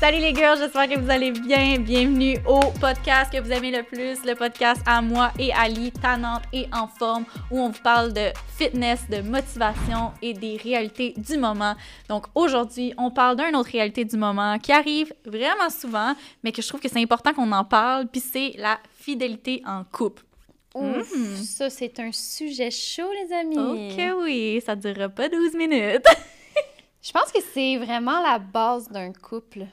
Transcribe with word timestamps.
Salut 0.00 0.20
les 0.20 0.34
girls, 0.34 0.56
j'espère 0.56 0.88
que 0.88 0.98
vous 0.98 1.10
allez 1.10 1.30
bien. 1.30 1.78
Bienvenue 1.78 2.38
au 2.48 2.58
podcast 2.80 3.30
que 3.30 3.38
vous 3.38 3.52
aimez 3.52 3.70
le 3.70 3.82
plus, 3.82 4.24
le 4.24 4.34
podcast 4.34 4.80
à 4.86 5.02
moi 5.02 5.30
et 5.38 5.52
Ali, 5.52 5.92
tannante 5.92 6.40
et 6.54 6.66
en 6.72 6.88
forme, 6.88 7.26
où 7.50 7.58
on 7.58 7.68
vous 7.68 7.82
parle 7.82 8.14
de 8.14 8.30
fitness, 8.56 9.06
de 9.10 9.20
motivation 9.20 10.12
et 10.22 10.32
des 10.32 10.56
réalités 10.56 11.12
du 11.18 11.36
moment. 11.36 11.74
Donc 12.08 12.28
aujourd'hui, 12.34 12.94
on 12.96 13.10
parle 13.10 13.36
d'une 13.36 13.54
autre 13.54 13.72
réalité 13.72 14.06
du 14.06 14.16
moment 14.16 14.58
qui 14.58 14.72
arrive 14.72 15.12
vraiment 15.26 15.68
souvent, 15.68 16.14
mais 16.42 16.50
que 16.52 16.62
je 16.62 16.68
trouve 16.68 16.80
que 16.80 16.88
c'est 16.88 17.02
important 17.02 17.34
qu'on 17.34 17.52
en 17.52 17.66
parle, 17.66 18.06
puis 18.06 18.22
c'est 18.22 18.54
la 18.56 18.78
fidélité 19.00 19.60
en 19.66 19.84
couple. 19.84 20.22
Ouf, 20.74 21.12
ça 21.42 21.68
c'est 21.68 22.00
un 22.00 22.10
sujet 22.10 22.70
chaud 22.70 23.12
les 23.22 23.34
amis. 23.34 23.58
Ok 23.58 24.22
oui, 24.22 24.62
ça 24.64 24.74
durera 24.74 25.10
pas 25.10 25.28
12 25.28 25.52
minutes. 25.56 26.06
Je 27.02 27.12
pense 27.12 27.30
que 27.32 27.40
c'est 27.52 27.76
vraiment 27.76 28.22
la 28.22 28.38
base 28.38 28.88
d'un 28.88 29.12
couple. 29.12 29.66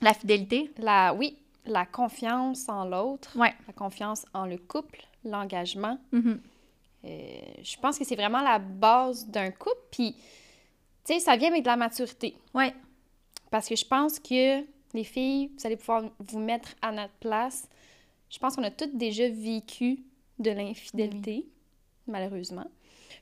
La 0.00 0.14
fidélité? 0.14 0.70
La, 0.78 1.14
oui, 1.14 1.36
la 1.66 1.86
confiance 1.86 2.68
en 2.68 2.84
l'autre, 2.84 3.36
Ouais. 3.38 3.54
la 3.66 3.72
confiance 3.72 4.24
en 4.34 4.46
le 4.46 4.58
couple, 4.58 5.02
l'engagement. 5.24 5.98
Mhm. 6.12 6.40
Euh, 7.04 7.08
je 7.62 7.76
pense 7.78 7.98
que 7.98 8.04
c'est 8.04 8.16
vraiment 8.16 8.42
la 8.42 8.58
base 8.58 9.26
d'un 9.26 9.50
couple. 9.50 9.80
Puis, 9.90 10.12
tu 11.06 11.14
sais, 11.14 11.20
ça 11.20 11.36
vient 11.36 11.48
avec 11.50 11.62
de 11.62 11.68
la 11.68 11.76
maturité. 11.76 12.36
Ouais. 12.54 12.74
Parce 13.50 13.68
que 13.68 13.76
je 13.76 13.84
pense 13.84 14.18
que 14.18 14.60
les 14.94 15.04
filles, 15.04 15.50
vous 15.56 15.66
allez 15.66 15.76
pouvoir 15.76 16.02
vous 16.18 16.38
mettre 16.38 16.74
à 16.82 16.92
notre 16.92 17.14
place. 17.14 17.68
Je 18.28 18.38
pense 18.38 18.54
qu'on 18.56 18.62
a 18.64 18.70
toutes 18.70 18.96
déjà 18.96 19.28
vécu 19.28 20.00
de 20.38 20.50
l'infidélité, 20.50 21.46
malheureusement. 22.06 22.66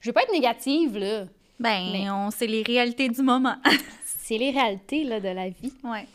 Je 0.01 0.09
veux 0.09 0.13
pas 0.13 0.23
être 0.25 0.33
négative, 0.33 0.99
là. 0.99 1.25
Ben, 1.59 1.91
Mais- 1.93 2.11
on 2.11 2.31
c'est 2.31 2.47
les 2.47 2.63
réalités 2.63 3.09
du 3.09 3.23
moment. 3.23 3.57
C'est 4.05 4.37
les 4.39 4.51
réalités, 4.51 5.05
là, 5.05 5.21
de 5.21 5.29
la 5.29 5.49
vie. 5.49 5.73
ouais. 5.85 6.07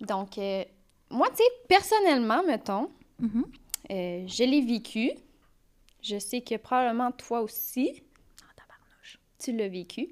Donc, 0.00 0.38
euh, 0.38 0.64
moi, 1.10 1.28
tu 1.30 1.36
sais, 1.36 1.50
personnellement, 1.68 2.42
mettons, 2.44 2.90
Mhm. 3.18 3.44
euh, 3.90 4.24
je 4.26 4.44
l'ai 4.44 4.60
vécu. 4.60 5.10
Je 6.02 6.18
sais 6.18 6.40
que 6.40 6.56
probablement 6.56 7.10
toi 7.12 7.40
aussi, 7.40 8.02
Ah, 8.42 8.52
tabarnouche. 8.56 9.18
tu 9.38 9.52
l'as 9.52 9.68
vécu. 9.68 10.08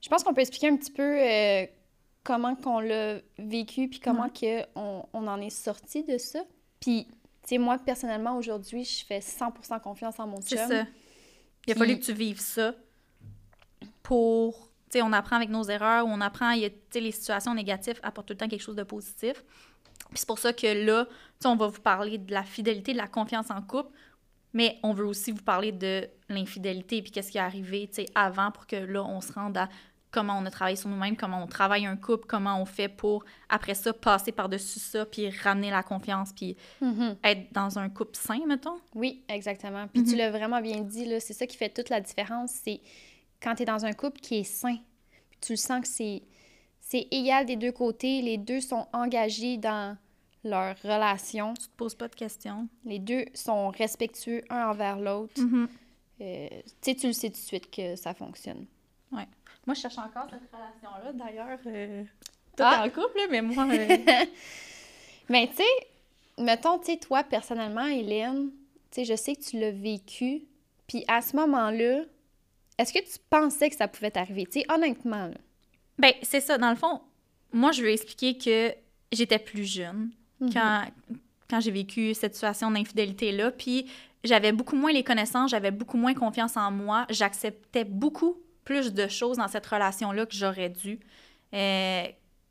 Je 0.00 0.08
pense 0.08 0.24
qu'on 0.24 0.32
peut 0.34 0.40
expliquer 0.40 0.68
un 0.68 0.76
petit 0.76 0.90
peu 0.90 1.02
euh, 1.22 1.66
comment 2.24 2.54
qu'on 2.56 2.80
l'a 2.80 3.18
vécu, 3.38 3.88
puis 3.88 4.00
comment 4.00 4.28
que 4.30 4.62
on, 4.74 5.04
on 5.12 5.26
en 5.28 5.40
est 5.40 5.50
sorti 5.50 6.02
de 6.04 6.16
ça. 6.18 6.42
Puis, 6.80 7.06
tu 7.06 7.48
sais, 7.48 7.58
moi, 7.58 7.78
personnellement, 7.78 8.36
aujourd'hui, 8.38 8.84
je 8.84 9.04
fais 9.04 9.20
100% 9.20 9.78
confiance 9.80 10.18
en 10.18 10.26
mon 10.26 10.40
C'est 10.40 10.56
chum. 10.56 10.68
ça. 10.68 10.86
Il 11.66 11.72
a 11.72 11.76
fallu 11.76 11.98
que 11.98 12.04
tu 12.04 12.12
vives 12.14 12.40
ça 12.40 12.74
pour. 14.02 14.68
On 15.00 15.12
apprend 15.12 15.36
avec 15.36 15.48
nos 15.48 15.62
erreurs, 15.64 16.04
on 16.06 16.20
apprend, 16.20 16.50
y 16.50 16.66
a, 16.66 16.70
les 16.94 17.12
situations 17.12 17.54
négatives 17.54 17.98
apportent 18.02 18.26
tout 18.28 18.32
le 18.34 18.38
temps 18.38 18.48
quelque 18.48 18.60
chose 18.62 18.76
de 18.76 18.82
positif. 18.82 19.42
Puis 20.10 20.18
c'est 20.18 20.26
pour 20.26 20.38
ça 20.38 20.52
que 20.52 20.66
là, 20.84 21.06
tu 21.06 21.12
sais, 21.40 21.48
on 21.48 21.56
va 21.56 21.68
vous 21.68 21.80
parler 21.80 22.18
de 22.18 22.32
la 22.32 22.42
fidélité, 22.42 22.92
de 22.92 22.98
la 22.98 23.06
confiance 23.08 23.50
en 23.50 23.62
couple, 23.62 23.90
mais 24.52 24.78
on 24.82 24.92
veut 24.92 25.06
aussi 25.06 25.30
vous 25.32 25.42
parler 25.42 25.72
de 25.72 26.06
l'infidélité, 26.28 27.00
puis 27.00 27.10
qu'est-ce 27.10 27.30
qui 27.30 27.38
est 27.38 27.42
arrivé, 27.42 27.88
tu 27.88 28.02
sais, 28.02 28.06
avant 28.14 28.50
pour 28.50 28.66
que 28.66 28.76
là, 28.76 29.02
on 29.04 29.20
se 29.22 29.32
rende 29.32 29.56
à 29.56 29.68
comment 30.10 30.36
on 30.38 30.44
a 30.44 30.50
travaillé 30.50 30.76
sur 30.76 30.90
nous-mêmes, 30.90 31.16
comment 31.16 31.42
on 31.42 31.46
travaille 31.46 31.86
un 31.86 31.96
couple, 31.96 32.26
comment 32.26 32.60
on 32.60 32.66
fait 32.66 32.88
pour, 32.88 33.24
après 33.48 33.72
ça, 33.72 33.94
passer 33.94 34.30
par-dessus 34.30 34.78
ça, 34.78 35.06
puis 35.06 35.30
ramener 35.30 35.70
la 35.70 35.82
confiance, 35.82 36.34
puis 36.34 36.54
Mhm. 36.82 37.16
être 37.24 37.50
dans 37.54 37.78
un 37.78 37.88
couple 37.88 38.16
sain, 38.16 38.40
mettons. 38.46 38.78
Oui, 38.94 39.24
exactement. 39.28 39.88
Puis 39.88 40.02
tu 40.04 40.10
Mhm. 40.10 40.18
l'as 40.18 40.30
vraiment 40.30 40.60
bien 40.60 40.82
dit, 40.82 41.06
là, 41.06 41.18
c'est 41.18 41.32
ça 41.32 41.46
qui 41.46 41.56
fait 41.56 41.70
toute 41.70 41.88
la 41.88 42.02
différence, 42.02 42.50
c'est 42.62 42.82
quand 43.42 43.54
tu 43.56 43.62
es 43.62 43.66
dans 43.66 43.84
un 43.84 43.92
couple 43.92 44.20
qui 44.20 44.36
est 44.38 44.44
sain, 44.44 44.76
puis 45.30 45.38
tu 45.40 45.52
le 45.54 45.56
sens 45.56 45.80
que 45.82 45.88
c'est, 45.88 46.22
c'est 46.80 47.08
égal 47.10 47.46
des 47.46 47.56
deux 47.56 47.72
côtés, 47.72 48.22
les 48.22 48.38
deux 48.38 48.60
sont 48.60 48.86
engagés 48.92 49.56
dans 49.56 49.96
leur 50.44 50.76
relation, 50.82 51.54
Tu 51.54 51.66
te 51.68 51.76
poses 51.76 51.94
pas 51.94 52.08
de 52.08 52.14
questions. 52.14 52.68
les 52.84 52.98
deux 52.98 53.24
sont 53.34 53.68
respectueux 53.70 54.42
un 54.50 54.68
envers 54.70 54.98
l'autre. 54.98 55.40
Mhm. 55.40 55.68
Euh, 56.20 56.48
tu 56.50 56.90
sais, 56.90 56.94
tu 56.94 57.06
le 57.08 57.12
sais 57.12 57.28
tout 57.30 57.36
de 57.40 57.46
suite 57.46 57.70
que 57.70 57.96
ça 57.96 58.14
fonctionne. 58.14 58.66
Moi, 59.64 59.74
je 59.74 59.80
cherche 59.82 59.98
encore 59.98 60.26
cette 60.28 60.50
relation-là. 60.52 61.12
D'ailleurs, 61.12 61.58
euh, 61.66 62.02
Ah! 62.58 62.84
en 62.84 62.90
couple, 62.90 63.20
mais 63.30 63.40
moi... 63.42 63.64
euh, 63.72 63.96
Mais 65.28 65.46
tu 65.48 65.56
sais, 65.58 66.42
mettons, 66.42 66.78
tu 66.80 66.86
sais, 66.92 66.96
toi, 66.98 67.22
personnellement, 67.22 67.86
Hélène, 67.86 68.50
tu 68.90 68.96
sais, 68.96 69.04
je 69.04 69.14
sais 69.14 69.36
que 69.36 69.42
tu 69.42 69.58
l'as 69.60 69.70
vécu, 69.70 70.42
puis 70.88 71.04
à 71.06 71.22
ce 71.22 71.36
moment-là, 71.36 72.02
est-ce 72.78 72.92
que 72.92 72.98
tu 73.00 73.18
pensais 73.30 73.70
que 73.70 73.76
ça 73.76 73.88
pouvait 73.88 74.10
t'arriver? 74.10 74.46
Tu 74.46 74.60
sais, 74.60 74.66
honnêtement, 74.72 75.26
là. 75.26 75.34
ben, 75.98 76.12
c'est 76.22 76.40
ça. 76.40 76.58
Dans 76.58 76.70
le 76.70 76.76
fond, 76.76 77.00
moi, 77.52 77.72
je 77.72 77.82
veux 77.82 77.90
expliquer 77.90 78.36
que 78.38 78.74
j'étais 79.12 79.38
plus 79.38 79.64
jeune 79.64 80.10
Mhm. 80.42 80.52
quand, 80.52 80.84
quand 81.48 81.60
j'ai 81.60 81.70
vécu 81.70 82.14
cette 82.14 82.34
situation 82.34 82.70
d'infidélité-là. 82.70 83.50
Puis 83.52 83.86
j'avais 84.24 84.52
beaucoup 84.52 84.76
moins 84.76 84.92
les 84.92 85.04
connaissances, 85.04 85.50
j'avais 85.50 85.70
beaucoup 85.70 85.96
moins 85.96 86.14
confiance 86.14 86.56
en 86.56 86.70
moi. 86.70 87.06
J'acceptais 87.10 87.84
beaucoup 87.84 88.36
plus 88.64 88.92
de 88.92 89.08
choses 89.08 89.38
dans 89.38 89.48
cette 89.48 89.66
relation-là 89.66 90.26
que 90.26 90.34
j'aurais 90.34 90.70
dû. 90.70 91.00
Euh, 91.54 92.04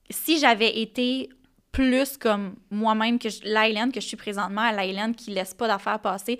si 0.10 0.40
j'avais 0.40 0.82
été 0.82 1.30
plus 1.72 2.18
comme 2.18 2.56
moi-même, 2.70 3.18
que 3.18 3.30
Hélène 3.46 3.92
que 3.92 4.02
je 4.02 4.08
suis 4.08 4.18
présentement, 4.18 4.62
à 4.62 4.72
la 4.74 4.86
Hélène 4.86 5.16
qui 5.16 5.32
laisse 5.32 5.54
pas 5.54 5.68
d'affaires 5.68 6.00
passer, 6.00 6.38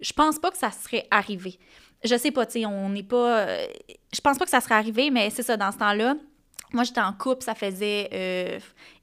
je 0.00 0.12
pense 0.12 0.38
pas 0.38 0.50
que 0.50 0.58
ça 0.58 0.70
serait 0.72 1.06
arrivé. 1.10 1.58
Je 2.06 2.16
sais 2.16 2.30
pas, 2.30 2.46
tu 2.46 2.60
sais, 2.60 2.66
on 2.66 2.88
n'est 2.88 3.02
pas... 3.02 3.40
euh, 3.40 3.66
je 4.12 4.20
pense 4.20 4.38
pas 4.38 4.44
que 4.44 4.50
ça 4.50 4.60
serait 4.60 4.74
arrivé, 4.74 5.10
mais 5.10 5.30
c'est 5.30 5.42
ça, 5.42 5.56
dans 5.56 5.72
ce 5.72 5.78
temps-là, 5.78 6.14
moi, 6.72 6.84
j'étais 6.84 7.00
en 7.00 7.12
couple, 7.12 7.42
ça 7.42 7.54
faisait 7.54 8.08
euh, 8.12 8.58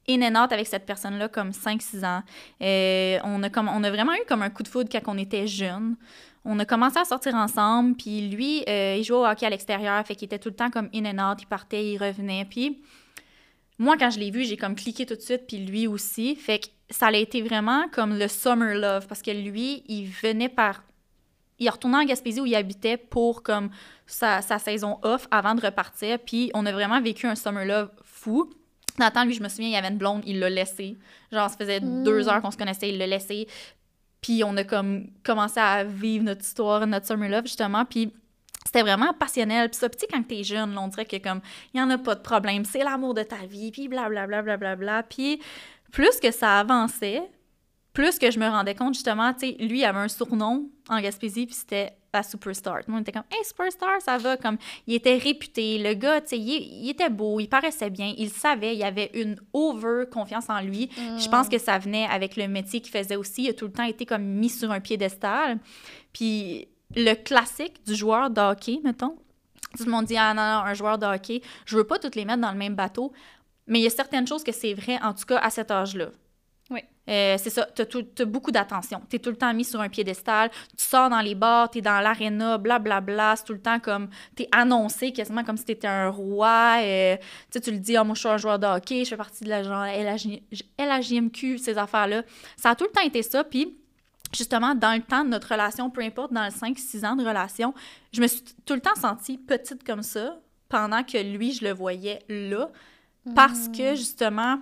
in 0.09 0.21
and 0.21 0.43
out 0.43 0.51
avec 0.51 0.67
cette 0.67 0.85
personne-là 0.85 1.29
comme 1.29 1.51
5-6 1.51 2.05
ans. 2.05 2.23
Euh, 2.61 3.19
on, 3.23 3.41
a 3.43 3.49
comme, 3.49 3.69
on 3.69 3.83
a 3.83 3.89
vraiment 3.89 4.13
eu 4.13 4.25
comme 4.27 4.41
un 4.41 4.49
coup 4.49 4.63
de 4.63 4.67
foudre 4.67 4.89
quand 4.91 5.01
on 5.13 5.17
était 5.17 5.47
jeunes. 5.47 5.95
On 6.45 6.59
a 6.59 6.65
commencé 6.65 6.97
à 6.97 7.05
sortir 7.05 7.35
ensemble, 7.35 7.95
puis 7.95 8.29
lui, 8.29 8.63
il 8.67 9.03
jouait 9.03 9.17
au 9.17 9.25
hockey 9.25 9.45
à 9.45 9.49
l'extérieur, 9.49 10.05
fait 10.05 10.15
qu'il 10.15 10.25
était 10.25 10.39
tout 10.39 10.49
le 10.49 10.55
temps 10.55 10.69
comme 10.69 10.89
in 10.93 11.05
and 11.05 11.31
out, 11.31 11.41
il 11.41 11.47
partait, 11.47 11.85
il 11.85 11.97
revenait, 11.97 12.43
puis 12.43 12.81
moi, 13.79 13.97
quand 13.97 14.09
je 14.09 14.19
l'ai 14.19 14.31
vu, 14.31 14.43
j'ai 14.43 14.57
comme 14.57 14.75
cliqué 14.75 15.05
tout 15.05 15.15
de 15.15 15.21
suite, 15.21 15.47
puis 15.47 15.57
lui 15.57 15.87
aussi, 15.87 16.35
fait 16.35 16.59
que 16.59 16.67
ça 16.89 17.07
a 17.07 17.13
été 17.13 17.41
vraiment 17.41 17.87
comme 17.91 18.17
le 18.17 18.27
summer 18.27 18.75
love, 18.75 19.07
parce 19.07 19.21
que 19.21 19.31
lui, 19.31 19.83
il 19.87 20.05
venait 20.05 20.49
par... 20.49 20.83
Il 21.63 21.69
retournait 21.69 21.97
en 21.97 22.05
Gaspésie 22.05 22.41
où 22.41 22.45
il 22.45 22.55
habitait 22.55 22.97
pour 22.97 23.43
comme 23.43 23.69
sa, 24.05 24.41
sa 24.41 24.59
saison 24.59 24.99
off 25.01 25.27
avant 25.31 25.55
de 25.55 25.61
repartir, 25.61 26.19
puis 26.19 26.51
on 26.53 26.65
a 26.65 26.71
vraiment 26.71 27.01
vécu 27.01 27.27
un 27.27 27.35
summer 27.35 27.65
love 27.65 27.89
fou. 28.03 28.49
Temps, 28.97 29.25
lui, 29.25 29.33
je 29.33 29.41
me 29.41 29.49
souviens, 29.49 29.69
il 29.69 29.73
y 29.73 29.75
avait 29.75 29.87
une 29.87 29.97
blonde, 29.97 30.21
il 30.25 30.39
l'a 30.39 30.49
laissé. 30.49 30.95
Genre, 31.31 31.49
ça 31.49 31.57
faisait 31.57 31.79
Mm. 31.79 32.03
deux 32.03 32.27
heures 32.29 32.41
qu'on 32.41 32.51
se 32.51 32.57
connaissait, 32.57 32.89
il 32.89 32.97
l'a 32.99 33.07
laissé. 33.07 33.47
Puis 34.21 34.43
on 34.43 34.55
a 34.55 34.63
comme 34.63 35.07
commencé 35.23 35.59
à 35.59 35.83
vivre 35.83 36.23
notre 36.23 36.41
histoire, 36.41 36.85
notre 36.85 37.07
summer 37.07 37.27
love, 37.29 37.43
justement. 37.45 37.85
Puis 37.85 38.13
c'était 38.65 38.81
vraiment 38.83 39.13
passionnel. 39.13 39.69
Puis 39.69 39.79
ça, 39.79 39.87
sais, 39.97 40.07
quand 40.11 40.21
t'es 40.23 40.43
jeune, 40.43 40.73
là, 40.75 40.81
on 40.81 40.87
dirait 40.87 41.05
que 41.05 41.17
comme, 41.17 41.41
il 41.73 41.79
y 41.79 41.83
en 41.83 41.89
a 41.89 41.97
pas 41.97 42.15
de 42.15 42.21
problème, 42.21 42.65
c'est 42.65 42.83
l'amour 42.83 43.13
de 43.13 43.23
ta 43.23 43.45
vie, 43.47 43.71
puis 43.71 43.87
blablabla, 43.87 44.41
blablabla. 44.43 45.03
Puis 45.03 45.41
plus 45.91 46.19
que 46.19 46.31
ça 46.31 46.59
avançait, 46.59 47.23
plus 47.93 48.17
que 48.17 48.31
je 48.31 48.39
me 48.39 48.47
rendais 48.47 48.75
compte, 48.75 48.95
justement, 48.95 49.33
tu 49.33 49.51
sais, 49.51 49.55
lui, 49.59 49.85
avait 49.85 49.99
un 49.99 50.07
surnom 50.07 50.67
en 50.89 50.99
Gaspésie, 50.99 51.45
puis 51.45 51.55
c'était 51.55 51.93
la 52.13 52.23
superstar. 52.23 52.79
Tout 52.79 52.85
le 52.87 52.93
monde 52.93 53.01
était 53.01 53.11
comme, 53.11 53.23
hey, 53.31 53.43
superstar, 53.45 54.01
ça 54.01 54.17
va. 54.17 54.37
Comme, 54.37 54.57
il 54.87 54.95
était 54.95 55.17
réputé. 55.17 55.77
Le 55.77 55.93
gars, 55.93 56.21
tu 56.21 56.29
sais, 56.29 56.39
il, 56.39 56.89
était 56.89 57.09
beau, 57.09 57.39
il 57.39 57.47
paraissait 57.47 57.89
bien, 57.89 58.13
il 58.17 58.29
savait, 58.29 58.75
il 58.75 58.83
avait 58.83 59.11
une 59.13 59.35
over 59.53 60.05
confiance 60.11 60.49
en 60.49 60.61
lui. 60.61 60.89
Je 60.97 61.27
pense 61.29 61.49
que 61.49 61.57
ça 61.57 61.77
venait 61.77 62.05
avec 62.05 62.35
le 62.35 62.47
métier 62.47 62.81
qu'il 62.81 62.91
faisait 62.91 63.15
aussi. 63.15 63.43
Il 63.43 63.49
a 63.49 63.53
tout 63.53 63.65
le 63.65 63.71
temps 63.71 63.83
été 63.83 64.05
comme 64.05 64.23
mis 64.23 64.49
sur 64.49 64.71
un 64.71 64.79
piédestal. 64.79 65.59
Puis 66.13 66.67
le 66.95 67.13
classique 67.15 67.83
du 67.85 67.95
joueur 67.95 68.29
de 68.29 68.41
hockey, 68.41 68.79
mettons, 68.83 69.15
tout 69.77 69.85
le 69.85 69.91
monde 69.91 70.05
dit, 70.05 70.17
ah 70.17 70.33
non, 70.33 70.41
non, 70.41 70.69
un 70.69 70.73
joueur 70.73 70.97
de 70.97 71.05
hockey, 71.05 71.41
je 71.65 71.77
veux 71.77 71.83
pas 71.83 71.97
toutes 71.97 72.15
les 72.15 72.25
mettre 72.25 72.41
dans 72.41 72.51
le 72.51 72.57
même 72.57 72.75
bateau, 72.75 73.11
mais 73.65 73.79
il 73.79 73.83
y 73.83 73.87
a 73.87 73.89
certaines 73.89 74.27
choses 74.27 74.43
que 74.43 74.51
c'est 74.51 74.75
vrai, 74.75 74.99
en 75.01 75.13
tout 75.13 75.25
cas 75.25 75.37
à 75.37 75.49
cet 75.49 75.71
âge-là. 75.71 76.09
Oui. 76.73 76.79
Euh, 77.07 77.35
c'est 77.37 77.49
ça, 77.49 77.67
t'as, 77.75 77.85
t'as 77.85 78.25
beaucoup 78.25 78.51
d'attention. 78.51 79.01
T'es 79.09 79.19
tout 79.19 79.29
le 79.29 79.35
temps 79.35 79.53
mis 79.53 79.65
sur 79.65 79.79
un 79.79 79.89
piédestal, 79.89 80.49
tu 80.77 80.83
sors 80.85 81.09
dans 81.09 81.19
les 81.19 81.35
bars, 81.35 81.69
t'es 81.69 81.81
dans 81.81 81.99
l'aréna, 81.99 82.57
blablabla, 82.57 83.35
c'est 83.35 83.43
tout 83.43 83.53
le 83.53 83.61
temps 83.61 83.79
comme, 83.79 84.09
t'es 84.35 84.47
annoncé 84.51 85.11
quasiment 85.11 85.43
comme 85.43 85.57
si 85.57 85.65
t'étais 85.65 85.87
un 85.87 86.09
roi. 86.09 86.77
euh, 86.81 87.17
tu 87.51 87.71
le 87.71 87.77
dis, 87.77 87.95
ah, 87.95 88.03
moi 88.03 88.15
je 88.15 88.21
suis 88.21 88.29
un 88.29 88.37
joueur 88.37 88.57
de 88.57 88.65
hockey, 88.65 89.03
je 89.03 89.09
fais 89.09 89.17
partie 89.17 89.43
de 89.43 89.49
la 89.49 89.63
genre 89.63 89.83
LHJ 89.85 90.41
LHJMQ, 90.79 91.57
ces 91.59 91.77
affaires-là. 91.77 92.23
Ça 92.55 92.71
a 92.71 92.75
tout 92.75 92.85
le 92.85 92.91
temps 92.91 93.05
été 93.05 93.21
ça, 93.21 93.43
puis 93.43 93.77
justement, 94.33 94.73
dans 94.73 94.95
le 94.95 95.03
temps 95.03 95.23
de 95.23 95.29
notre 95.29 95.49
relation, 95.51 95.89
peu 95.89 96.01
importe, 96.01 96.33
dans 96.33 96.45
le 96.45 96.51
5-6 96.51 97.05
ans 97.05 97.15
de 97.15 97.23
relation, 97.25 97.73
je 98.13 98.21
me 98.21 98.27
suis 98.27 98.43
tout 98.65 98.73
le 98.73 98.81
temps 98.81 98.95
sentie 98.95 99.37
petite 99.37 99.83
comme 99.83 100.03
ça, 100.03 100.39
pendant 100.69 101.03
que 101.03 101.17
lui, 101.17 101.51
je 101.51 101.65
le 101.65 101.73
voyais 101.73 102.19
là, 102.29 102.69
parce 103.35 103.67
que 103.67 103.95
justement, 103.95 104.59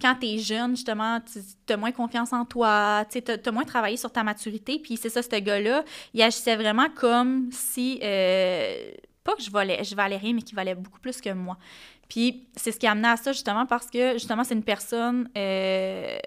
quand 0.00 0.16
t'es 0.16 0.38
jeune, 0.38 0.76
justement, 0.76 1.20
tu 1.66 1.72
as 1.72 1.76
moins 1.76 1.92
confiance 1.92 2.32
en 2.32 2.44
toi, 2.44 3.04
tu 3.10 3.18
as, 3.18 3.52
moins 3.52 3.64
travaillé 3.64 3.96
sur 3.96 4.10
ta 4.10 4.22
maturité, 4.24 4.78
puis 4.78 4.96
c'est 4.96 5.08
ça, 5.08 5.22
ce 5.22 5.28
gars-là, 5.28 5.84
il 6.12 6.22
agissait 6.22 6.56
vraiment 6.56 6.88
comme 6.94 7.48
si, 7.52 8.00
euh, 8.02 8.90
pas 9.22 9.34
que 9.34 9.42
je 9.42 9.50
valais, 9.50 9.82
je 9.84 9.94
valais 9.94 10.16
rien, 10.16 10.34
mais 10.34 10.42
qu'il 10.42 10.56
valait 10.56 10.74
beaucoup 10.74 11.00
plus 11.00 11.20
que 11.20 11.32
moi. 11.32 11.56
Puis 12.08 12.46
c'est 12.56 12.72
ce 12.72 12.78
qui 12.78 12.86
a 12.86 12.92
amené 12.92 13.08
à 13.08 13.16
ça, 13.16 13.32
justement, 13.32 13.66
parce 13.66 13.88
que, 13.88 14.14
justement, 14.14 14.44
c'est 14.44 14.54
une 14.54 14.64
personne, 14.64 15.30
euh, 15.36 16.18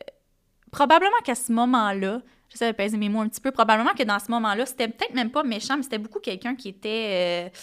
probablement 0.71 1.17
qu'à 1.23 1.35
ce 1.35 1.51
moment-là, 1.51 2.21
j'essaie 2.49 2.71
de 2.71 2.77
peser 2.77 2.97
mes 2.97 3.09
mots 3.09 3.21
un 3.21 3.27
petit 3.27 3.41
peu, 3.41 3.51
probablement 3.51 3.93
que 3.93 4.03
dans 4.03 4.19
ce 4.19 4.31
moment-là, 4.31 4.65
c'était 4.65 4.87
peut-être 4.87 5.13
même 5.13 5.29
pas 5.29 5.43
méchant, 5.43 5.75
mais 5.75 5.83
c'était 5.83 5.97
beaucoup 5.97 6.19
quelqu'un 6.19 6.55
qui 6.55 6.69
était... 6.69 7.49
Euh, 7.53 7.57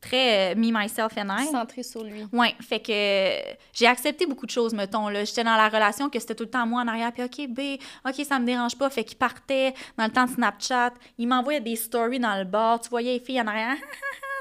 très 0.00 0.52
euh, 0.52 0.54
me, 0.56 0.70
myself 0.70 1.16
and 1.16 1.28
I. 1.30 1.46
Centré 1.46 1.82
sur 1.82 2.04
lui. 2.04 2.24
Ouais, 2.32 2.54
fait 2.60 2.80
que 2.80 2.92
euh, 2.92 3.54
j'ai 3.72 3.86
accepté 3.86 4.26
beaucoup 4.26 4.46
de 4.46 4.50
choses, 4.50 4.72
mettons. 4.74 5.08
Là. 5.08 5.24
J'étais 5.24 5.44
dans 5.44 5.56
la 5.56 5.68
relation 5.68 6.08
que 6.08 6.18
c'était 6.18 6.34
tout 6.34 6.44
le 6.44 6.50
temps 6.50 6.66
moi 6.66 6.82
en 6.82 6.88
arrière, 6.88 7.12
puis 7.12 7.22
OK, 7.22 7.48
B, 7.48 7.60
OK, 8.06 8.24
ça 8.24 8.38
me 8.38 8.46
dérange 8.46 8.76
pas. 8.76 8.88
Fait 8.90 9.04
qu'il 9.04 9.18
partait 9.18 9.74
dans 9.96 10.04
le 10.04 10.10
temps 10.10 10.26
de 10.26 10.30
Snapchat, 10.30 10.92
il 11.18 11.26
m'envoyait 11.28 11.60
des 11.60 11.76
stories 11.76 12.20
dans 12.20 12.36
le 12.36 12.44
bar, 12.44 12.80
tu 12.80 12.88
voyais 12.88 13.14
les 13.14 13.20
filles 13.20 13.40
en 13.40 13.46
arrière, 13.46 13.76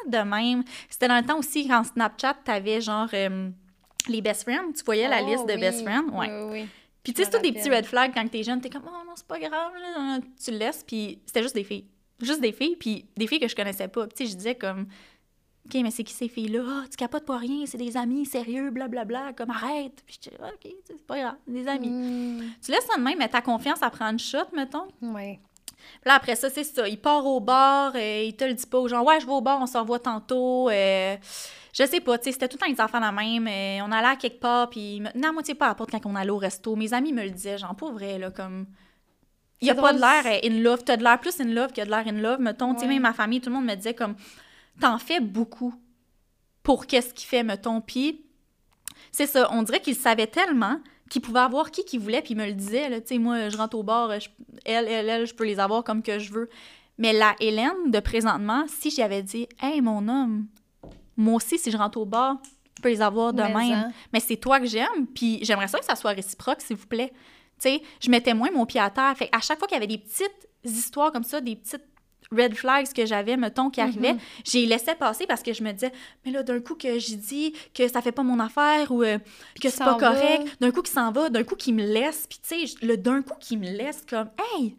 de 0.08 0.18
même. 0.20 0.64
C'était 0.90 1.08
dans 1.08 1.18
le 1.18 1.26
temps 1.26 1.38
aussi 1.40 1.68
quand 1.68 1.84
Snapchat, 1.84 2.36
t'avais 2.46 2.80
genre 2.82 3.10
euh, 3.14 3.50
les 4.08 4.22
best 4.22 4.44
friends, 4.44 4.72
tu 4.78 4.84
voyais 4.84 5.08
la 5.08 5.22
Oh, 5.24 5.28
liste 5.28 5.46
de 5.48 5.54
oui. 5.54 5.60
best 5.60 5.82
friends. 5.84 6.10
Ouais. 6.10 6.30
Oui, 6.30 6.50
oui. 6.62 6.68
Puis 7.04 7.14
tu 7.14 7.24
sais, 7.24 7.30
c'est 7.32 7.38
tous 7.38 7.42
des 7.44 7.54
petits 7.54 7.70
red 7.70 7.86
flags 7.86 8.14
quand 8.14 8.28
t'es 8.30 8.44
jeune, 8.44 8.60
t'es 8.62 8.70
comme, 8.70 8.84
oh 8.86 9.06
non, 9.06 9.14
c'est 9.16 9.26
pas 9.28 9.40
grave, 9.40 9.72
là. 9.82 10.20
tu 10.44 10.52
le 10.52 10.58
laisses, 10.58 10.84
puis 10.86 11.20
c'était 11.26 11.42
juste 11.42 11.56
des 11.56 11.64
filles. 11.64 11.86
Juste 12.22 12.42
des 12.42 12.52
filles, 12.52 12.76
puis 12.76 13.06
des 13.16 13.28
filles 13.28 13.40
que 13.40 13.48
je 13.48 13.56
connaissais 13.56 13.88
pas. 13.88 14.08
Puis 14.08 14.16
tu 14.18 14.26
sais, 14.26 14.32
je 14.32 14.36
disais 14.38 14.56
comme, 14.56 14.88
OK, 15.70 15.82
mais 15.84 15.92
c'est 15.92 16.04
qui 16.04 16.14
ces 16.14 16.28
filles-là? 16.30 16.62
Ah, 16.66 16.84
tu 16.90 16.96
capotes 16.98 17.26
pas 17.26 17.38
rien, 17.38 17.66
c'est 17.66 17.78
des 17.78 17.98
amis 17.98 18.26
sérieux, 18.26 18.70
blablabla, 18.72 19.34
comme 19.34 19.50
arrête. 19.50 20.02
Puis 20.06 20.18
je 20.24 20.30
dis, 20.30 20.36
OK, 20.40 20.72
c'est 20.86 21.06
pas 21.06 21.20
grave, 21.20 21.36
des 21.48 21.68
amis. 21.68 21.90
Mm, 21.90 22.42
Tu 22.64 22.72
laisses 22.72 22.86
ça 22.86 22.98
de 22.98 23.04
même, 23.04 23.18
mais 23.18 23.28
ta 23.28 23.42
confiance 23.42 23.82
à 23.84 23.90
prendre 23.90 24.20
shot, 24.20 24.38
mettons? 24.56 24.88
ouais. 25.02 25.40
Puis 26.02 26.10
là, 26.10 26.16
après 26.16 26.36
ça, 26.36 26.50
c'est 26.50 26.64
ça. 26.66 26.88
Il 26.88 27.00
part 27.00 27.26
au 27.26 27.40
bar, 27.40 27.94
euh, 27.96 28.24
il 28.28 28.36
te 28.36 28.44
le 28.44 28.54
dit 28.54 28.66
pas 28.66 28.78
aux 28.80 28.88
gens. 28.90 29.04
Ouais, 29.04 29.20
je 29.22 29.26
vais 29.26 29.32
au 29.32 29.42
bar, 29.42 29.60
on 29.62 29.68
se 29.68 29.78
revoit 29.78 30.00
tantôt. 30.00 30.70
euh, 30.70 31.16
je 31.72 31.84
sais 31.86 32.02
pas, 32.02 32.18
tu 32.18 32.26
sais, 32.26 32.32
c'était 32.34 32.48
tout 32.50 32.58
le 32.60 32.66
temps 32.66 32.72
les 32.72 32.82
enfants 32.82 33.00
la 33.00 33.12
même. 33.12 33.48
euh, 33.48 33.86
on 33.88 33.92
allait 33.92 34.08
à 34.08 34.16
quelque 34.16 34.40
part, 34.40 34.70
puis 34.70 35.02
tenait 35.14 35.28
à 35.28 35.32
moitié 35.32 35.54
pas 35.56 35.66
à 35.66 35.70
la 35.70 35.76
porte 35.76 35.92
quand 35.92 36.06
on 36.06 36.16
allait 36.16 36.32
au 36.32 36.38
resto. 36.38 36.76
Mes 36.76 36.94
amis 36.94 37.14
me 37.14 37.24
le 37.24 37.30
disaient, 37.30 37.58
genre, 37.58 37.76
pas 37.76 37.90
vrai, 37.92 38.18
là, 38.18 38.32
comme. 38.32 38.66
Il 39.62 39.68
y 39.68 39.72
a 39.72 39.76
pas 39.76 39.94
de 39.94 40.00
l'air 40.00 40.40
in 40.44 40.62
love. 40.62 40.84
T'as 40.84 40.98
de 40.98 41.04
l'air 41.04 41.20
plus 41.20 41.40
in 41.40 41.46
love 41.46 41.72
que 41.72 41.82
de 41.82 41.90
l'air 41.90 42.04
in 42.06 42.20
love. 42.22 42.40
Mettons, 42.42 42.74
tu 42.74 42.82
sais, 42.82 42.88
même 42.88 43.04
ma 43.04 43.14
famille, 43.14 43.40
tout 43.40 43.50
le 43.50 43.56
monde 43.56 43.66
me 43.66 43.76
disait, 43.76 43.94
comme, 43.94 44.16
t'en 44.80 44.98
fais 44.98 45.20
beaucoup 45.20 45.74
pour 46.64 46.86
qu'est-ce 46.86 47.14
qu'il 47.14 47.28
fait, 47.28 47.44
mettons. 47.44 47.82
Puis, 47.82 48.22
c'est 49.12 49.28
ça, 49.28 49.50
on 49.52 49.64
dirait 49.64 49.80
qu'il 49.82 49.96
savait 49.96 50.28
tellement 50.28 50.80
qu'il 51.10 51.22
pouvait 51.22 51.40
avoir 51.40 51.72
qui 51.72 51.86
qu'il 51.86 52.00
voulait, 52.02 52.22
puis 52.22 52.34
il 52.34 52.38
me 52.38 52.46
le 52.46 52.54
disait, 52.54 53.02
tu 53.02 53.08
sais, 53.08 53.18
moi, 53.18 53.48
je 53.50 53.56
rentre 53.58 53.78
au 53.78 53.84
bar, 53.84 54.20
je- 54.20 54.28
elle, 54.66 54.88
elle, 54.90 55.08
elle, 55.10 55.26
je 55.26 55.34
peux 55.34 55.46
les 55.46 55.60
avoir 55.60 55.84
comme 55.84 56.04
que 56.04 56.20
je 56.20 56.32
veux. 56.34 56.50
Mais 56.98 57.14
la 57.14 57.34
Hélène 57.40 57.90
de 57.92 58.00
présentement, 58.02 58.66
si 58.68 58.90
j'avais 58.90 59.24
dit, 59.24 59.48
hey, 59.62 59.80
mon 59.82 60.08
homme, 60.10 60.48
moi 61.16 61.36
aussi, 61.36 61.58
si 61.58 61.72
je 61.72 61.78
rentre 61.78 61.98
au 62.00 62.06
bar, 62.06 62.38
je 62.76 62.82
peux 62.82 62.90
les 62.90 63.02
avoir 63.02 63.32
de 63.34 63.42
Mais 63.42 63.54
même. 63.70 63.94
Mais 64.12 64.20
c'est 64.20 64.36
toi 64.38 64.60
que 64.60 64.66
j'aime, 64.66 65.08
puis 65.16 65.40
j'aimerais 65.44 65.68
ça 65.70 65.80
que 65.80 65.86
ça 65.86 65.96
soit 65.96 66.12
réciproque, 66.12 66.60
s'il 66.62 66.76
vous 66.76 66.88
plaît. 66.88 67.12
Tu 67.60 67.70
sais, 67.70 67.82
je 68.02 68.10
mettais 68.12 68.34
moins 68.34 68.52
mon 68.52 68.66
pied 68.66 68.80
à 68.82 68.90
terre. 68.90 69.16
Fait 69.18 69.30
à 69.32 69.40
chaque 69.40 69.58
fois 69.60 69.68
qu'il 69.68 69.76
y 69.76 69.78
avait 69.78 69.88
des 69.88 69.98
petites 69.98 70.48
histoires 70.66 71.12
comme 71.12 71.24
ça, 71.24 71.40
des 71.42 71.56
petites 71.56 71.86
red 72.32 72.54
flags 72.56 72.92
que 72.94 73.06
j'avais, 73.06 73.38
mettons, 73.38 73.70
qui 73.70 73.80
arrivaient, 73.82 74.14
Mhm. 74.14 74.20
j'ai 74.46 74.66
laissé 74.66 74.96
passer 74.96 75.26
parce 75.28 75.44
que 75.44 75.54
je 75.54 75.64
me 75.64 75.72
disais, 75.72 75.92
mais 76.26 76.32
là, 76.32 76.44
d'un 76.44 76.60
coup 76.60 76.76
que 76.76 77.00
j'ai 77.00 77.16
dit 77.16 77.54
que 77.74 77.88
ça 77.88 78.02
fait 78.02 78.12
pas 78.12 78.24
mon 78.24 78.40
affaire 78.40 78.92
ou 78.92 79.04
euh, 79.04 79.18
que 79.62 79.70
c'est 79.70 79.84
pas 79.84 79.96
correct, 79.96 80.44
d'un 80.60 80.72
coup 80.72 80.82
qu'il 80.82 80.94
s'en 80.94 81.12
va, 81.12 81.30
d'un 81.30 81.44
coup 81.44 81.56
qu'il 81.56 81.76
me 81.76 81.84
laisse, 81.86 82.28
puis 82.28 82.40
tu 82.42 82.68
sais, 82.68 82.86
le 82.86 82.98
d'un 82.98 83.22
coup 83.22 83.36
qu'il 83.40 83.60
me 83.60 83.66
laisse 83.70 84.04
comme, 84.10 84.30
hey, 84.56 84.76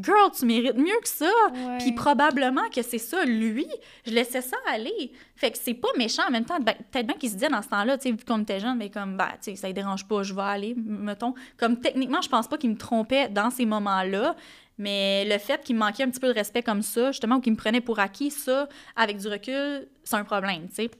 girl, 0.00 0.30
tu 0.38 0.46
mérites 0.46 0.76
mieux 0.76 0.98
que 1.02 1.08
ça. 1.08 1.30
Puis 1.78 1.92
probablement 1.92 2.66
que 2.74 2.80
c'est 2.82 2.96
ça, 2.98 3.24
lui, 3.26 3.66
je 4.06 4.12
laissais 4.12 4.40
ça 4.40 4.56
aller. 4.70 5.12
Fait 5.36 5.50
que 5.50 5.58
c'est 5.58 5.74
pas 5.74 5.88
méchant 5.98 6.22
en 6.26 6.30
même 6.30 6.44
temps. 6.46 6.58
Ben, 6.60 6.74
Peut-être 6.90 7.06
bien 7.06 7.16
qu'il 7.16 7.28
se 7.28 7.34
disait 7.34 7.50
dans 7.50 7.60
ce 7.60 7.68
temps-là, 7.68 7.98
tu 7.98 8.04
sais, 8.04 8.10
vu 8.12 8.24
qu'on 8.26 8.40
était 8.40 8.58
jeune, 8.60 8.78
mais 8.78 8.88
comme, 8.90 9.16
bah, 9.18 9.32
tu 9.42 9.50
sais, 9.50 9.56
ça 9.56 9.68
ne 9.68 9.72
dérange 9.74 10.06
pas, 10.08 10.22
je 10.22 10.32
vais 10.32 10.40
aller, 10.42 10.74
mettons. 10.76 11.34
Comme 11.58 11.78
techniquement, 11.80 12.22
je 12.22 12.28
pense 12.30 12.48
pas 12.48 12.56
qu'il 12.56 12.70
me 12.70 12.76
trompait 12.78 13.28
dans 13.28 13.50
ces 13.50 13.66
moments-là, 13.66 14.34
mais 14.82 15.24
le 15.24 15.38
fait 15.38 15.62
qu'il 15.64 15.76
me 15.76 15.80
manquait 15.80 16.02
un 16.02 16.10
petit 16.10 16.20
peu 16.20 16.28
de 16.28 16.34
respect 16.34 16.62
comme 16.62 16.82
ça, 16.82 17.12
justement, 17.12 17.36
ou 17.36 17.40
qu'il 17.40 17.52
me 17.52 17.56
prenait 17.56 17.80
pour 17.80 17.98
acquis, 17.98 18.30
ça, 18.30 18.68
avec 18.96 19.16
du 19.18 19.28
recul, 19.28 19.88
c'est 20.04 20.16
un 20.16 20.24
problème, 20.24 20.68
tu 20.68 20.74
sais. 20.74 20.90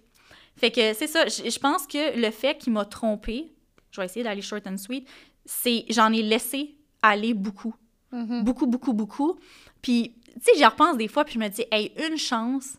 Fait 0.56 0.70
que 0.70 0.92
c'est 0.94 1.06
ça, 1.06 1.26
je 1.26 1.58
pense 1.58 1.86
que 1.86 2.18
le 2.18 2.30
fait 2.30 2.56
qu'il 2.58 2.72
m'a 2.72 2.84
trompé, 2.84 3.52
je 3.90 4.00
vais 4.00 4.04
essayer 4.06 4.22
d'aller 4.22 4.42
short 4.42 4.66
and 4.66 4.76
sweet, 4.76 5.08
c'est 5.44 5.84
j'en 5.90 6.12
ai 6.12 6.22
laissé 6.22 6.76
aller 7.02 7.34
beaucoup 7.34 7.74
Mhm. 8.12 8.44
beaucoup, 8.44 8.66
beaucoup, 8.66 8.92
beaucoup. 8.92 9.38
Puis, 9.80 10.14
tu 10.34 10.40
sais, 10.42 10.52
j'y 10.56 10.64
repense 10.66 10.98
des 10.98 11.08
fois, 11.08 11.24
puis 11.24 11.34
je 11.34 11.38
me 11.38 11.48
dis, 11.48 11.64
hey, 11.72 11.92
une 12.08 12.18
chance 12.18 12.76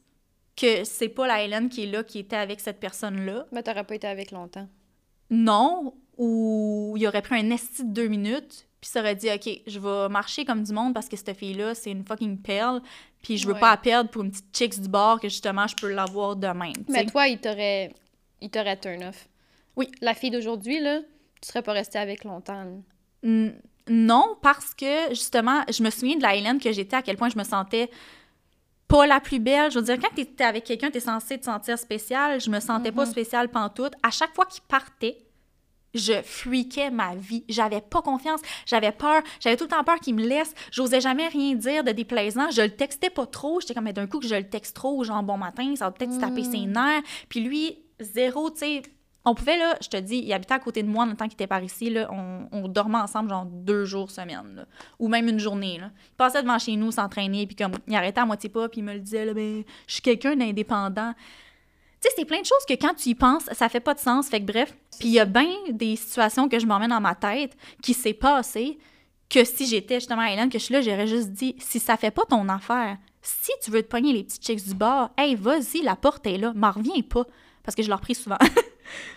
que 0.55 0.83
c'est 0.83 1.09
pas 1.09 1.25
la 1.25 1.41
Hélène 1.43 1.69
qui 1.69 1.83
est 1.83 1.87
là, 1.87 2.03
qui 2.03 2.19
était 2.19 2.35
avec 2.35 2.59
cette 2.59 2.79
personne-là. 2.79 3.47
Mais 3.51 3.63
t'aurais 3.63 3.83
pas 3.83 3.95
été 3.95 4.05
avec 4.05 4.29
longtemps. 4.29 4.69
Non, 5.31 5.95
ou 6.17 6.93
il 6.97 7.07
aurait 7.07 7.21
pris 7.21 7.35
un 7.39 7.49
esti 7.49 7.83
de 7.83 7.89
deux 7.93 8.07
minutes, 8.07 8.67
puis 8.81 8.89
ça 8.89 8.99
aurait 8.99 9.15
dit, 9.15 9.29
OK, 9.31 9.49
je 9.65 9.79
vais 9.79 10.09
marcher 10.09 10.45
comme 10.45 10.63
du 10.63 10.73
monde 10.73 10.93
parce 10.93 11.07
que 11.09 11.15
cette 11.17 11.35
fille-là, 11.37 11.73
c'est 11.75 11.91
une 11.91 12.03
fucking 12.05 12.37
perle, 12.41 12.81
puis 13.21 13.37
je 13.37 13.47
veux 13.47 13.53
Ouais. 13.53 13.59
pas 13.59 13.71
la 13.71 13.77
perdre 13.77 14.09
pour 14.09 14.23
une 14.23 14.31
petite 14.31 14.55
chicks 14.55 14.79
du 14.81 14.89
bord 14.89 15.19
que 15.19 15.29
justement, 15.29 15.65
je 15.67 15.75
peux 15.75 15.91
l'avoir 15.91 16.35
de 16.35 16.47
même. 16.47 16.73
tu 16.73 16.83
Mais 16.91 17.05
toi, 17.05 17.27
il 17.27 17.39
t'aurait 17.39 17.93
il 18.41 18.49
t'aurait 18.49 18.77
turn 18.77 19.03
off. 19.05 19.27
Oui. 19.77 19.89
La 20.01 20.13
fille 20.13 20.29
d'aujourd'hui, 20.31 20.79
là, 20.81 20.99
tu 21.41 21.47
serais 21.47 21.61
pas 21.61 21.71
restée 21.71 21.97
avec 21.97 22.25
longtemps. 22.25 22.63
là. 23.23 23.49
Non, 23.89 24.37
parce 24.41 24.73
que 24.73 25.09
justement, 25.09 25.61
je 25.69 25.81
me 25.83 25.89
souviens 25.89 26.17
de 26.17 26.21
la 26.21 26.35
Hélène 26.35 26.59
que 26.59 26.71
j'étais, 26.71 26.95
à 26.95 27.01
quel 27.01 27.17
point 27.17 27.29
je 27.29 27.37
me 27.37 27.43
sentais 27.43 27.89
pas 28.87 29.05
la 29.07 29.19
plus 29.19 29.39
belle. 29.39 29.71
Je 29.71 29.79
veux 29.79 29.85
dire, 29.85 29.97
quand 29.99 30.13
t'es 30.15 30.43
avec 30.43 30.63
quelqu'un, 30.65 30.89
t'es 30.91 30.99
censé 30.99 31.37
te 31.37 31.45
sentir 31.45 31.77
spécial. 31.79 32.39
Je 32.39 32.49
me 32.49 32.59
sentais 32.59 32.91
pas 32.91 33.05
Mhm. 33.05 33.11
spéciale 33.11 33.49
pantoute. 33.49 33.93
À 34.03 34.09
chaque 34.11 34.33
fois 34.35 34.45
qu'il 34.45 34.61
partait, 34.63 35.17
je 35.93 36.21
freakais 36.23 36.89
ma 36.91 37.15
vie. 37.15 37.43
J'avais 37.49 37.81
pas 37.81 38.01
confiance, 38.01 38.41
j'avais 38.65 38.91
peur, 38.91 39.21
j'avais 39.39 39.57
tout 39.57 39.65
le 39.65 39.69
temps 39.69 39.83
peur 39.83 39.99
qu'il 39.99 40.15
me 40.15 40.25
laisse. 40.25 40.53
J'osais 40.71 41.01
jamais 41.01 41.27
rien 41.27 41.55
dire 41.55 41.83
de 41.83 41.91
déplaisant. 41.91 42.49
Je 42.51 42.61
le 42.61 42.71
textais 42.71 43.09
pas 43.09 43.25
trop. 43.25 43.59
J'étais 43.59 43.73
comme, 43.73 43.85
mais 43.85 43.93
d'un 43.93 44.07
coup 44.07 44.19
que 44.19 44.27
je 44.27 44.35
le 44.35 44.47
texte 44.49 44.75
trop, 44.75 45.03
genre 45.03 45.23
bon 45.23 45.37
matin, 45.37 45.75
ça 45.75 45.85
va 45.85 45.91
peut-être 45.91 46.13
se 46.13 46.19
taper 46.19 46.43
ses 46.43 46.65
nerfs. 46.65 47.03
Puis 47.29 47.41
lui, 47.41 47.79
zéro, 47.99 48.49
tu 48.49 48.57
sais. 48.57 48.81
On 49.25 49.35
pouvait, 49.35 49.57
là, 49.57 49.77
je 49.81 49.87
te 49.87 49.95
dis, 49.95 50.17
il 50.17 50.33
habitait 50.33 50.55
à 50.55 50.59
côté 50.59 50.83
de 50.83 50.89
moi 50.89 51.05
dans 51.05 51.11
le 51.11 51.15
temps 51.15 51.27
qu'il 51.27 51.35
était 51.35 51.47
par 51.47 51.63
ici, 51.63 51.89
là. 51.89 52.09
On, 52.11 52.49
on 52.51 52.67
dormait 52.67 52.97
ensemble, 52.97 53.29
genre 53.29 53.45
deux 53.45 53.85
jours 53.85 54.11
semaine, 54.11 54.53
là. 54.53 54.65
Ou 54.99 55.07
même 55.07 55.29
une 55.29 55.39
journée, 55.39 55.77
là. 55.77 55.91
Il 56.11 56.15
passait 56.17 56.41
devant 56.41 56.59
chez 56.59 56.75
nous 56.75 56.91
s'entraîner, 56.91 57.47
puis 57.47 57.55
comme, 57.55 57.71
il 57.87 57.95
arrêtait 57.95 58.19
à 58.19 58.25
moitié 58.25 58.49
pas, 58.49 58.67
puis 58.67 58.81
il 58.81 58.83
me 58.83 58.91
le 58.91 58.99
disait, 58.99 59.23
là, 59.23 59.33
ben, 59.33 59.63
je 59.87 59.93
suis 59.93 60.01
quelqu'un 60.01 60.35
d'indépendant. 60.35 61.13
Tu 62.03 62.09
sais, 62.09 62.15
c'est 62.17 62.25
plein 62.25 62.41
de 62.41 62.45
choses 62.45 62.65
que 62.67 62.73
quand 62.73 62.93
tu 62.95 63.09
y 63.09 63.15
penses, 63.15 63.45
ça 63.53 63.69
fait 63.69 63.79
pas 63.79 63.93
de 63.93 63.99
sens. 63.99 64.27
Fait 64.27 64.41
que 64.41 64.45
bref, 64.45 64.73
puis 64.99 65.07
il 65.09 65.13
y 65.13 65.19
a 65.19 65.25
bien 65.25 65.49
des 65.69 65.95
situations 65.95 66.49
que 66.49 66.59
je 66.59 66.65
m'emmène 66.65 66.89
dans 66.89 66.99
ma 66.99 67.15
tête 67.15 67.55
qui 67.81 67.93
s'est 67.93 68.13
passé 68.13 68.77
que 69.29 69.45
si 69.45 69.65
j'étais 69.65 69.95
justement 69.95 70.21
à 70.23 70.31
Hélène, 70.31 70.49
que 70.49 70.59
je 70.59 70.63
suis 70.65 70.73
là, 70.73 70.81
j'aurais 70.81 71.07
juste 71.07 71.29
dit, 71.29 71.55
si 71.59 71.79
ça 71.79 71.95
fait 71.95 72.11
pas 72.11 72.25
ton 72.25 72.47
affaire, 72.49 72.97
si 73.21 73.51
tu 73.63 73.71
veux 73.71 73.81
te 73.81 73.87
pogner 73.87 74.11
les 74.11 74.23
petits 74.25 74.39
chicks 74.41 74.67
du 74.67 74.75
bar, 74.75 75.11
hey, 75.17 75.35
vas-y, 75.35 75.81
la 75.81 75.95
porte 75.95 76.27
est 76.27 76.37
là, 76.37 76.51
m'en 76.53 76.71
reviens 76.71 77.01
pas. 77.01 77.25
Parce 77.63 77.73
que 77.75 77.81
je 77.83 77.89
leur 77.89 78.01
prie 78.01 78.15
souvent. 78.15 78.37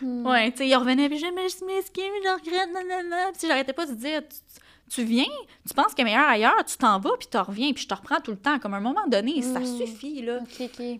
Hmm. 0.01 0.25
Ouais, 0.25 0.53
tu 0.53 0.59
sais, 0.59 0.69
il 0.69 0.77
revenait, 0.77 1.09
puis 1.09 1.19
je 1.19 1.27
je 1.27 1.65
m'excuse, 1.65 2.05
je 2.25 2.35
regrette, 2.35 2.73
nanana. 2.73 3.33
Puis 3.37 3.49
j'arrêtais 3.49 3.73
pas 3.73 3.85
de 3.85 3.95
dire, 3.95 4.23
tu, 4.29 4.95
tu 4.95 5.05
viens, 5.05 5.25
tu 5.69 5.75
penses 5.75 5.93
est 5.99 6.05
meilleur 6.05 6.27
ailleurs, 6.29 6.65
tu 6.65 6.77
t'en 6.79 7.01
vas, 7.01 7.11
puis 7.19 7.29
tu 7.31 7.37
reviens, 7.37 7.73
puis 7.73 7.83
je 7.83 7.89
te 7.89 7.95
reprends 7.95 8.21
tout 8.21 8.31
le 8.31 8.37
temps. 8.39 8.59
Comme 8.61 8.75
à 8.75 8.77
un 8.77 8.81
moment 8.81 9.07
donné, 9.09 9.43
ça 9.43 9.59
Mm. 9.59 9.77
suffit, 9.79 10.23
là. 10.23 10.39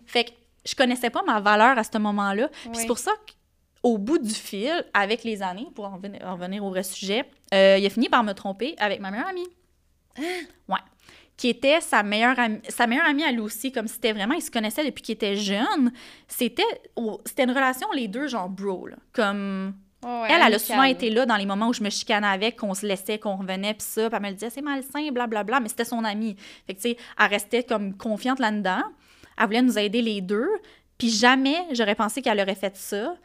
Fait 0.05 0.25
que 0.25 0.31
je 0.67 0.75
connaissais 0.75 1.09
pas 1.09 1.23
ma 1.23 1.39
valeur 1.39 1.77
à 1.77 1.83
ce 1.83 1.97
moment-là. 1.97 2.49
Puis 2.49 2.71
c'est 2.73 2.87
pour 2.87 2.99
ça 2.99 3.11
qu'au 3.81 3.97
bout 3.97 4.17
du 4.17 4.33
fil, 4.33 4.85
avec 4.93 5.23
les 5.23 5.41
années, 5.41 5.67
pour 5.73 5.85
en 5.85 5.95
revenir, 5.95 6.21
en 6.25 6.33
revenir 6.33 6.63
au 6.63 6.69
vrai 6.69 6.83
sujet, 6.83 7.25
euh, 7.53 7.77
il 7.79 7.85
a 7.85 7.89
fini 7.89 8.09
par 8.09 8.23
me 8.23 8.33
tromper 8.33 8.75
avec 8.77 8.99
ma 8.99 9.11
meilleure 9.11 9.27
amie. 9.27 9.47
Ouais. 10.67 10.79
Qui 11.37 11.49
était 11.49 11.81
sa 11.81 12.01
meilleure 12.03 12.37
amie. 12.39 12.59
Sa 12.67 12.87
meilleure 12.87 13.05
amie, 13.05 13.23
elle 13.23 13.39
aussi, 13.39 13.71
comme 13.71 13.87
c'était 13.87 14.11
vraiment, 14.11 14.33
ils 14.33 14.41
se 14.41 14.51
connaissaient 14.51 14.83
depuis 14.83 15.03
qu'ils 15.03 15.13
étaient 15.13 15.35
jeunes. 15.35 15.91
C'était 16.27 16.63
oh, 16.95 17.21
c'était 17.25 17.43
une 17.43 17.51
relation, 17.51 17.87
les 17.93 18.07
deux, 18.07 18.27
genre 18.27 18.49
bro, 18.49 18.87
là. 18.87 18.97
Comme. 19.13 19.75
Ouais, 20.03 20.27
Elle, 20.29 20.41
elle 20.45 20.53
a 20.53 20.59
souvent 20.59 20.83
été 20.83 21.09
là 21.09 21.25
dans 21.25 21.37
les 21.37 21.45
moments 21.45 21.69
où 21.69 21.73
je 21.73 21.83
me 21.83 21.89
chicanais 21.89 22.27
avec, 22.27 22.57
qu'on 22.57 22.73
se 22.75 22.85
laissait, 22.85 23.17
qu'on 23.17 23.35
revenait, 23.35 23.73
puis 23.73 23.85
ça, 23.87 24.09
puis 24.09 24.19
elle 24.21 24.29
me 24.29 24.33
disait, 24.33 24.51
c'est 24.51 24.61
malsain, 24.61 25.09
blablabla, 25.11 25.59
mais 25.59 25.69
c'était 25.69 25.85
son 25.85 26.03
amie. 26.03 26.35
Fait 26.67 26.75
que, 26.75 26.81
tu 26.81 26.89
sais, 26.89 26.97
elle 27.19 27.27
restait 27.27 27.63
comme 27.63 27.97
confiante 27.97 28.39
là-dedans. 28.39 28.83
Elle 29.37 29.45
voulait 29.45 29.61
nous 29.61 29.77
aider 29.77 30.01
les 30.01 30.21
deux, 30.21 30.49
puis 30.97 31.09
jamais 31.09 31.57
j'aurais 31.71 31.95
pensé 31.95 32.21
qu'elle 32.21 32.39
aurait 32.39 32.55
fait 32.55 32.75
ça. 32.75 33.15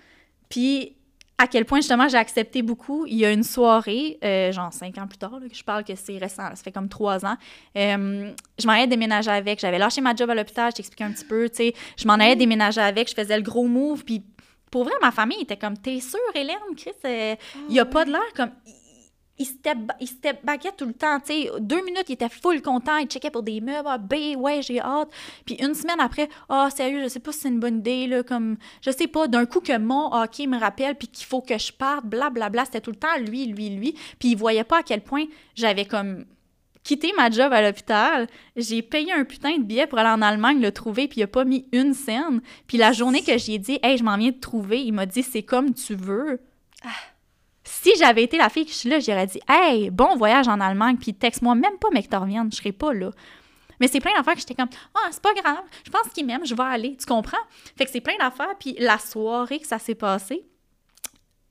Puis 0.49 0.97
à 1.39 1.49
quel 1.49 1.65
point, 1.65 1.81
justement, 1.81 2.07
j'ai 2.09 2.19
accepté 2.19 2.63
beaucoup. 2.63 3.05
Il 3.07 3.17
y 3.17 3.25
a 3.25 3.33
une 3.33 3.43
soirée, 3.43 4.17
euh, 4.23 4.53
genre 4.53 4.73
cinq 4.73 4.97
ans 4.99 5.09
plus 5.09 5.19
tard, 5.19 5.41
là, 5.41 5.49
que 5.49 5.57
je 5.57 5.65
parle 5.65 5.83
que 5.83 5.95
c'est 5.97 6.17
récent, 6.17 6.45
là, 6.45 6.55
ça 6.55 6.63
fait 6.63 6.71
comme 6.71 6.89
trois 6.89 7.25
ans. 7.27 7.37
Euh, 7.77 8.31
je 8.61 8.67
m'en 8.67 8.75
allais 8.75 8.87
déménager 8.87 9.31
avec. 9.31 9.59
J'avais 9.59 9.79
lâché 9.79 10.01
ma 10.01 10.15
job 10.15 10.31
à 10.31 10.37
l'hôpital, 10.37 10.71
je 10.71 10.77
t'expliquais 10.77 11.05
un 11.05 11.11
petit 11.11 11.25
peu, 11.25 11.49
tu 11.49 11.57
sais. 11.57 11.75
Je 11.97 12.07
m'en 12.07 12.15
allais 12.15 12.37
déménager 12.37 12.81
avec, 12.81 13.11
je 13.11 13.15
faisais 13.15 13.37
le 13.37 13.43
gros 13.43 13.67
move, 13.67 14.05
puis 14.05 14.23
pour 14.71 14.85
vrai, 14.85 14.95
ma 15.03 15.11
famille 15.11 15.41
était 15.41 15.57
comme, 15.57 15.77
t'es 15.77 15.99
sûre, 16.01 16.21
Hélène, 16.35 16.57
Chris, 16.77 16.93
euh, 17.05 17.35
il 17.69 17.75
y 17.75 17.81
a 17.81 17.87
pas 17.87 18.05
de 18.05 18.13
l'air 18.13 18.33
comme. 18.37 18.51
Il, 19.43 19.47
step, 19.47 19.79
il 19.99 20.07
step 20.07 20.45
backait 20.45 20.71
tout 20.77 20.87
le 20.87 20.93
temps, 20.93 21.19
tu 21.19 21.33
sais. 21.33 21.51
Deux 21.59 21.85
minutes, 21.85 22.05
il 22.09 22.13
était 22.13 22.29
full 22.29 22.63
content, 22.63 22.97
il 22.99 23.09
checkait 23.09 23.31
pour 23.31 23.43
des 23.43 23.61
meubles, 23.61 23.89
ah, 23.91 23.99
ben, 23.99 24.37
ouais, 24.37 24.63
j'ai 24.63 24.81
hâte. 24.81 25.09
Puis 25.45 25.57
une 25.57 25.75
semaine 25.75 25.99
après, 25.99 26.29
ah, 26.49 26.69
sérieux, 26.71 27.03
je 27.03 27.09
sais 27.09 27.19
pas 27.19 27.33
si 27.33 27.41
c'est 27.41 27.49
une 27.49 27.59
bonne 27.59 27.79
idée, 27.79 28.07
là, 28.07 28.23
comme, 28.23 28.57
je 28.83 28.93
sais 28.93 29.09
pas, 29.09 29.27
d'un 29.27 29.47
coup 29.47 29.61
que 29.61 29.77
mon 29.77 30.13
hockey 30.15 30.47
me 30.47 30.61
rappelle, 30.61 30.95
puis 30.95 31.09
qu'il 31.09 31.27
faut 31.27 31.41
que 31.41 31.59
je 31.59 31.73
parte, 31.73 32.05
blablabla, 32.05 32.31
bla, 32.31 32.51
bla, 32.51 32.65
c'était 32.67 32.81
tout 32.81 32.93
le 32.93 32.97
temps 32.97 33.19
lui, 33.19 33.47
lui, 33.47 33.71
lui. 33.71 33.95
Puis 34.21 34.31
il 34.31 34.37
voyait 34.37 34.65
pas 34.65 34.79
à 34.79 34.83
quel 34.85 35.01
point 35.01 35.25
j'avais 35.57 35.87
comme 35.87 36.25
quitté 36.85 37.13
ma 37.17 37.31
job 37.31 37.53
à 37.53 37.63
l'hôpital, 37.63 38.27
j'ai 38.57 38.83
payé 38.83 39.13
un 39.13 39.25
putain 39.25 39.59
de 39.59 39.63
billet 39.63 39.87
pour 39.87 39.99
aller 39.99 40.11
en 40.11 40.23
Allemagne 40.23 40.61
le 40.61 40.73
trouver, 40.73 41.09
puis 41.09 41.21
il 41.21 41.25
a 41.25 41.29
pas 41.29 41.45
mis 41.45 41.67
une 41.73 41.95
scène. 41.95 42.41
Puis 42.67 42.79
la 42.79 42.93
journée 42.93 43.23
que 43.23 43.39
j'ai 43.39 43.59
dit, 43.59 43.79
hey, 43.83 43.97
je 43.97 44.05
m'en 44.05 44.17
viens 44.17 44.31
de 44.31 44.41
trouver, 44.41 44.83
il 44.83 44.93
m'a 44.93 45.07
dit, 45.07 45.23
c'est 45.23 45.43
comme 45.43 45.75
tu 45.75 45.95
veux. 45.95 46.41
Ah. 46.85 46.89
Si 47.65 47.93
j'avais 47.99 48.25
été 48.25 48.37
la 48.37 48.49
fille 48.49 48.65
que 48.65 48.73
je 48.73 48.77
suis 48.77 48.89
là, 48.89 48.99
j'aurais 49.01 49.27
dit 49.27 49.41
Hey, 49.49 49.91
bon 49.91 50.17
voyage 50.17 50.49
en 50.49 50.61
Allemagne, 50.61 50.97
puis 50.97 51.15
texte-moi 51.15 51.55
même 51.55 51.79
pas, 51.79 51.89
mais 51.93 52.03
que 52.03 52.09
tu 52.09 52.17
reviennes, 52.17 52.51
je 52.51 52.57
serais 52.57 52.73
pas 52.73 52.93
là. 52.93 53.11
Mais 53.81 53.89
c'est 53.89 54.01
plein 54.01 54.13
d'affaires 54.17 54.35
que 54.35 54.41
j'étais 54.41 54.55
comme 54.55 54.69
Ah, 54.95 55.09
c'est 55.11 55.23
pas 55.23 55.35
grave, 55.35 55.65
je 55.85 55.91
pense 55.91 56.09
qu'il 56.13 56.27
m'aime, 56.27 56.45
je 56.45 56.55
vais 56.55 56.63
aller, 56.63 56.97
tu 56.97 57.07
comprends? 57.07 57.39
Fait 57.77 57.85
que 57.85 57.91
c'est 57.91 58.01
plein 58.01 58.17
d'affaires, 58.19 58.55
puis 58.59 58.77
la 58.79 58.99
soirée 58.99 59.61
que 59.61 59.67
ça 59.67 59.79
s'est 59.79 59.95
passé, 59.95 60.45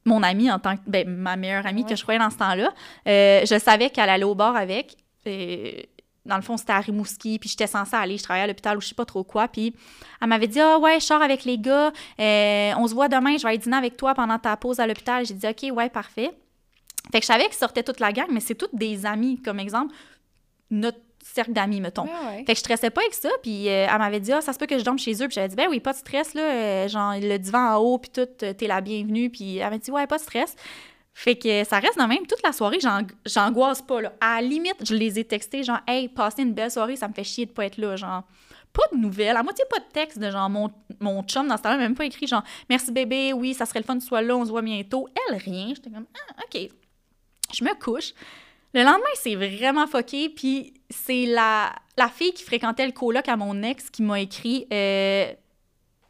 mon 0.05 0.23
amie 0.23 0.51
en 0.51 0.59
tant 0.59 0.75
que. 0.77 0.81
Ben, 0.87 1.07
ma 1.07 1.35
meilleure 1.35 1.65
amie 1.65 1.85
que 1.85 1.95
je 1.95 2.01
croyais 2.01 2.19
dans 2.19 2.29
ce 2.29 2.37
temps-là, 2.37 2.73
euh, 3.07 3.45
je 3.45 3.59
savais 3.59 3.89
qu'elle 3.89 4.09
allait 4.09 4.23
au 4.23 4.35
bar 4.35 4.55
avec. 4.55 4.97
Et 5.25 5.89
dans 6.25 6.35
le 6.35 6.43
fond, 6.43 6.55
c'était 6.55 6.73
à 6.73 6.79
Rimouski, 6.79 7.39
puis 7.39 7.49
j'étais 7.49 7.67
censée 7.67 7.95
aller, 7.95 8.17
je 8.17 8.23
travaillais 8.23 8.43
à 8.43 8.47
l'hôpital 8.47 8.77
ou 8.77 8.81
je 8.81 8.87
sais 8.87 8.95
pas 8.95 9.05
trop 9.05 9.23
quoi, 9.23 9.47
puis 9.47 9.75
elle 10.21 10.27
m'avait 10.27 10.47
dit 10.47 10.59
«Ah 10.61 10.77
ouais, 10.77 10.99
je 10.99 11.05
sors 11.05 11.21
avec 11.21 11.45
les 11.45 11.57
gars, 11.57 11.91
euh, 12.19 12.71
on 12.77 12.87
se 12.87 12.93
voit 12.93 13.07
demain, 13.07 13.37
je 13.37 13.43
vais 13.43 13.49
aller 13.49 13.57
dîner 13.57 13.77
avec 13.77 13.97
toi 13.97 14.13
pendant 14.13 14.37
ta 14.37 14.55
pause 14.55 14.79
à 14.79 14.85
l'hôpital.» 14.85 15.25
J'ai 15.27 15.33
dit 15.33 15.47
«Ok, 15.49 15.75
ouais, 15.75 15.89
parfait.» 15.89 16.29
Fait 17.11 17.19
que 17.19 17.25
je 17.25 17.27
savais 17.27 17.47
que 17.47 17.55
sortait 17.55 17.81
toute 17.81 17.99
la 17.99 18.11
gang, 18.11 18.27
mais 18.29 18.39
c'est 18.39 18.53
toutes 18.53 18.75
des 18.75 19.05
amis, 19.07 19.41
comme 19.41 19.59
exemple, 19.59 19.95
notre 20.69 20.99
cercle 21.23 21.53
d'amis, 21.53 21.81
mettons. 21.81 22.05
Fait 22.37 22.43
que 22.45 22.53
je 22.53 22.59
stressais 22.59 22.91
pas 22.91 23.01
avec 23.01 23.15
ça, 23.15 23.29
puis 23.41 23.67
euh, 23.67 23.87
elle 23.91 23.97
m'avait 23.97 24.19
dit 24.19 24.31
«Ah, 24.33 24.41
ça 24.41 24.53
se 24.53 24.59
peut 24.59 24.67
que 24.67 24.77
je 24.77 24.83
dorme 24.83 24.99
chez 24.99 25.13
eux.» 25.23 25.27
Puis 25.27 25.35
j'avais 25.35 25.49
dit 25.49 25.55
«Ben 25.57 25.67
oui, 25.69 25.79
pas 25.79 25.93
de 25.93 25.97
stress, 25.97 26.35
là, 26.35 26.41
euh, 26.43 26.87
genre 26.87 27.13
le 27.19 27.37
divan 27.37 27.73
en 27.73 27.77
haut, 27.77 27.97
puis 27.97 28.11
tout, 28.11 28.25
t'es 28.25 28.67
la 28.67 28.81
bienvenue.» 28.81 29.29
Puis 29.31 29.57
elle 29.57 29.71
m'a 29.71 29.77
dit 29.79 29.89
«Ouais, 29.91 30.05
pas 30.05 30.17
de 30.17 30.21
stress.» 30.21 30.55
Fait 31.13 31.35
que 31.35 31.63
ça 31.63 31.79
reste 31.79 31.99
de 31.99 32.03
même. 32.03 32.25
Toute 32.25 32.41
la 32.43 32.53
soirée, 32.53 32.79
j'angoisse 33.25 33.81
pas. 33.81 34.01
Là. 34.01 34.13
À 34.21 34.41
la 34.41 34.47
limite, 34.47 34.77
je 34.83 34.95
les 34.95 35.19
ai 35.19 35.23
textés, 35.23 35.63
genre, 35.63 35.79
hey, 35.87 36.07
passez 36.07 36.43
une 36.43 36.53
belle 36.53 36.71
soirée, 36.71 36.95
ça 36.95 37.07
me 37.07 37.13
fait 37.13 37.23
chier 37.23 37.45
de 37.45 37.51
pas 37.51 37.65
être 37.65 37.77
là. 37.77 37.95
Genre, 37.95 38.23
pas 38.73 38.83
de 38.93 38.97
nouvelles, 38.97 39.35
à 39.35 39.43
moitié 39.43 39.65
pas 39.69 39.79
de 39.79 39.91
texte 39.91 40.19
de 40.19 40.31
genre, 40.31 40.49
mon, 40.49 40.71
mon 40.99 41.23
chum 41.23 41.47
dans 41.47 41.57
ce 41.57 41.63
temps-là, 41.63 41.77
même 41.77 41.95
pas 41.95 42.05
écrit, 42.05 42.27
genre, 42.27 42.43
merci 42.69 42.91
bébé, 42.91 43.33
oui, 43.33 43.53
ça 43.53 43.65
serait 43.65 43.79
le 43.79 43.85
fun 43.85 43.95
de 43.95 44.01
sois 44.01 44.21
là, 44.21 44.35
on 44.35 44.45
se 44.45 44.49
voit 44.49 44.61
bientôt. 44.61 45.07
Elle, 45.29 45.37
rien. 45.37 45.69
J'étais 45.69 45.89
comme, 45.89 46.07
ah, 46.15 46.43
OK. 46.43 46.69
Je 47.53 47.63
me 47.63 47.77
couche. 47.77 48.13
Le 48.73 48.83
lendemain, 48.83 49.03
c'est 49.15 49.35
vraiment 49.35 49.85
foqué, 49.87 50.29
puis 50.29 50.73
c'est 50.89 51.25
la, 51.25 51.73
la 51.97 52.07
fille 52.07 52.31
qui 52.31 52.43
fréquentait 52.43 52.85
le 52.85 52.93
coloc 52.93 53.27
à 53.27 53.35
mon 53.35 53.61
ex 53.63 53.89
qui 53.89 54.01
m'a 54.01 54.21
écrit 54.21 54.65
euh, 54.71 55.33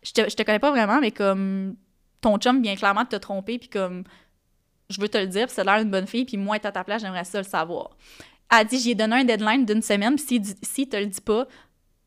je, 0.03 0.11
te, 0.13 0.29
je 0.29 0.35
te 0.35 0.43
connais 0.43 0.59
pas 0.59 0.69
vraiment, 0.69 0.99
mais 0.99 1.11
comme 1.11 1.75
ton 2.21 2.37
chum 2.37 2.61
vient 2.61 2.75
clairement 2.75 3.05
te 3.05 3.15
tromper, 3.15 3.57
puis 3.57 3.69
comme 3.69 4.03
je 4.91 5.01
veux 5.01 5.09
te 5.09 5.17
le 5.17 5.27
dire, 5.27 5.47
puis 5.47 5.55
c'est 5.55 5.63
l'air 5.63 5.79
d'une 5.79 5.91
bonne 5.91 6.07
fille, 6.07 6.25
puis 6.25 6.37
moi, 6.37 6.57
être 6.57 6.65
à 6.65 6.71
ta 6.71 6.83
place, 6.83 7.01
j'aimerais 7.01 7.23
ça 7.23 7.37
le 7.37 7.43
savoir. 7.43 7.91
Elle 8.51 8.57
a 8.59 8.63
dit, 8.63 8.79
j'ai 8.79 8.95
donné 8.95 9.17
un 9.17 9.23
deadline 9.23 9.65
d'une 9.65 9.81
semaine, 9.81 10.15
puis 10.15 10.25
s'il 10.25 10.43
si 10.61 10.87
te 10.87 10.97
le 10.97 11.05
dit 11.05 11.21
pas, 11.21 11.47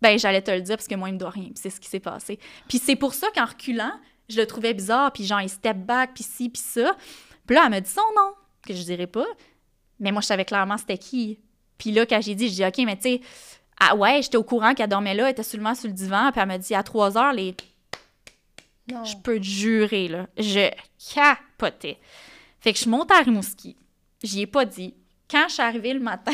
ben 0.03 0.19
j'allais 0.19 0.43
te 0.43 0.51
le 0.51 0.61
dire 0.61 0.77
parce 0.77 0.87
que 0.87 0.95
moi, 0.95 1.09
il 1.09 1.15
me 1.15 1.19
doit 1.19 1.31
rien. 1.31 1.45
Puis 1.45 1.55
c'est 1.57 1.71
ce 1.71 1.81
qui 1.81 1.89
s'est 1.89 2.01
passé. 2.01 2.39
Puis 2.69 2.79
c'est 2.79 2.97
pour 2.97 3.15
ça 3.15 3.29
qu'en 3.35 3.47
reculant, 3.47 3.93
je 4.29 4.39
le 4.39 4.47
trouvais 4.47 4.75
bizarre, 4.75 5.13
puis 5.13 5.25
genre, 5.25 5.41
il 5.41 5.49
step 5.49 5.79
back, 5.79 6.11
puis 6.15 6.25
ci, 6.25 6.51
puis 6.51 6.63
ça. 6.63 6.95
Puis 7.47 7.57
là, 7.57 7.63
elle 7.65 7.71
m'a 7.71 7.81
dit 7.81 7.91
son 7.91 8.03
nom, 8.15 8.33
que 8.67 8.75
je 8.75 8.83
dirais 8.83 9.07
pas. 9.07 9.27
Mais 10.01 10.13
moi, 10.13 10.21
je 10.21 10.27
savais 10.27 10.45
clairement 10.45 10.77
c'était 10.77 10.99
qui. 10.99 11.39
Puis 11.79 11.91
là, 11.93 12.05
quand 12.05 12.21
j'ai 12.21 12.35
dit, 12.35 12.49
je 12.49 12.55
dis, 12.55 12.65
OK, 12.65 12.79
mais 12.85 12.97
tu 12.97 13.03
sais, 13.03 13.21
ah 13.81 13.97
ouais, 13.97 14.23
j'étais 14.23 14.37
au 14.37 14.45
courant 14.45 14.75
qu'elle 14.75 14.89
dormait 14.89 15.15
là, 15.15 15.25
elle 15.25 15.33
était 15.33 15.43
seulement 15.43 15.75
sur 15.75 15.89
le 15.89 15.95
divan, 15.95 16.31
puis 16.33 16.41
elle 16.41 16.49
m'a 16.49 16.59
dit, 16.59 16.75
à 16.75 16.83
3 16.83 17.17
heures, 17.19 17.33
les. 17.33 17.55
Non. 18.91 19.05
Je 19.05 19.17
peux 19.17 19.39
te 19.39 19.45
jurer, 19.45 20.09
là. 20.09 20.27
Je 20.37 20.71
capotais. 21.15 21.99
Fait 22.65 22.73
que 22.73 22.79
je 22.79 22.89
monte 22.89 23.11
à 23.11 23.19
Rimouski. 23.19 23.77
J'y 24.23 24.41
ai 24.41 24.47
pas 24.47 24.65
dit. 24.65 24.95
Quand 25.31 25.45
je 25.49 25.53
suis 25.53 25.63
arrivée 25.63 25.93
le 25.93 26.01
matin, 26.01 26.33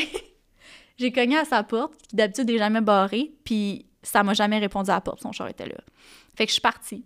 j'ai 0.97 1.11
cogné 1.11 1.37
à 1.37 1.45
sa 1.45 1.65
porte, 1.65 2.07
qui 2.07 2.15
d'habitude 2.15 2.49
n'est 2.49 2.57
jamais 2.59 2.81
barrée, 2.81 3.33
puis 3.43 3.87
ça 4.01 4.23
m'a 4.23 4.33
jamais 4.33 4.61
répondu 4.61 4.91
à 4.91 4.95
la 4.95 5.01
porte, 5.01 5.23
son 5.23 5.33
char 5.33 5.49
était 5.49 5.67
là. 5.67 5.75
Fait 6.37 6.47
que 6.47 6.51
je 6.51 6.53
suis 6.53 6.61
partie. 6.61 7.05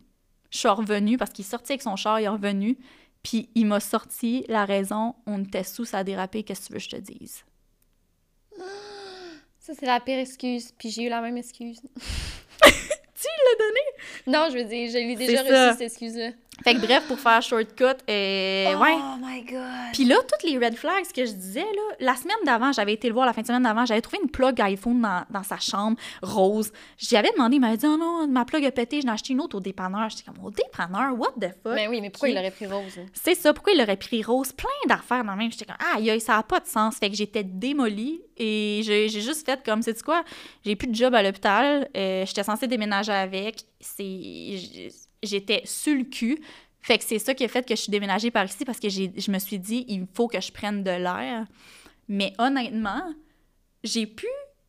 Je 0.50 0.58
suis 0.58 0.68
revenue 0.68 1.16
parce 1.16 1.30
qu'il 1.30 1.42
est 1.42 1.48
sorti 1.48 1.72
avec 1.72 1.80
son 1.80 1.96
char, 1.96 2.20
il 2.20 2.24
est 2.24 2.28
revenu, 2.28 2.76
puis 3.22 3.48
il 3.54 3.64
m'a 3.64 3.80
sorti 3.80 4.44
la 4.48 4.66
raison, 4.66 5.14
on 5.24 5.42
était 5.42 5.64
sous, 5.64 5.86
ça 5.86 6.00
a 6.00 6.04
dérapé, 6.04 6.42
qu'est-ce 6.42 6.60
que 6.60 6.66
tu 6.66 6.72
veux 6.74 6.78
que 6.80 6.84
je 6.84 6.90
te 6.90 6.96
dise? 6.96 7.44
Ça, 9.58 9.72
c'est 9.72 9.86
la 9.86 10.00
pire 10.00 10.18
excuse, 10.18 10.74
puis 10.76 10.90
j'ai 10.90 11.04
eu 11.04 11.08
la 11.08 11.22
même 11.22 11.38
excuse. 11.38 11.80
tu 12.62 13.26
donné? 13.58 14.36
Non, 14.38 14.48
je 14.50 14.58
veux 14.58 14.64
dire, 14.64 14.90
je 14.90 14.98
l'ai 14.98 15.16
déjà 15.16 15.42
reçu, 15.42 15.78
cette 15.78 15.92
excuse-là. 15.92 16.30
Fait 16.62 16.74
que 16.74 16.78
bref, 16.78 17.04
pour 17.08 17.18
faire 17.18 17.42
shortcut, 17.42 17.84
et 18.06 18.66
oh 18.68 18.78
ouais. 18.78 18.96
my 19.20 19.42
god! 19.42 19.92
Puis 19.92 20.04
là, 20.04 20.16
toutes 20.18 20.48
les 20.48 20.56
red 20.56 20.76
flags 20.76 21.04
que 21.12 21.26
je 21.26 21.32
disais, 21.32 21.60
là, 21.60 21.96
la 21.98 22.14
semaine 22.14 22.36
d'avant, 22.46 22.70
j'avais 22.70 22.92
été 22.92 23.08
le 23.08 23.14
voir, 23.14 23.26
la 23.26 23.32
fin 23.32 23.42
de 23.42 23.46
semaine 23.48 23.64
d'avant, 23.64 23.84
j'avais 23.84 24.00
trouvé 24.00 24.18
une 24.22 24.30
plug 24.30 24.60
iPhone 24.60 25.00
dans, 25.00 25.24
dans 25.30 25.42
sa 25.42 25.58
chambre, 25.58 25.96
rose. 26.22 26.70
J'y 26.96 27.16
avais 27.16 27.32
demandé, 27.32 27.56
il 27.56 27.60
m'avait 27.60 27.76
dit, 27.76 27.86
oh 27.88 27.96
non, 27.96 28.28
ma 28.28 28.44
plug 28.44 28.64
a 28.64 28.70
pété, 28.70 29.00
j'en 29.00 29.08
ai 29.08 29.12
acheté 29.14 29.32
une 29.32 29.40
autre 29.40 29.56
au 29.56 29.60
dépanneur. 29.60 30.08
J'étais 30.10 30.22
comme, 30.22 30.44
au 30.44 30.52
dépanneur, 30.52 31.18
what 31.18 31.32
the 31.40 31.48
fuck? 31.48 31.74
Mais 31.74 31.86
ben 31.86 31.90
oui, 31.90 32.00
mais 32.00 32.10
pourquoi 32.10 32.28
il 32.28 32.38
aurait 32.38 32.52
pris 32.52 32.66
rose? 32.66 33.00
C'est 33.12 33.34
ça, 33.34 33.52
pourquoi 33.52 33.72
il 33.72 33.82
aurait 33.82 33.96
pris 33.96 34.22
rose? 34.22 34.52
Plein 34.52 34.68
d'affaires 34.86 35.24
dans 35.24 35.32
le 35.32 35.38
même. 35.38 35.50
J'étais 35.50 35.64
comme, 35.64 35.76
ah, 35.80 35.98
ça 36.20 36.36
n'a 36.36 36.42
pas 36.44 36.60
de 36.60 36.66
sens. 36.68 36.98
Fait 36.98 37.10
que 37.10 37.16
j'étais 37.16 37.42
démolie 37.42 38.20
et 38.36 38.82
j'ai 38.84 39.08
juste 39.08 39.44
fait 39.44 39.60
comme, 39.64 39.82
c'est 39.82 40.00
quoi? 40.02 40.22
J'ai 40.64 40.76
plus 40.76 40.86
de 40.86 40.94
job 40.94 41.14
à 41.14 41.22
l'hôpital, 41.22 41.88
euh, 41.96 42.24
j'étais 42.26 42.44
censée 42.44 42.68
déménager 42.68 43.12
avec. 43.12 43.33
C'est 43.80 44.90
j'étais 45.24 45.62
sur 45.64 45.94
le 45.94 46.04
cul. 46.04 46.40
Fait 46.80 46.98
que 46.98 47.04
c'est 47.04 47.18
ça 47.18 47.34
qui 47.34 47.44
a 47.44 47.48
fait 47.48 47.66
que 47.66 47.74
je 47.74 47.80
suis 47.80 47.90
déménagée 47.90 48.30
par 48.30 48.44
ici 48.44 48.64
parce 48.64 48.78
que 48.78 48.88
je 48.90 49.30
me 49.30 49.38
suis 49.38 49.58
dit, 49.58 49.86
il 49.88 50.06
faut 50.12 50.28
que 50.28 50.40
je 50.40 50.52
prenne 50.52 50.82
de 50.82 50.90
l'air. 50.90 51.46
Mais 52.08 52.34
honnêtement, 52.38 53.14
j'ai 53.82 54.06
pu. 54.06 54.26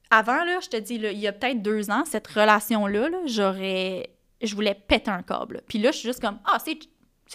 Avant, 0.10 0.45
là, 0.45 0.60
je 0.62 0.69
te 0.69 0.77
dis, 0.77 0.95
il 0.95 1.19
y 1.19 1.27
a 1.27 1.34
peut-être 1.34 1.62
deux 1.62 1.89
ans, 1.89 2.03
cette 2.05 2.27
relation-là, 2.27 3.10
j'aurais. 3.25 4.10
Je 4.41 4.55
voulais 4.55 4.75
péter 4.75 5.12
un 5.12 5.24
câble. 5.24 5.62
Puis 5.67 5.79
là, 5.79 5.91
je 5.91 5.98
suis 5.98 6.07
juste 6.07 6.22
comme, 6.22 6.39
ah, 6.45 6.57
c'est 6.63 6.79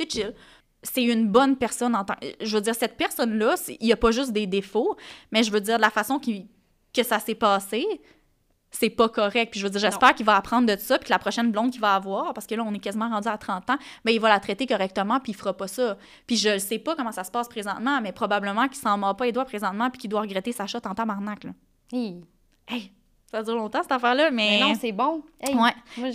chill. 0.08 0.34
C'est 0.82 1.04
une 1.04 1.28
bonne 1.28 1.56
personne 1.56 1.94
en 1.94 2.04
tant. 2.04 2.14
Je 2.40 2.56
veux 2.56 2.62
dire, 2.62 2.75
cette 2.75 2.96
personne-là, 2.96 3.56
il 3.68 3.87
n'y 3.87 3.92
a 3.92 3.96
pas 3.96 4.12
juste 4.12 4.32
des 4.32 4.46
défauts, 4.46 4.96
mais 5.30 5.42
je 5.42 5.50
veux 5.50 5.60
dire, 5.60 5.78
la 5.78 5.90
façon 5.90 6.18
qui, 6.18 6.49
que 6.94 7.02
ça 7.02 7.18
s'est 7.18 7.34
passé, 7.34 7.84
c'est 8.70 8.90
pas 8.90 9.08
correct. 9.08 9.50
Puis 9.50 9.60
je 9.60 9.66
veux 9.66 9.70
dire, 9.70 9.80
j'espère 9.80 10.14
qu'il 10.14 10.26
va 10.26 10.36
apprendre 10.36 10.66
de 10.66 10.78
ça, 10.78 10.98
puis 10.98 11.06
que 11.06 11.12
la 11.12 11.18
prochaine 11.18 11.50
blonde 11.50 11.70
qu'il 11.70 11.80
va 11.80 11.94
avoir, 11.94 12.32
parce 12.32 12.46
que 12.46 12.54
là, 12.54 12.62
on 12.66 12.72
est 12.72 12.78
quasiment 12.78 13.08
rendu 13.08 13.28
à 13.28 13.36
30 13.36 13.70
ans, 13.70 13.78
ben, 14.04 14.12
il 14.12 14.20
va 14.20 14.28
la 14.28 14.40
traiter 14.40 14.66
correctement, 14.66 15.20
puis 15.20 15.32
il 15.32 15.34
fera 15.34 15.56
pas 15.56 15.68
ça. 15.68 15.96
Puis 16.26 16.36
je 16.36 16.58
sais 16.58 16.78
pas 16.78 16.94
comment 16.94 17.12
ça 17.12 17.24
se 17.24 17.30
passe 17.30 17.48
présentement, 17.48 18.00
mais 18.00 18.12
probablement 18.12 18.68
qu'il 18.68 18.78
s'en 18.78 18.96
mord 18.98 19.16
pas 19.16 19.26
les 19.26 19.32
doigts 19.32 19.44
présentement, 19.44 19.90
puis 19.90 20.00
qu'il 20.00 20.10
doit 20.10 20.20
regretter 20.20 20.52
sa 20.52 20.66
shot 20.66 20.78
en 20.84 20.94
tabarnak, 20.94 21.44
là. 21.44 21.50
Hey. 21.92 22.20
hey. 22.68 22.92
Ça 23.30 23.44
dure 23.44 23.54
longtemps, 23.54 23.82
cette 23.82 23.92
affaire-là, 23.92 24.32
mais... 24.32 24.58
mais... 24.58 24.60
non, 24.60 24.74
c'est 24.74 24.90
bon. 24.90 25.22
ouais. 25.40 25.74
Moi, 25.96 26.10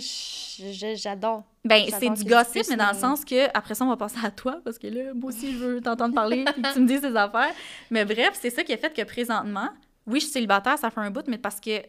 j'adore. 0.94 1.44
Ben, 1.64 1.86
c'est 1.98 2.10
du 2.10 2.24
gossip, 2.24 2.66
mais 2.68 2.76
dans 2.76 2.90
le 2.92 2.96
sens 2.96 3.24
que, 3.24 3.48
après 3.56 3.74
ça, 3.74 3.86
on 3.86 3.88
va 3.88 3.96
passer 3.96 4.18
à 4.22 4.30
toi, 4.30 4.58
parce 4.62 4.78
que 4.78 4.86
là, 4.86 5.14
moi 5.14 5.30
aussi, 5.30 5.52
je 5.52 5.56
veux 5.56 5.80
t'entendre 5.80 6.14
parler, 6.14 6.44
puis 6.44 6.62
que 6.62 6.74
tu 6.74 6.80
me 6.80 6.86
dises 6.86 7.00
ces 7.00 7.16
affaires. 7.16 7.54
Mais 7.90 8.04
bref, 8.04 8.32
c'est 8.34 8.50
ça 8.50 8.62
qui 8.62 8.72
a 8.74 8.76
fait 8.76 8.92
que 8.92 9.02
présentement, 9.02 9.70
oui, 10.06 10.20
je 10.20 10.24
suis 10.24 10.32
célibataire, 10.32 10.78
ça 10.78 10.90
fait 10.90 11.00
un 11.00 11.10
bout, 11.10 11.26
mais 11.26 11.38
parce 11.38 11.58
que 11.58 11.80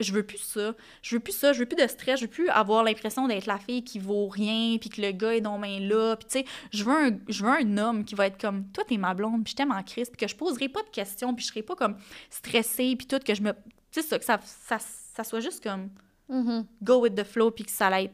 je 0.00 0.12
veux 0.12 0.22
plus 0.22 0.38
ça. 0.38 0.74
Je 1.02 1.16
veux 1.16 1.20
plus 1.20 1.32
ça. 1.32 1.52
Je 1.52 1.60
veux 1.60 1.66
plus 1.66 1.76
de 1.76 1.86
stress. 1.88 2.20
Je 2.20 2.24
veux 2.24 2.30
plus 2.30 2.48
avoir 2.48 2.84
l'impression 2.84 3.26
d'être 3.26 3.46
la 3.46 3.58
fille 3.58 3.82
qui 3.82 3.98
vaut 3.98 4.28
rien, 4.28 4.78
puis 4.78 4.90
que 4.90 5.00
le 5.00 5.12
gars 5.12 5.34
est 5.34 5.40
dans 5.40 5.58
main 5.58 5.80
là. 5.80 6.16
Puis 6.16 6.28
tu 6.28 6.38
sais, 6.38 6.44
je 6.72 6.84
veux 6.84 6.92
un, 6.92 7.18
je 7.28 7.44
veux 7.44 7.50
un 7.50 7.78
homme 7.78 8.04
qui 8.04 8.14
va 8.14 8.26
être 8.26 8.40
comme 8.40 8.68
toi, 8.70 8.84
t'es 8.86 8.96
ma 8.96 9.14
blonde, 9.14 9.44
puis 9.44 9.52
je 9.52 9.56
t'aime 9.56 9.72
en 9.72 9.82
Christ, 9.82 10.12
puis 10.16 10.26
que 10.26 10.30
je 10.30 10.36
poserai 10.36 10.68
pas 10.68 10.82
de 10.82 10.90
questions, 10.90 11.34
puis 11.34 11.44
je 11.44 11.50
serai 11.50 11.62
pas 11.62 11.74
comme 11.74 11.96
stressée, 12.30 12.94
puis 12.96 13.06
tout, 13.06 13.18
que 13.18 13.34
je 13.34 13.42
me. 13.42 13.52
Tu 13.90 14.02
sais, 14.02 14.02
ça, 14.02 14.18
que 14.18 14.24
ça, 14.24 14.40
ça, 14.42 14.78
ça, 14.78 15.24
soit 15.24 15.40
juste 15.40 15.62
comme 15.62 15.90
mm-hmm. 16.30 16.64
go 16.82 17.00
with 17.00 17.14
the 17.14 17.24
flow, 17.24 17.50
puis 17.50 17.64
que 17.64 17.70
ça 17.70 17.88
aille 17.88 18.10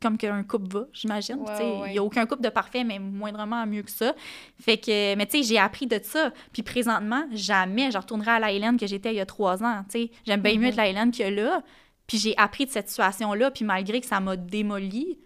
comme 0.00 0.16
qu'un 0.16 0.42
couple 0.42 0.72
va, 0.72 0.86
j'imagine. 0.92 1.44
Il 1.86 1.92
n'y 1.92 1.98
a 1.98 2.02
aucun 2.02 2.24
couple 2.26 2.42
de 2.42 2.48
parfait, 2.48 2.84
mais 2.84 2.98
moindrement 2.98 3.66
mieux 3.66 3.82
que 3.82 3.90
ça. 3.90 4.14
Fait 4.60 4.78
que, 4.78 5.14
mais 5.14 5.26
tu 5.26 5.38
sais, 5.38 5.42
j'ai 5.42 5.58
appris 5.58 5.86
de 5.86 6.00
ça. 6.02 6.32
Puis 6.52 6.62
présentement, 6.62 7.24
jamais 7.32 7.90
je 7.90 7.98
retournerai 7.98 8.32
à 8.32 8.38
la 8.38 8.52
Hélène 8.52 8.78
que 8.78 8.86
j'étais 8.86 9.12
il 9.12 9.16
y 9.16 9.20
a 9.20 9.26
trois 9.26 9.62
ans. 9.62 9.84
J'aime 10.26 10.40
bien 10.40 10.58
mieux 10.58 10.70
la 10.74 10.88
Hélène 10.88 11.12
que 11.12 11.22
là. 11.22 11.62
Puis 12.06 12.18
j'ai 12.18 12.34
appris 12.36 12.66
de 12.66 12.70
cette 12.70 12.88
situation-là, 12.88 13.50
puis 13.50 13.64
malgré 13.64 14.00
que 14.00 14.06
ça 14.06 14.18
m'a 14.18 14.36
démoli, 14.36 15.18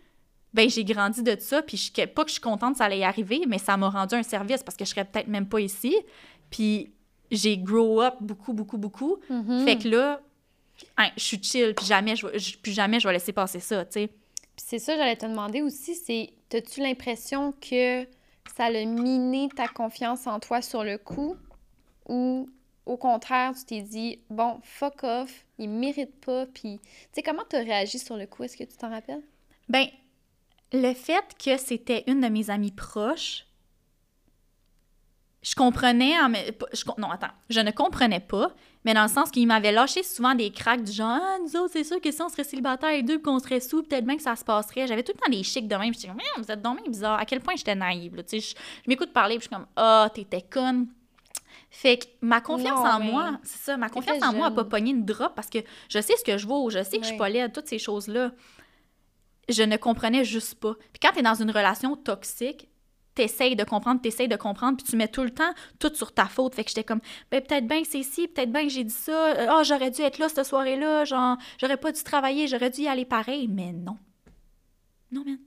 ben 0.53 0.69
j'ai 0.69 0.85
grandi 0.85 1.23
de 1.23 1.35
ça, 1.39 1.63
puis 1.63 1.79
je, 1.79 2.05
pas 2.05 2.25
que 2.25 2.29
je 2.29 2.35
suis 2.35 2.43
contente 2.43 2.73
que 2.73 2.79
ça 2.79 2.85
allait 2.85 2.99
y 2.99 3.05
arriver, 3.05 3.43
mais 3.49 3.59
ça 3.59 3.77
m'a 3.79 3.89
rendu 3.89 4.15
un 4.15 4.23
service 4.23 4.63
parce 4.63 4.77
que 4.77 4.85
je 4.85 4.91
serais 4.91 5.05
peut-être 5.05 5.29
même 5.29 5.49
pas 5.49 5.61
ici. 5.61 5.97
Puis 6.51 6.93
j'ai 7.31 7.57
grow 7.57 8.03
up 8.03 8.15
beaucoup, 8.21 8.53
beaucoup, 8.53 8.77
beaucoup. 8.77 9.19
Mm-hmm. 9.31 9.65
Fait 9.65 9.79
que 9.79 9.89
là, 9.89 10.21
hein, 10.99 11.09
je 11.17 11.23
suis 11.23 11.43
chill, 11.43 11.75
puis 11.75 11.87
jamais 11.87 12.17
je, 12.17 12.27
puis 12.59 12.73
jamais 12.73 13.01
je 13.01 13.09
vais 13.09 13.15
laisser 13.15 13.33
passer 13.33 13.61
ça, 13.61 13.85
tu 13.87 13.93
sais 13.93 14.11
c'est 14.57 14.79
ça, 14.79 14.97
j'allais 14.97 15.17
te 15.17 15.27
demander 15.27 15.63
aussi, 15.63 15.95
c'est, 15.95 16.31
as-tu 16.53 16.81
l'impression 16.81 17.53
que 17.53 18.05
ça 18.57 18.67
a 18.67 18.85
miné 18.85 19.49
ta 19.55 19.69
confiance 19.69 20.27
en 20.27 20.41
toi 20.41 20.63
sur 20.63 20.85
le 20.85 20.99
coup? 20.99 21.37
Ou 22.09 22.49
au 22.87 22.97
contraire, 22.97 23.55
tu 23.55 23.65
t'es 23.65 23.81
dit, 23.81 24.21
bon, 24.31 24.61
fuck 24.63 25.05
off, 25.05 25.47
il 25.59 25.71
mérite 25.71 26.21
pas, 26.21 26.47
puis, 26.47 26.81
tu 26.83 26.89
sais, 27.13 27.23
comment 27.23 27.45
tu 27.49 27.57
as 27.57 27.61
réagi 27.61 27.99
sur 27.99 28.17
le 28.17 28.27
coup? 28.27 28.45
Est-ce 28.45 28.57
que 28.57 28.65
tu 28.65 28.77
t'en 28.77 28.91
rappelles? 28.91 29.23
Ben, 29.69 29.87
le 30.73 30.93
fait 30.93 31.25
que 31.43 31.57
c'était 31.57 32.05
une 32.07 32.21
de 32.21 32.29
mes 32.29 32.51
amies 32.51 32.73
proches, 32.73 33.47
je 35.45 35.55
comprenais, 35.55 36.15
je, 36.73 36.85
non, 36.97 37.11
attends, 37.11 37.33
je 37.51 37.61
ne 37.61 37.71
comprenais 37.71 38.21
pas, 38.21 38.51
mais 38.85 38.95
dans 38.95 39.03
le 39.03 39.09
sens 39.09 39.31
qu'il 39.31 39.47
m'avait 39.47 39.73
lâché 39.73 40.03
souvent 40.03 40.35
des 40.35 40.51
cracks 40.51 40.83
du 40.83 40.91
genre, 40.91 41.19
ah, 41.21 41.37
nous 41.43 41.55
autres, 41.57 41.73
c'est 41.75 41.85
sûr 41.85 42.01
que 42.01 42.11
si 42.11 42.23
on 42.23 42.31
serait 42.31 42.45
célibataires 42.45 42.91
et 42.91 43.03
deux, 43.03 43.19
qu'on 43.19 43.39
serait 43.39 43.61
sous, 43.61 43.83
peut-être 43.83 44.07
bien 44.07 44.17
que 44.17 44.23
ça 44.23 44.37
se 44.37 44.45
passerait. 44.45 44.87
J'avais 44.87 45.03
tout 45.03 45.13
le 45.15 45.21
temps 45.21 45.31
des 45.31 45.43
chics 45.43 45.69
de 45.69 45.77
même, 45.77 45.93
je 45.93 45.99
disais, 45.99 46.13
vous 46.39 46.51
êtes 46.51 46.63
donc 46.63 46.89
bizarre. 46.89 47.19
À 47.19 47.27
quel 47.27 47.41
point 47.41 47.57
j'étais 47.57 47.75
naïve, 47.75 48.25
tu 48.27 48.41
sais, 48.41 48.41
je, 48.41 48.89
m'écoute 48.89 49.13
parler, 49.13 49.37
puis 49.37 49.45
je 49.45 49.49
suis 49.49 49.55
comme, 49.55 49.67
ah, 49.77 50.07
oh, 50.07 50.13
t'étais 50.15 50.41
conne. 50.41 50.89
Fait 51.71 51.99
que 51.99 52.05
ma 52.23 52.41
confiance 52.41 52.79
en 52.79 53.01
moi, 53.01 53.39
c'est 53.43 53.61
ça, 53.61 53.77
ma 53.77 53.91
confiance 53.91 54.23
en 54.23 54.33
moi 54.33 54.49
n'a 54.49 54.57
pas 54.57 54.65
pogné 54.65 54.93
une 54.93 55.05
drop 55.05 55.35
parce 55.35 55.51
que 55.51 55.59
je 55.91 56.01
sais 56.01 56.17
ce 56.17 56.25
que 56.25 56.39
je 56.39 56.47
vaux, 56.47 56.71
je 56.71 56.83
sais 56.83 56.97
que 56.97 57.03
je 57.03 57.09
suis 57.09 57.19
pas 57.19 57.29
laide, 57.29 57.53
toutes 57.53 57.69
ces 57.69 57.79
choses-là. 57.79 58.33
Je 59.51 59.63
ne 59.63 59.77
comprenais 59.77 60.25
juste 60.25 60.55
pas. 60.55 60.75
Puis 60.93 61.01
quand 61.03 61.11
tu 61.13 61.19
es 61.19 61.23
dans 61.23 61.35
une 61.35 61.51
relation 61.51 61.97
toxique, 61.97 62.69
t'essayes 63.15 63.57
de 63.57 63.65
comprendre, 63.65 64.01
t'essayes 64.01 64.29
de 64.29 64.37
comprendre, 64.37 64.77
puis 64.77 64.87
tu 64.87 64.97
mets 64.97 65.09
tout 65.09 65.23
le 65.23 65.31
temps 65.31 65.53
tout 65.79 65.93
sur 65.95 66.13
ta 66.13 66.27
faute. 66.27 66.55
Fait 66.55 66.65
que 66.65 66.71
j'étais 66.71 66.85
comme, 66.85 67.01
ben 67.31 67.41
peut-être 67.41 67.67
bien 67.67 67.83
que 67.83 67.89
c'est 67.89 67.99
ici, 67.99 68.29
peut-être 68.29 68.53
bien 68.53 68.63
que 68.63 68.71
j'ai 68.71 68.85
dit 68.85 68.95
ça, 68.95 69.35
ah, 69.49 69.59
oh, 69.59 69.65
j'aurais 69.65 69.91
dû 69.91 70.03
être 70.03 70.19
là 70.19 70.29
cette 70.29 70.47
soirée-là, 70.47 71.05
genre, 71.05 71.37
j'aurais 71.59 71.77
pas 71.77 71.93
dû 71.93 72.03
travailler, 72.03 72.49
j'aurais 72.49 72.71
dû 72.71 72.83
y 72.83 72.89
aller 72.89 73.05
pareil, 73.05 73.49
mais 73.49 73.73
non. 73.73 73.97
Non, 75.11 75.23
man. 75.25 75.39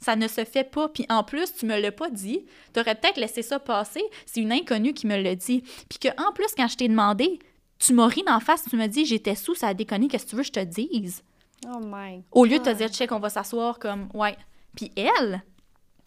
Ça 0.00 0.14
ne 0.14 0.28
se 0.28 0.44
fait 0.44 0.64
pas. 0.64 0.88
Puis 0.88 1.06
en 1.08 1.24
plus, 1.24 1.54
tu 1.54 1.66
me 1.66 1.80
l'as 1.80 1.90
pas 1.90 2.10
dit. 2.10 2.44
Tu 2.74 2.80
aurais 2.80 2.94
peut-être 2.94 3.16
laissé 3.16 3.42
ça 3.42 3.58
passer. 3.58 4.02
C'est 4.26 4.40
une 4.40 4.52
inconnue 4.52 4.92
qui 4.92 5.06
me 5.06 5.16
l'a 5.16 5.34
dit. 5.34 5.62
Puis 5.88 5.98
que 5.98 6.08
en 6.22 6.32
plus, 6.32 6.54
quand 6.56 6.68
je 6.68 6.76
t'ai 6.76 6.86
demandé, 6.86 7.38
tu 7.78 7.94
m'as 7.94 8.06
ri 8.06 8.22
d'en 8.26 8.40
face, 8.40 8.64
tu 8.68 8.76
me 8.76 8.86
dis 8.86 9.04
j'étais 9.06 9.34
sous, 9.34 9.54
ça 9.54 9.68
a 9.68 9.74
déconné, 9.74 10.08
qu'est-ce 10.08 10.26
que 10.26 10.30
tu 10.30 10.36
veux 10.36 10.42
que 10.42 10.48
je 10.48 10.52
te 10.52 10.64
dise? 10.64 11.22
Oh 11.66 11.80
my 11.82 12.22
Au 12.32 12.44
lieu 12.44 12.58
de 12.58 12.64
te 12.64 12.74
dire, 12.74 12.88
check, 12.88 13.10
on 13.12 13.18
va 13.18 13.30
s'asseoir 13.30 13.78
comme, 13.78 14.08
ouais. 14.14 14.36
Puis 14.76 14.92
elle, 14.96 15.42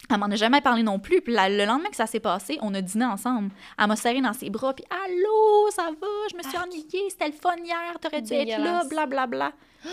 elle 0.10 0.18
m'en 0.18 0.26
a 0.26 0.36
jamais 0.36 0.62
parlé 0.62 0.84
non 0.84 1.00
plus. 1.00 1.22
Puis 1.22 1.34
le 1.34 1.66
lendemain 1.66 1.90
que 1.90 1.96
ça 1.96 2.08
s'est 2.08 2.20
passé, 2.20 2.58
on 2.62 2.74
a 2.74 2.82
dîné 2.82 3.06
ensemble. 3.06 3.52
Elle 3.78 3.88
m'a 3.88 3.96
serré 3.96 4.22
dans 4.22 4.34
ses 4.34 4.50
bras, 4.50 4.74
puis 4.74 4.86
Allô, 4.90 5.70
ça 5.72 5.84
va, 5.84 6.08
je 6.32 6.38
me 6.38 6.44
suis 6.44 6.58
ennuyée, 6.58 7.10
c'était 7.10 7.28
le 7.28 7.34
fun 7.34 7.56
hier, 7.64 8.00
t'aurais 8.02 8.22
dû 8.22 8.34
être 8.34 8.60
là, 8.60 8.84
blablabla. 8.90 9.28
Bla, 9.28 9.52
bla. 9.52 9.92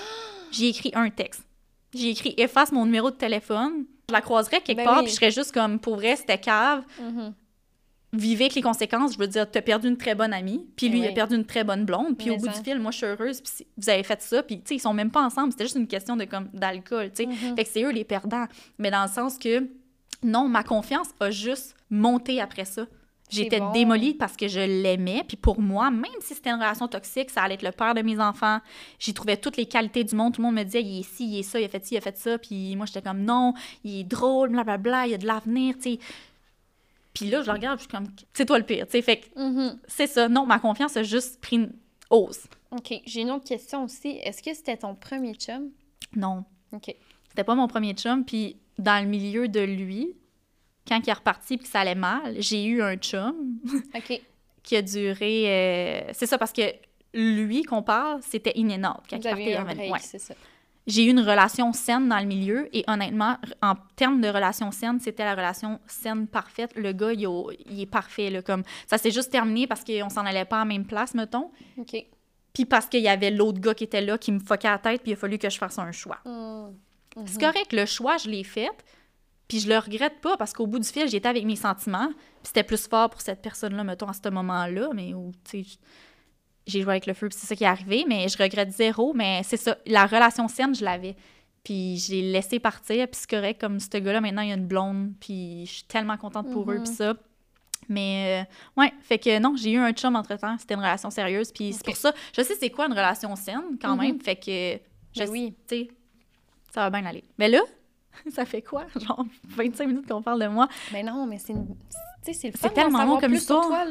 J'ai 0.50 0.68
écrit 0.68 0.92
un 0.94 1.10
texte. 1.10 1.42
J'ai 1.94 2.10
écrit 2.10 2.34
efface 2.36 2.72
mon 2.72 2.84
numéro 2.84 3.10
de 3.10 3.16
téléphone. 3.16 3.84
Je 4.08 4.12
la 4.14 4.20
croiserais 4.20 4.60
quelque 4.60 4.78
ben 4.78 4.84
part, 4.84 5.02
puis 5.02 5.10
je 5.10 5.16
serais 5.16 5.30
juste 5.30 5.52
comme 5.52 5.78
pour 5.80 5.96
vrai, 5.96 6.16
c'était 6.16 6.38
cave. 6.38 6.84
Mm-hmm. 7.00 7.32
Vivez 8.12 8.44
avec 8.44 8.54
les 8.54 8.62
conséquences, 8.62 9.14
je 9.14 9.18
veux 9.18 9.26
dire, 9.26 9.50
t'as 9.50 9.60
perdu 9.60 9.88
une 9.88 9.96
très 9.96 10.14
bonne 10.14 10.32
amie, 10.32 10.64
puis 10.76 10.88
lui, 10.88 11.00
il 11.00 11.06
a 11.06 11.12
perdu 11.12 11.34
une 11.34 11.44
très 11.44 11.64
bonne 11.64 11.84
blonde, 11.84 12.16
puis 12.16 12.30
au 12.30 12.36
bout 12.36 12.48
du 12.48 12.62
fil, 12.62 12.78
moi, 12.78 12.90
je 12.92 12.98
suis 12.98 13.06
heureuse, 13.06 13.40
puis 13.40 13.66
vous 13.76 13.90
avez 13.90 14.04
fait 14.04 14.22
ça, 14.22 14.42
puis 14.42 14.58
tu 14.58 14.68
sais, 14.68 14.74
ils 14.76 14.80
sont 14.80 14.94
même 14.94 15.10
pas 15.10 15.22
ensemble, 15.22 15.52
c'était 15.52 15.64
juste 15.64 15.76
une 15.76 15.88
question 15.88 16.16
de 16.16 16.24
comme 16.24 16.48
d'alcool, 16.54 17.10
tu 17.10 17.24
sais. 17.24 17.28
Mm-hmm. 17.28 17.56
Fait 17.56 17.64
que 17.64 17.70
c'est 17.70 17.82
eux 17.82 17.90
les 17.90 18.04
perdants. 18.04 18.46
Mais 18.78 18.90
dans 18.90 19.02
le 19.02 19.10
sens 19.10 19.38
que, 19.38 19.68
non, 20.22 20.48
ma 20.48 20.62
confiance 20.62 21.08
a 21.20 21.30
juste 21.30 21.74
monté 21.90 22.40
après 22.40 22.64
ça. 22.64 22.86
J'étais 23.28 23.60
démolie 23.72 24.14
parce 24.14 24.36
que 24.36 24.46
je 24.46 24.60
l'aimais. 24.60 25.24
Puis 25.26 25.36
pour 25.36 25.60
moi, 25.60 25.90
même 25.90 26.04
si 26.20 26.34
c'était 26.34 26.50
une 26.50 26.60
relation 26.60 26.86
toxique, 26.86 27.30
ça 27.30 27.42
allait 27.42 27.54
être 27.54 27.62
le 27.62 27.72
père 27.72 27.94
de 27.94 28.02
mes 28.02 28.20
enfants. 28.20 28.60
J'y 28.98 29.14
trouvais 29.14 29.36
toutes 29.36 29.56
les 29.56 29.66
qualités 29.66 30.04
du 30.04 30.14
monde. 30.14 30.34
Tout 30.34 30.42
le 30.42 30.46
monde 30.46 30.54
me 30.56 30.62
disait, 30.62 30.82
il 30.82 31.00
est 31.00 31.02
ci, 31.02 31.26
il 31.26 31.38
est 31.40 31.42
ça, 31.42 31.58
il 31.60 31.64
a 31.64 31.68
fait 31.68 31.84
ci, 31.84 31.94
il 31.94 31.98
a 31.98 32.00
fait 32.00 32.16
ça. 32.16 32.38
Puis 32.38 32.76
moi, 32.76 32.86
j'étais 32.86 33.02
comme, 33.02 33.22
non, 33.22 33.54
il 33.82 34.00
est 34.00 34.04
drôle, 34.04 34.50
blablabla, 34.50 34.78
bla, 34.78 34.90
bla, 34.90 35.06
il 35.08 35.14
a 35.14 35.18
de 35.18 35.26
l'avenir, 35.26 35.74
tu 35.74 35.82
sais. 35.82 35.98
Puis 37.14 37.30
là, 37.30 37.40
je 37.40 37.46
le 37.46 37.52
regarde, 37.52 37.78
je 37.78 37.84
suis 37.84 37.90
comme, 37.90 38.06
c'est 38.34 38.44
toi 38.44 38.58
le 38.58 38.64
pire, 38.64 38.86
tu 38.86 38.92
sais. 38.92 39.02
Fait 39.02 39.20
que 39.20 39.26
mm-hmm. 39.36 39.78
c'est 39.88 40.06
ça. 40.06 40.28
Non, 40.28 40.46
ma 40.46 40.58
confiance 40.58 40.96
a 40.96 41.02
juste 41.02 41.40
pris 41.40 41.56
une 41.56 41.72
hausse. 42.10 42.46
OK. 42.70 42.94
J'ai 43.04 43.22
une 43.22 43.30
autre 43.30 43.44
question 43.44 43.84
aussi. 43.84 44.20
Est-ce 44.22 44.42
que 44.42 44.54
c'était 44.54 44.76
ton 44.76 44.94
premier 44.94 45.34
chum? 45.34 45.70
Non. 46.14 46.44
OK. 46.72 46.94
C'était 47.36 47.44
pas 47.44 47.54
mon 47.54 47.68
premier 47.68 47.92
chum. 47.92 48.24
Puis 48.24 48.56
dans 48.78 49.04
le 49.04 49.06
milieu 49.06 49.46
de 49.46 49.60
lui, 49.60 50.16
quand 50.88 50.98
il 51.04 51.10
est 51.10 51.12
reparti 51.12 51.54
et 51.54 51.58
que 51.58 51.68
ça 51.68 51.80
allait 51.80 51.94
mal, 51.94 52.36
j'ai 52.38 52.64
eu 52.64 52.80
un 52.80 52.96
chum 52.96 53.58
qui 54.62 54.76
a 54.76 54.80
duré. 54.80 55.44
Euh, 55.46 56.12
c'est 56.14 56.24
ça, 56.24 56.38
parce 56.38 56.52
que 56.54 56.62
lui 57.12 57.62
qu'on 57.64 57.82
parle, 57.82 58.20
c'était 58.22 58.52
inénable 58.54 59.00
quand 59.10 59.16
il 59.16 59.22
partait. 59.22 59.90
Ouais. 59.90 59.98
c'est 60.00 60.18
ça. 60.18 60.34
J'ai 60.86 61.04
eu 61.04 61.10
une 61.10 61.20
relation 61.20 61.74
saine 61.74 62.08
dans 62.08 62.20
le 62.20 62.24
milieu 62.24 62.74
et 62.74 62.84
honnêtement, 62.86 63.36
en 63.60 63.74
termes 63.96 64.22
de 64.22 64.28
relation 64.28 64.70
saine, 64.70 64.98
c'était 64.98 65.24
la 65.24 65.34
relation 65.34 65.78
saine 65.86 66.26
parfaite. 66.26 66.70
Le 66.74 66.92
gars, 66.92 67.12
il, 67.12 67.82
est 67.82 67.90
parfait. 67.90 68.30
Là, 68.30 68.40
comme, 68.40 68.62
ça 68.86 68.96
s'est 68.96 69.10
juste 69.10 69.30
terminé 69.30 69.66
parce 69.66 69.84
qu'on 69.84 70.08
s'en 70.08 70.24
allait 70.24 70.44
pas 70.46 70.56
à 70.56 70.60
la 70.60 70.64
même 70.64 70.86
place, 70.86 71.12
mettons. 71.12 71.50
OK. 71.76 72.06
Puis 72.54 72.64
parce 72.64 72.86
qu'il 72.86 73.02
y 73.02 73.08
avait 73.08 73.30
l'autre 73.30 73.60
gars 73.60 73.74
qui 73.74 73.84
était 73.84 74.00
là, 74.00 74.16
qui 74.16 74.32
me 74.32 74.38
foquait 74.38 74.68
la 74.68 74.78
tête, 74.78 75.02
puis 75.02 75.10
il 75.10 75.14
a 75.14 75.16
fallu 75.18 75.36
que 75.36 75.50
je 75.50 75.58
fasse 75.58 75.78
un 75.78 75.92
choix. 75.92 76.20
C'est 77.24 77.40
correct, 77.40 77.72
le 77.72 77.86
choix, 77.86 78.18
je 78.18 78.28
l'ai 78.28 78.44
fait. 78.44 78.70
Puis 79.48 79.60
je 79.60 79.68
le 79.68 79.78
regrette 79.78 80.20
pas 80.20 80.36
parce 80.36 80.52
qu'au 80.52 80.66
bout 80.66 80.78
du 80.78 80.88
fil, 80.88 81.08
j'étais 81.08 81.28
avec 81.28 81.44
mes 81.44 81.56
sentiments. 81.56 82.08
Puis 82.08 82.48
c'était 82.48 82.64
plus 82.64 82.86
fort 82.88 83.10
pour 83.10 83.20
cette 83.20 83.42
personne-là, 83.42 83.84
mettons, 83.84 84.08
à 84.08 84.12
ce 84.12 84.28
moment-là. 84.28 84.90
Mais 84.92 85.12
tu 85.44 85.64
sais, 85.64 85.78
j'ai 86.66 86.82
joué 86.82 86.90
avec 86.90 87.06
le 87.06 87.14
feu, 87.14 87.28
puis 87.28 87.38
c'est 87.38 87.46
ça 87.46 87.54
qui 87.54 87.64
est 87.64 87.68
arrivé. 87.68 88.04
Mais 88.08 88.28
je 88.28 88.36
regrette 88.36 88.72
zéro. 88.72 89.12
Mais 89.14 89.42
c'est 89.44 89.56
ça, 89.56 89.78
la 89.86 90.06
relation 90.06 90.48
saine, 90.48 90.74
je 90.74 90.84
l'avais. 90.84 91.16
Puis 91.62 91.96
j'ai 91.98 92.22
laissé 92.22 92.58
partir. 92.58 93.06
Puis 93.08 93.20
c'est 93.20 93.30
correct, 93.30 93.60
comme 93.60 93.78
ce 93.78 93.96
gars-là, 93.96 94.20
maintenant, 94.20 94.42
il 94.42 94.48
y 94.48 94.52
a 94.52 94.56
une 94.56 94.66
blonde. 94.66 95.12
Puis 95.20 95.64
je 95.66 95.72
suis 95.72 95.84
tellement 95.84 96.16
contente 96.16 96.50
pour 96.50 96.70
eux, 96.70 96.82
puis 96.82 96.92
mm-hmm. 96.92 96.96
ça. 96.96 97.14
Mais 97.88 98.44
euh, 98.44 98.80
ouais, 98.80 98.92
fait 99.00 99.18
que 99.18 99.38
non, 99.38 99.54
j'ai 99.54 99.72
eu 99.72 99.78
un 99.78 99.92
chum 99.92 100.16
entre-temps. 100.16 100.56
C'était 100.58 100.74
une 100.74 100.80
relation 100.80 101.10
sérieuse. 101.10 101.52
Puis 101.52 101.72
c'est 101.72 101.84
pour 101.84 101.96
ça, 101.96 102.12
je 102.36 102.42
sais 102.42 102.56
c'est 102.58 102.70
quoi 102.70 102.86
une 102.86 102.94
relation 102.94 103.36
saine 103.36 103.78
quand 103.80 103.96
mm-hmm. 103.96 104.00
même. 104.00 104.20
Fait 104.20 104.34
que, 104.34 104.80
je 105.14 105.24
ben 105.24 105.30
oui. 105.30 105.54
tu 105.68 105.76
sais, 105.76 105.88
ça 106.76 106.82
va 106.82 106.90
bien 106.90 107.08
aller. 107.08 107.24
Mais 107.38 107.48
là, 107.48 107.60
ça 108.30 108.44
fait 108.44 108.60
quoi? 108.60 108.84
Genre 108.96 109.24
25 109.48 109.86
minutes 109.86 110.06
qu'on 110.06 110.20
parle 110.20 110.42
de 110.42 110.48
moi? 110.48 110.68
Mais 110.92 111.02
non, 111.02 111.26
mais 111.26 111.38
c'est 111.38 111.54
c'est 112.32 112.48
le 112.52 112.58
fun 112.58 112.68
tellement 112.68 113.04
long 113.04 113.18
comme 113.18 113.32
histoire. 113.32 113.86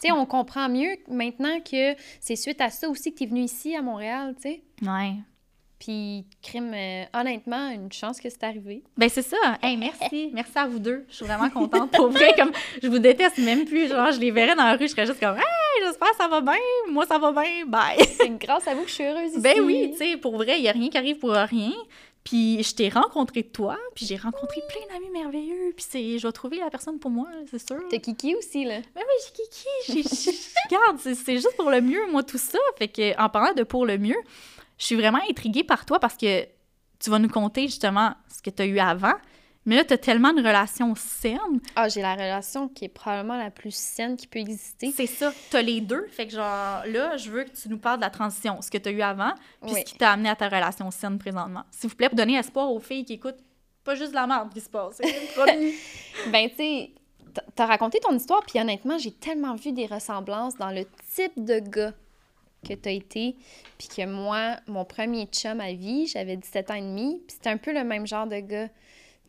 Tu 0.00 0.06
sais, 0.06 0.12
on 0.12 0.24
comprend 0.24 0.70
mieux 0.70 0.96
maintenant 1.08 1.60
que 1.60 1.94
c'est 2.20 2.36
suite 2.36 2.62
à 2.62 2.70
ça 2.70 2.88
aussi 2.88 3.12
que 3.12 3.18
tu 3.18 3.24
es 3.24 3.26
venu 3.26 3.42
ici 3.42 3.76
à 3.76 3.82
Montréal, 3.82 4.34
tu 4.36 4.48
sais. 4.48 4.62
Ouais. 4.80 5.16
Puis, 5.78 6.26
crime, 6.42 6.72
euh, 6.74 7.04
honnêtement, 7.12 7.68
une 7.70 7.92
chance 7.92 8.18
que 8.18 8.30
c'est 8.30 8.44
arrivé. 8.44 8.82
Ben 8.96 9.10
c'est 9.10 9.22
ça. 9.22 9.36
Hey, 9.62 9.76
merci. 9.76 10.30
merci 10.34 10.52
à 10.56 10.66
vous 10.66 10.78
deux. 10.78 11.04
Je 11.10 11.16
suis 11.16 11.26
vraiment 11.26 11.50
contente. 11.50 11.90
Pour 11.90 12.08
vrai, 12.08 12.32
comme, 12.36 12.52
je 12.82 12.88
vous 12.88 12.98
déteste 12.98 13.38
même 13.38 13.66
plus. 13.66 13.88
Genre, 13.88 14.12
je 14.12 14.20
les 14.20 14.30
verrais 14.30 14.54
dans 14.54 14.64
la 14.64 14.76
rue, 14.76 14.86
je 14.86 14.92
serais 14.92 15.06
juste 15.06 15.20
comme, 15.20 15.36
hey, 15.36 15.44
j'espère 15.84 16.10
que 16.10 16.16
ça 16.16 16.28
va 16.28 16.40
bien. 16.40 16.54
Moi, 16.90 17.06
ça 17.06 17.18
va 17.18 17.32
bien. 17.32 17.66
Bye. 17.66 17.98
c'est 18.16 18.30
grâce 18.38 18.66
à 18.68 18.74
vous 18.74 18.82
que 18.82 18.88
je 18.88 18.94
suis 18.94 19.04
heureuse 19.04 19.32
ici. 19.32 19.40
Ben 19.40 19.60
oui, 19.60 19.90
tu 19.92 19.98
sais, 19.98 20.16
pour 20.16 20.36
vrai, 20.36 20.58
il 20.58 20.62
n'y 20.62 20.68
a 20.68 20.72
rien 20.72 20.88
qui 20.88 20.98
arrive 20.98 21.18
pour 21.18 21.30
rien. 21.30 21.72
Puis 22.24 22.62
je 22.62 22.74
t'ai 22.74 22.90
rencontré 22.90 23.42
toi, 23.42 23.78
puis 23.94 24.04
j'ai 24.04 24.16
rencontré 24.16 24.60
plein 24.68 24.94
d'amis 24.94 25.10
merveilleux, 25.10 25.72
puis 25.74 25.86
c'est, 25.88 26.18
je 26.18 26.26
vais 26.26 26.32
trouver 26.32 26.58
la 26.58 26.68
personne 26.68 26.98
pour 26.98 27.10
moi, 27.10 27.26
c'est 27.50 27.66
sûr. 27.66 27.80
T'as 27.90 27.98
Kiki 27.98 28.34
aussi, 28.34 28.64
là. 28.64 28.80
Mais 28.94 29.00
oui, 29.00 29.32
j'ai 29.86 30.02
Kiki. 30.02 30.38
Regarde, 30.70 30.98
c'est 30.98 31.36
juste 31.36 31.56
pour 31.56 31.70
le 31.70 31.80
mieux, 31.80 32.10
moi, 32.10 32.22
tout 32.22 32.38
ça. 32.38 32.58
Fait 32.76 32.88
que, 32.88 33.18
en 33.18 33.30
parlant 33.30 33.54
de 33.54 33.62
pour 33.62 33.86
le 33.86 33.96
mieux, 33.96 34.18
je 34.76 34.84
suis 34.84 34.96
vraiment 34.96 35.20
intriguée 35.30 35.64
par 35.64 35.86
toi 35.86 35.98
parce 35.98 36.16
que 36.16 36.44
tu 36.98 37.08
vas 37.08 37.18
nous 37.18 37.28
conter 37.28 37.62
justement 37.62 38.12
ce 38.28 38.42
que 38.42 38.50
tu 38.50 38.62
as 38.62 38.66
eu 38.66 38.78
avant, 38.78 39.14
mais 39.66 39.76
là, 39.76 39.84
tu 39.84 39.92
as 39.92 39.98
tellement 39.98 40.32
de 40.32 40.40
relations 40.40 40.94
saines. 40.94 41.60
Ah, 41.76 41.88
j'ai 41.88 42.00
la 42.00 42.14
relation 42.14 42.68
qui 42.68 42.86
est 42.86 42.88
probablement 42.88 43.36
la 43.36 43.50
plus 43.50 43.74
saine 43.74 44.16
qui 44.16 44.26
peut 44.26 44.38
exister. 44.38 44.90
C'est 44.96 45.06
ça. 45.06 45.32
Tu 45.50 45.56
as 45.56 45.62
les 45.62 45.80
deux. 45.82 46.06
Fait 46.10 46.26
que, 46.26 46.32
genre, 46.32 46.82
là, 46.86 47.16
je 47.18 47.30
veux 47.30 47.44
que 47.44 47.50
tu 47.50 47.68
nous 47.68 47.78
parles 47.78 47.98
de 47.98 48.04
la 48.04 48.10
transition, 48.10 48.62
ce 48.62 48.70
que 48.70 48.78
tu 48.78 48.88
as 48.88 48.92
eu 48.92 49.02
avant, 49.02 49.32
puis 49.62 49.74
ce 49.74 49.84
qui 49.84 49.94
t'a 49.94 50.12
amené 50.12 50.30
à 50.30 50.36
ta 50.36 50.48
relation 50.48 50.90
saine 50.90 51.18
présentement. 51.18 51.64
S'il 51.70 51.90
vous 51.90 51.96
plaît, 51.96 52.08
pour 52.08 52.16
donner 52.16 52.36
espoir 52.36 52.72
aux 52.72 52.80
filles 52.80 53.04
qui 53.04 53.14
écoutent 53.14 53.42
pas 53.84 53.94
juste 53.94 54.10
de 54.10 54.16
la 54.16 54.26
merde 54.26 54.52
qui 54.52 54.60
se 54.60 54.70
passe. 54.70 54.98
ben, 56.32 56.48
tu 56.48 56.56
sais, 56.56 56.90
t'as 57.54 57.66
raconté 57.66 57.98
ton 58.00 58.14
histoire, 58.14 58.42
puis 58.46 58.58
honnêtement, 58.60 58.98
j'ai 58.98 59.12
tellement 59.12 59.54
vu 59.54 59.72
des 59.72 59.86
ressemblances 59.86 60.56
dans 60.56 60.70
le 60.70 60.86
type 61.14 61.44
de 61.44 61.58
gars 61.58 61.92
que 62.66 62.74
t'as 62.74 62.90
été, 62.90 63.36
puis 63.78 63.88
que 63.88 64.06
moi, 64.06 64.56
mon 64.66 64.84
premier 64.84 65.26
chum 65.26 65.60
à 65.60 65.72
vie, 65.72 66.06
j'avais 66.06 66.36
17 66.36 66.70
ans 66.70 66.74
et 66.74 66.82
demi, 66.82 67.22
puis 67.26 67.36
c'était 67.36 67.50
un 67.50 67.56
peu 67.56 67.72
le 67.72 67.84
même 67.84 68.06
genre 68.06 68.26
de 68.26 68.38
gars 68.40 68.68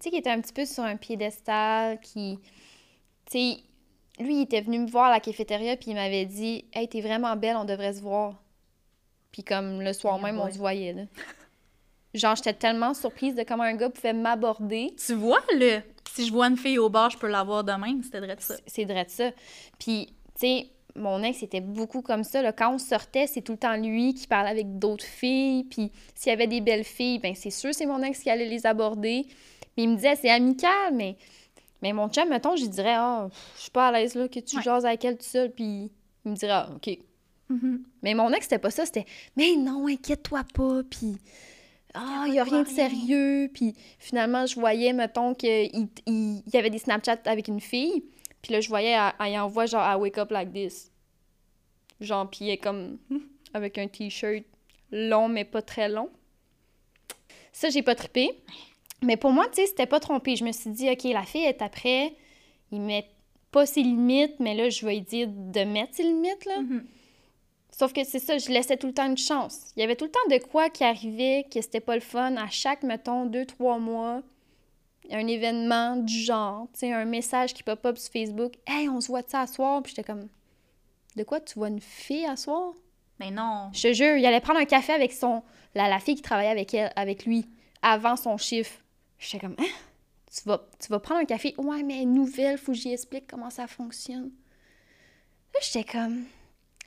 sais, 0.03 0.09
qui 0.09 0.17
était 0.17 0.29
un 0.29 0.41
petit 0.41 0.53
peu 0.53 0.65
sur 0.65 0.83
un 0.83 0.97
piédestal, 0.97 1.99
qui, 1.99 2.39
tu 3.25 3.31
sais, 3.31 3.57
lui, 4.19 4.35
il 4.35 4.41
était 4.41 4.61
venu 4.61 4.79
me 4.79 4.87
voir 4.87 5.05
à 5.05 5.11
la 5.11 5.19
cafétéria, 5.19 5.75
puis 5.77 5.91
il 5.91 5.95
m'avait 5.95 6.25
dit 6.25 6.65
«Hey, 6.73 6.87
t'es 6.87 7.01
vraiment 7.01 7.35
belle, 7.35 7.55
on 7.55 7.65
devrait 7.65 7.93
se 7.93 8.01
voir.» 8.01 8.41
Puis 9.31 9.43
comme 9.43 9.81
le 9.81 9.93
soir 9.93 10.19
même, 10.19 10.39
on 10.39 10.51
se 10.51 10.57
voyait, 10.57 10.93
là. 10.93 11.03
Genre, 12.13 12.35
j'étais 12.35 12.53
tellement 12.53 12.93
surprise 12.93 13.35
de 13.35 13.43
comment 13.43 13.63
un 13.63 13.75
gars 13.75 13.89
pouvait 13.89 14.11
m'aborder. 14.11 14.93
Tu 14.97 15.13
vois, 15.13 15.41
le 15.53 15.81
si 16.13 16.27
je 16.27 16.31
vois 16.31 16.47
une 16.47 16.57
fille 16.57 16.77
au 16.77 16.89
bar, 16.89 17.09
je 17.09 17.17
peux 17.17 17.27
l'avoir 17.27 17.63
demain, 17.63 17.99
c'était 18.03 18.19
vrai 18.19 18.35
de 18.35 18.41
ça. 18.41 18.55
C'est 18.67 18.85
vrai 18.85 19.05
de 19.05 19.09
ça. 19.09 19.31
Puis, 19.79 20.07
tu 20.35 20.41
sais, 20.41 20.67
mon 20.95 21.23
ex 21.23 21.41
était 21.43 21.61
beaucoup 21.61 22.01
comme 22.01 22.23
ça. 22.23 22.41
Là. 22.41 22.51
Quand 22.51 22.73
on 22.73 22.77
sortait, 22.77 23.27
c'est 23.27 23.41
tout 23.41 23.53
le 23.53 23.57
temps 23.57 23.75
lui 23.77 24.13
qui 24.13 24.27
parlait 24.27 24.49
avec 24.49 24.77
d'autres 24.79 25.05
filles. 25.05 25.63
Puis 25.65 25.91
s'il 26.15 26.29
y 26.29 26.33
avait 26.33 26.47
des 26.47 26.61
belles 26.61 26.83
filles, 26.83 27.19
ben 27.19 27.33
c'est 27.35 27.49
sûr 27.51 27.73
c'est 27.73 27.85
mon 27.85 28.01
ex 28.03 28.19
qui 28.19 28.29
allait 28.29 28.47
les 28.49 28.65
aborder. 28.65 29.25
Mais 29.77 29.83
il 29.83 29.89
me 29.89 29.95
disait, 29.95 30.15
c'est 30.15 30.29
amical, 30.29 30.93
mais 30.93 31.15
Mais 31.81 31.93
mon 31.93 32.09
chum, 32.09 32.29
mettons, 32.29 32.55
je 32.55 32.63
lui 32.63 32.69
dirais, 32.69 32.93
ah, 32.95 33.27
je 33.55 33.61
suis 33.61 33.71
pas 33.71 33.87
à 33.87 33.91
l'aise 33.91 34.13
là, 34.15 34.27
que 34.27 34.39
tu 34.39 34.57
Ouais. 34.57 34.61
jases 34.63 34.85
avec 34.85 35.03
elle 35.03 35.17
tout 35.17 35.23
seul, 35.23 35.49
puis 35.51 35.89
il 36.25 36.31
me 36.31 36.35
dirait, 36.35 36.51
ah, 36.51 36.69
OK. 36.75 36.95
Mhm. 37.49 37.81
Mais 38.03 38.13
mon 38.13 38.29
ex, 38.33 38.43
c'était 38.43 38.59
pas 38.59 38.69
ça, 38.69 38.85
c'était, 38.85 39.05
mais 39.35 39.55
non, 39.57 39.87
inquiète-toi 39.87 40.43
pas, 40.53 40.81
puis 40.89 41.17
ah, 41.95 42.25
il 42.27 42.35
y 42.35 42.39
a 42.39 42.43
rien 42.43 42.61
de 42.63 42.67
sérieux, 42.67 43.49
puis 43.53 43.73
finalement, 43.97 44.45
je 44.45 44.59
voyais, 44.59 44.93
mettons, 44.93 45.33
qu'il 45.33 45.49
il, 45.73 45.87
il 46.05 46.43
y 46.53 46.57
avait 46.57 46.69
des 46.69 46.77
Snapchats 46.77 47.17
avec 47.25 47.47
une 47.47 47.59
fille, 47.61 48.03
puis 48.41 48.53
là, 48.53 48.61
je 48.61 48.69
voyais, 48.69 48.91
elle, 48.91 49.13
elle 49.19 49.39
envoie 49.39 49.65
genre, 49.65 49.83
I 49.83 49.95
wake 49.95 50.17
up 50.17 50.31
like 50.31 50.51
this. 50.51 50.91
Genre, 51.99 52.29
puis 52.29 52.45
elle 52.45 52.51
est 52.51 52.57
comme, 52.57 52.97
avec 53.53 53.77
un 53.77 53.87
t-shirt 53.87 54.43
long, 54.91 55.27
mais 55.29 55.45
pas 55.45 55.61
très 55.61 55.89
long. 55.89 56.09
Ça, 57.51 57.69
j'ai 57.69 57.83
pas 57.83 57.95
trippé. 57.95 58.31
Mais 59.03 59.17
pour 59.17 59.31
moi, 59.31 59.47
tu 59.47 59.55
sais, 59.55 59.67
c'était 59.67 59.85
pas 59.85 59.99
trompé. 59.99 60.35
Je 60.35 60.43
me 60.43 60.51
suis 60.51 60.69
dit, 60.69 60.89
OK, 60.89 61.03
la 61.05 61.23
fille 61.23 61.43
est 61.43 61.61
après, 61.61 62.13
il 62.71 62.81
met 62.81 63.09
pas 63.51 63.65
ses 63.65 63.81
limites, 63.81 64.39
mais 64.39 64.55
là, 64.55 64.69
je 64.69 64.85
vais 64.85 64.95
lui 64.95 65.01
dire 65.01 65.27
de 65.27 65.63
mettre 65.63 65.95
ses 65.95 66.03
limites, 66.03 66.45
là. 66.45 66.61
Mhm. 66.61 66.85
Sauf 67.71 67.93
que 67.93 68.03
c'est 68.03 68.19
ça, 68.19 68.37
je 68.37 68.49
laissais 68.49 68.77
tout 68.77 68.87
le 68.87 68.93
temps 68.93 69.07
une 69.07 69.17
chance. 69.17 69.71
Il 69.75 69.79
y 69.79 69.83
avait 69.83 69.95
tout 69.95 70.05
le 70.05 70.11
temps 70.11 70.19
de 70.29 70.37
quoi 70.37 70.69
qui 70.69 70.83
arrivait, 70.83 71.45
que 71.51 71.61
c'était 71.61 71.79
pas 71.79 71.95
le 71.95 72.01
fun. 72.01 72.35
À 72.35 72.49
chaque, 72.49 72.83
mettons, 72.83 73.25
deux, 73.25 73.45
trois 73.45 73.79
mois, 73.79 74.21
un 75.09 75.27
événement 75.27 75.95
du 75.95 76.13
genre, 76.19 76.67
tu 76.73 76.79
sais, 76.79 76.93
un 76.93 77.05
message 77.05 77.53
qui 77.53 77.63
pop-up 77.63 77.97
sur 77.97 78.11
Facebook. 78.11 78.53
«Hey, 78.67 78.87
on 78.87 79.01
se 79.01 79.07
voit 79.07 79.21
de 79.21 79.29
ça 79.29 79.41
à 79.41 79.47
soir?» 79.47 79.81
Puis 79.83 79.93
j'étais 79.95 80.05
comme, 80.05 80.27
«De 81.15 81.23
quoi, 81.23 81.39
tu 81.39 81.57
vois 81.57 81.69
une 81.69 81.81
fille 81.81 82.25
à 82.25 82.35
soir? 82.35 82.73
Mais 83.19 83.31
non.» 83.31 83.69
Je 83.73 83.89
te 83.89 83.93
jure, 83.93 84.15
il 84.15 84.25
allait 84.25 84.39
prendre 84.41 84.59
un 84.59 84.65
café 84.65 84.93
avec 84.93 85.11
son... 85.11 85.43
La, 85.73 85.87
la 85.89 85.99
fille 85.99 86.15
qui 86.15 86.21
travaillait 86.21 86.51
avec, 86.51 86.73
elle, 86.73 86.91
avec 86.95 87.25
lui 87.25 87.47
avant 87.81 88.15
son 88.15 88.37
chiffre. 88.37 88.79
J'étais 89.19 89.39
comme, 89.39 89.55
«Hein? 89.59 89.65
Tu 90.33 90.43
vas, 90.45 90.67
tu 90.79 90.87
vas 90.89 90.99
prendre 90.99 91.21
un 91.21 91.25
café? 91.25 91.53
Ouais, 91.57 91.83
mais 91.83 92.05
nouvelle, 92.05 92.57
faut 92.57 92.71
que 92.71 92.77
j'y 92.77 92.93
explique 92.93 93.27
comment 93.27 93.49
ça 93.49 93.67
fonctionne.» 93.67 94.31
Là, 95.53 95.59
j'étais 95.61 95.89
comme... 95.89 96.25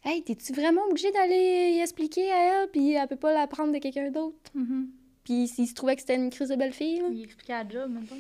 Hey, 0.07 0.23
t'es-tu 0.23 0.53
vraiment 0.53 0.83
obligé 0.91 1.11
d'aller 1.13 1.77
y 1.77 1.81
expliquer 1.81 2.31
à 2.31 2.63
elle, 2.63 2.71
puis 2.71 2.93
elle 2.93 3.09
peut 3.09 3.17
pas 3.17 3.33
l'apprendre 3.33 3.73
de 3.73 3.79
quelqu'un 3.79 4.11
d'autre? 4.11 4.51
Mhm. 4.55 4.91
Puis 5.25 5.49
s'il 5.49 5.67
se 5.67 5.75
trouvait 5.75 5.95
que 5.95 6.03
c'était 6.03 6.17
une 6.17 6.31
crise 6.31 6.49
de 6.49 6.57
belle 6.57 6.73
fille, 6.73 7.01
là? 7.01 7.09
Il 7.11 7.25
expliquait 7.25 7.53
la 7.53 7.69
job, 7.69 7.91
mettons. 7.91 8.17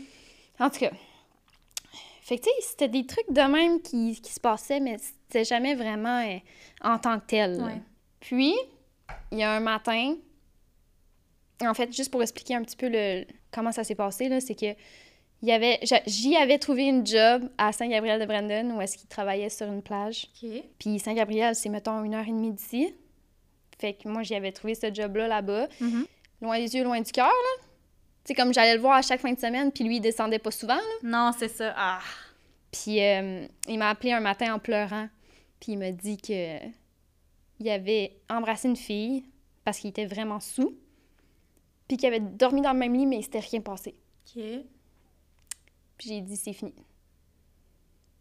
En 0.58 0.70
tout 0.70 0.80
cas. 0.80 0.92
Fait 2.22 2.38
que, 2.38 2.44
tu 2.44 2.48
sais, 2.48 2.68
c'était 2.70 2.88
des 2.88 3.04
trucs 3.04 3.30
de 3.30 3.40
même 3.42 3.82
qui, 3.82 4.18
qui 4.20 4.32
se 4.32 4.40
passaient, 4.40 4.80
mais 4.80 4.96
c'était 4.98 5.44
jamais 5.44 5.74
vraiment 5.74 6.26
euh, 6.26 6.38
en 6.82 6.98
tant 6.98 7.20
que 7.20 7.26
tel. 7.26 7.62
Ouais. 7.62 7.82
Puis, 8.20 8.54
il 9.30 9.38
y 9.38 9.42
a 9.42 9.52
un 9.52 9.60
matin, 9.60 10.16
en 11.60 11.74
fait, 11.74 11.94
juste 11.94 12.10
pour 12.10 12.22
expliquer 12.22 12.54
un 12.54 12.62
petit 12.62 12.76
peu 12.76 12.88
le, 12.88 13.26
comment 13.52 13.72
ça 13.72 13.84
s'est 13.84 13.94
passé, 13.94 14.30
là, 14.30 14.40
c'est 14.40 14.54
que 14.54 14.74
il 15.42 15.48
y 15.48 15.52
avait, 15.52 15.78
j'y 16.06 16.34
avais 16.36 16.56
trouvé 16.56 16.84
une 16.84 17.06
job 17.06 17.50
à 17.58 17.70
Saint-Gabriel-de-Brandon 17.72 18.76
où 18.76 18.80
est-ce 18.80 18.96
qu'il 18.96 19.08
travaillait 19.08 19.50
sur 19.50 19.66
une 19.66 19.82
plage. 19.82 20.28
Puis 20.78 20.98
Saint-Gabriel, 20.98 21.54
c'est, 21.54 21.68
mettons, 21.68 22.02
une 22.02 22.14
heure 22.14 22.26
et 22.26 22.32
demie 22.32 22.52
d'ici. 22.52 22.94
Fait 23.78 23.92
que 23.92 24.08
moi, 24.08 24.22
j'y 24.22 24.34
avais 24.34 24.52
trouvé 24.52 24.74
ce 24.74 24.86
job-là 24.94 25.28
là-bas. 25.28 25.68
Mhm. 25.80 26.06
Loin 26.44 26.58
des 26.58 26.76
yeux, 26.76 26.84
loin 26.84 27.00
du 27.00 27.10
cœur, 27.10 27.24
là. 27.24 27.62
Tu 27.62 28.28
sais, 28.28 28.34
comme 28.34 28.52
j'allais 28.52 28.74
le 28.74 28.80
voir 28.80 28.96
à 28.96 29.02
chaque 29.02 29.20
fin 29.20 29.32
de 29.32 29.40
semaine, 29.40 29.72
puis 29.72 29.82
lui, 29.82 29.96
il 29.96 30.00
descendait 30.00 30.38
pas 30.38 30.50
souvent, 30.50 30.74
là. 30.74 30.82
Non, 31.02 31.30
c'est 31.36 31.48
ça. 31.48 31.72
Ah. 31.74 32.00
Puis 32.70 33.02
euh, 33.02 33.46
il 33.66 33.78
m'a 33.78 33.88
appelé 33.88 34.12
un 34.12 34.20
matin 34.20 34.54
en 34.54 34.58
pleurant, 34.58 35.08
puis 35.58 35.72
il 35.72 35.78
m'a 35.78 35.90
dit 35.90 36.18
que 36.18 36.58
il 37.60 37.70
avait 37.70 38.18
embrassé 38.28 38.68
une 38.68 38.76
fille 38.76 39.24
parce 39.64 39.78
qu'il 39.78 39.88
était 39.88 40.04
vraiment 40.04 40.38
sous, 40.38 40.76
puis 41.88 41.96
qu'il 41.96 42.08
avait 42.08 42.20
dormi 42.20 42.60
dans 42.60 42.74
le 42.74 42.78
même 42.78 42.92
lit, 42.92 43.06
mais 43.06 43.18
il 43.18 43.22
s'était 43.22 43.38
rien 43.38 43.62
passé. 43.62 43.94
OK. 44.26 44.42
Puis 45.96 46.08
j'ai 46.08 46.20
dit, 46.20 46.36
c'est 46.36 46.52
fini. 46.52 46.74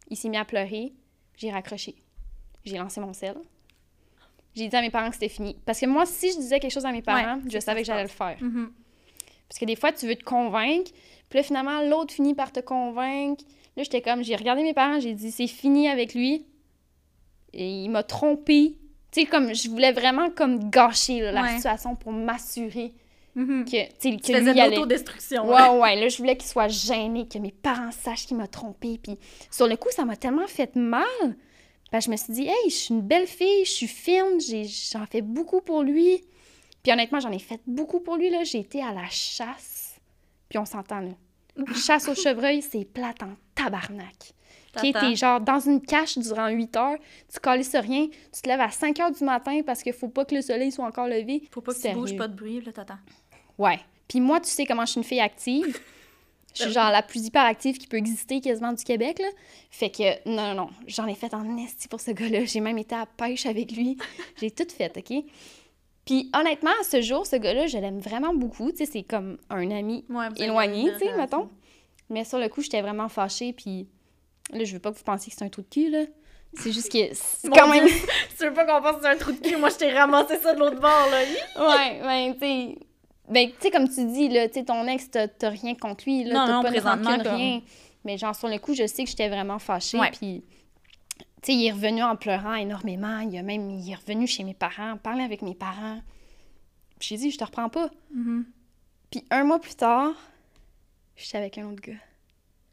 Il 0.09 0.15
s'est 0.15 0.29
mis 0.29 0.37
à 0.37 0.45
pleurer, 0.45 0.93
j'ai 1.35 1.51
raccroché. 1.51 1.95
J'ai 2.63 2.77
lancé 2.77 3.01
mon 3.01 3.11
sel. 3.11 3.35
J'ai 4.55 4.67
dit 4.67 4.75
à 4.75 4.81
mes 4.81 4.89
parents 4.91 5.07
que 5.09 5.15
c'était 5.15 5.29
fini. 5.29 5.55
Parce 5.65 5.79
que 5.79 5.85
moi, 5.87 6.05
si 6.05 6.31
je 6.31 6.37
disais 6.37 6.59
quelque 6.59 6.71
chose 6.73 6.85
à 6.85 6.91
mes 6.91 7.01
parents, 7.01 7.35
Ouais, 7.37 7.41
je 7.51 7.59
savais 7.59 7.81
que 7.81 7.87
j'allais 7.87 8.03
le 8.03 8.07
faire. 8.09 8.37
Mhm. 8.41 8.71
Parce 9.49 9.59
que 9.59 9.65
des 9.65 9.75
fois, 9.75 9.91
tu 9.91 10.07
veux 10.07 10.15
te 10.15 10.23
convaincre, 10.23 10.91
puis 11.29 11.39
là, 11.39 11.43
finalement, 11.43 11.81
l'autre 11.81 12.13
finit 12.13 12.33
par 12.35 12.51
te 12.51 12.59
convaincre. 12.59 13.43
Là, 13.75 13.83
j'étais 13.83 14.01
comme, 14.01 14.23
j'ai 14.23 14.35
regardé 14.35 14.61
mes 14.63 14.73
parents, 14.73 14.99
j'ai 14.99 15.13
dit, 15.13 15.31
c'est 15.31 15.47
fini 15.47 15.87
avec 15.87 16.13
lui. 16.13 16.45
Et 17.53 17.83
il 17.83 17.89
m'a 17.89 18.03
trompé. 18.03 18.75
Tu 19.11 19.21
sais, 19.21 19.25
comme, 19.27 19.53
je 19.53 19.69
voulais 19.69 19.91
vraiment 19.91 20.29
comme 20.31 20.69
gâcher 20.69 21.19
là, 21.19 21.31
la 21.31 21.41
Ouais. 21.43 21.55
situation 21.55 21.95
pour 21.95 22.11
m'assurer 22.11 22.93
Mhm. 23.35 23.65
que, 23.65 23.69
tu 23.69 24.11
sais, 24.11 24.17
que 24.17 24.37
lui 24.39 24.53
de 24.53 24.59
allait... 24.59 24.75
l'autodestruction. 24.75 25.47
Ouais, 25.47 25.55
là. 25.59 25.73
ouais, 25.73 25.95
là, 25.95 26.07
je 26.07 26.17
voulais 26.17 26.35
qu'il 26.37 26.47
soit 26.49 26.67
gêné, 26.67 27.27
que 27.27 27.37
mes 27.39 27.51
parents 27.51 27.91
sachent 27.91 28.27
qu'il 28.27 28.37
m'a 28.37 28.47
trompé. 28.47 28.99
Puis 29.01 29.17
sur 29.51 29.67
le 29.67 29.75
coup, 29.75 29.89
ça 29.91 30.05
m'a 30.05 30.15
tellement 30.15 30.45
fait 30.47 30.75
mal. 30.75 31.03
Ben, 31.93 32.01
je 32.01 32.09
me 32.09 32.17
suis 32.17 32.33
dit, 32.33 32.47
hey, 32.47 32.69
je 32.69 32.75
suis 32.75 32.93
une 32.95 33.01
belle 33.01 33.27
fille, 33.27 33.65
je 33.65 33.71
suis 33.71 33.87
fine, 33.87 34.41
j'ai- 34.45 34.65
j'en 34.65 35.05
fais 35.05 35.21
beaucoup 35.21 35.61
pour 35.61 35.83
lui. 35.83 36.23
Puis 36.81 36.91
honnêtement, 36.91 37.19
j'en 37.19 37.31
ai 37.31 37.37
fait 37.37 37.61
beaucoup 37.67 37.99
pour 37.99 38.17
lui. 38.17 38.31
J'ai 38.45 38.59
été 38.59 38.81
à 38.81 38.91
la 38.91 39.07
chasse. 39.09 39.99
Puis 40.49 40.57
on 40.57 40.65
s'entend, 40.65 41.01
là. 41.01 41.11
Chasse 41.75 42.07
au 42.09 42.15
chevreuil, 42.15 42.63
c'est 42.63 42.83
plate 42.83 43.21
en 43.21 43.35
tabarnak. 43.53 44.33
Qui 44.79 44.87
était 44.87 45.15
genre 45.15 45.39
dans 45.39 45.59
une 45.59 45.79
cache 45.81 46.17
durant 46.17 46.47
8 46.49 46.75
heures, 46.77 46.97
tu 47.31 47.63
sur 47.63 47.81
rien, 47.83 48.07
tu 48.33 48.41
te 48.41 48.49
lèves 48.49 48.59
à 48.59 48.71
5 48.71 48.99
heures 48.99 49.11
du 49.11 49.23
matin 49.23 49.61
parce 49.63 49.83
qu'il 49.83 49.93
faut 49.93 50.07
pas 50.09 50.25
que 50.25 50.33
le 50.33 50.41
soleil 50.41 50.71
soit 50.71 50.85
encore 50.87 51.07
levé. 51.07 51.43
Faut 51.51 51.61
pas 51.61 51.73
que 51.73 51.77
tu 51.77 51.83
Sérieux. 51.83 51.99
bouges 51.99 52.17
pas 52.17 52.27
de 52.27 52.35
bruit, 52.35 52.59
là, 52.59 52.71
t'attends. 52.71 52.97
Ouais. 53.59 53.79
Puis 54.07 54.19
moi, 54.19 54.39
tu 54.39 54.49
sais 54.49 54.65
comment 54.65 54.83
je 54.85 54.91
suis 54.93 54.97
une 54.99 55.03
fille 55.03 55.19
active. 55.21 55.79
Je 56.53 56.63
suis 56.63 56.71
genre 56.71 56.91
la 56.91 57.01
plus 57.01 57.25
hyperactive 57.25 57.77
qui 57.77 57.87
peut 57.87 57.97
exister 57.97 58.41
quasiment 58.41 58.73
du 58.73 58.83
Québec, 58.83 59.19
là. 59.19 59.27
Fait 59.71 59.89
que, 59.89 60.29
non, 60.29 60.53
non, 60.53 60.65
non, 60.65 60.69
j'en 60.87 61.07
ai 61.07 61.15
fait 61.15 61.33
en 61.33 61.57
esti 61.57 61.87
pour 61.87 61.99
ce 61.99 62.11
gars-là. 62.11 62.45
J'ai 62.45 62.59
même 62.59 62.77
été 62.77 62.95
à 62.95 63.05
pêche 63.05 63.45
avec 63.45 63.71
lui. 63.71 63.97
J'ai 64.39 64.51
tout 64.51 64.67
fait, 64.69 64.95
OK? 64.97 65.23
Puis 66.05 66.29
honnêtement, 66.37 66.71
à 66.81 66.83
ce 66.83 67.01
jour, 67.01 67.25
ce 67.25 67.37
gars-là, 67.37 67.67
je 67.67 67.77
l'aime 67.77 67.99
vraiment 67.99 68.33
beaucoup. 68.33 68.71
Tu 68.71 68.77
sais, 68.77 68.85
c'est 68.85 69.03
comme 69.03 69.37
un 69.49 69.71
ami 69.71 70.05
Ouais, 70.09 70.27
éloigné, 70.37 70.91
tu 70.93 71.05
sais, 71.05 71.15
mettons. 71.15 71.49
Mais 72.09 72.25
sur 72.25 72.39
le 72.39 72.49
coup, 72.49 72.61
j'étais 72.61 72.81
vraiment 72.81 73.09
fâchée, 73.09 73.53
puis 73.53 73.87
là, 74.51 74.63
je 74.63 74.73
veux 74.73 74.79
pas 74.79 74.91
que 74.91 74.97
vous 74.97 75.03
pensiez 75.03 75.31
que 75.31 75.37
c'est 75.39 75.45
un 75.45 75.49
trou 75.49 75.61
de 75.61 75.69
cul, 75.69 75.89
là. 75.89 76.03
C'est 76.55 76.71
juste 76.71 76.91
que 76.91 76.97
c'est 77.13 77.49
quand 77.49 77.67
même... 77.67 77.87
Tu 78.37 78.45
veux 78.45 78.53
pas 78.53 78.65
qu'on 78.65 78.81
pense 78.81 78.97
que 78.97 79.03
c'est 79.03 79.09
un 79.09 79.17
trou 79.17 79.31
de 79.31 79.37
cul? 79.37 79.55
Moi, 79.55 79.69
je 79.69 79.77
t'ai 79.77 79.91
ramassé 79.91 80.37
ça 80.37 80.53
de 80.53 80.59
l'autre 80.59 80.79
bord, 80.79 81.09
là. 81.09 81.21
Ouais, 81.69 82.01
ben, 82.01 82.33
tu 82.33 82.39
sais. 82.39 82.77
Ben, 83.29 83.49
tu 83.49 83.55
sais, 83.61 83.71
comme 83.71 83.87
tu 83.87 84.05
dis, 84.05 84.27
là, 84.29 84.47
tu 84.47 84.55
sais, 84.55 84.65
ton 84.65 84.85
ex, 84.87 85.09
t'as 85.11 85.49
rien 85.49 85.75
contre 85.75 86.03
lui, 86.05 86.23
là. 86.25 86.33
Non, 86.33 86.45
t'as 86.45 86.53
non, 86.53 86.61
pas 86.61 86.69
de 86.69 86.73
présentement, 86.73 87.09
rancune, 87.11 87.23
comme- 87.23 87.35
rien. 87.35 87.61
Mais 88.05 88.17
genre, 88.17 88.35
sur 88.35 88.49
le 88.49 88.57
coup, 88.59 88.73
je 88.73 88.85
sais 88.85 89.03
que 89.05 89.09
j'étais 89.09 89.29
vraiment 89.29 89.59
fâchée. 89.59 89.97
Puis, 90.11 90.43
tu 91.17 91.23
sais, 91.43 91.53
il 91.53 91.65
est 91.67 91.71
revenu 91.71 92.03
en 92.03 92.15
pleurant 92.17 92.53
énormément. 92.55 93.19
Il 93.19 93.37
a 93.37 93.41
même, 93.43 93.69
il 93.69 93.89
est 93.89 93.95
revenu 93.95 94.27
chez 94.27 94.43
mes 94.43 94.53
parents, 94.53 94.97
parler 94.97 95.23
avec 95.23 95.41
mes 95.41 95.55
parents. 95.55 95.99
J'ai 96.99 97.15
dit, 97.17 97.31
je 97.31 97.37
te 97.37 97.43
reprends 97.45 97.69
pas. 97.69 97.89
Mhm. 98.13 98.45
Puis 99.09 99.23
un 99.29 99.43
mois 99.45 99.59
plus 99.59 99.75
tard, 99.75 100.13
j'étais 101.15 101.37
avec 101.37 101.57
un 101.57 101.67
autre 101.69 101.81
gars. 101.81 101.93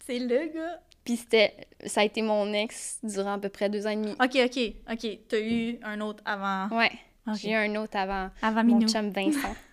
C'est 0.07 0.19
le 0.19 0.53
gars. 0.53 0.81
Puis 1.05 1.17
c'était, 1.17 1.55
ça 1.87 2.01
a 2.01 2.05
été 2.05 2.23
mon 2.23 2.53
ex 2.53 2.99
durant 3.03 3.35
à 3.35 3.39
peu 3.39 3.49
près 3.49 3.69
deux 3.71 3.87
ans 3.87 3.91
et 3.91 3.97
demi. 3.97 4.13
OK, 4.13 4.37
OK, 4.45 4.73
OK. 4.93 5.19
T'as 5.29 5.41
eu 5.41 5.79
un 5.83 6.01
autre 6.01 6.23
avant. 6.25 6.69
Ouais, 6.77 6.91
Ok. 7.29 7.37
j'ai 7.37 7.51
eu 7.53 7.55
un 7.55 7.75
autre 7.77 7.97
avant 7.97 8.31
Avant 8.43 8.65
mon 8.65 8.77
Minou. 8.79 8.89
chum 8.89 9.11
Vincent. 9.11 9.55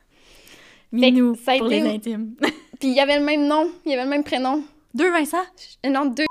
Minou, 0.91 1.35
ça 1.35 1.53
a 1.53 1.57
pour 1.57 1.67
été- 1.71 1.81
les 1.81 1.89
intimes. 1.89 2.35
Puis 2.79 2.89
il 2.89 2.99
avait 2.99 3.17
le 3.19 3.25
même 3.25 3.47
nom, 3.47 3.71
il 3.85 3.93
avait 3.93 4.03
le 4.03 4.09
même 4.09 4.23
prénom. 4.23 4.63
Deux 4.93 5.11
Vincent? 5.11 5.43
Euh, 5.85 5.89
Non, 5.89 6.05
deux. 6.05 6.25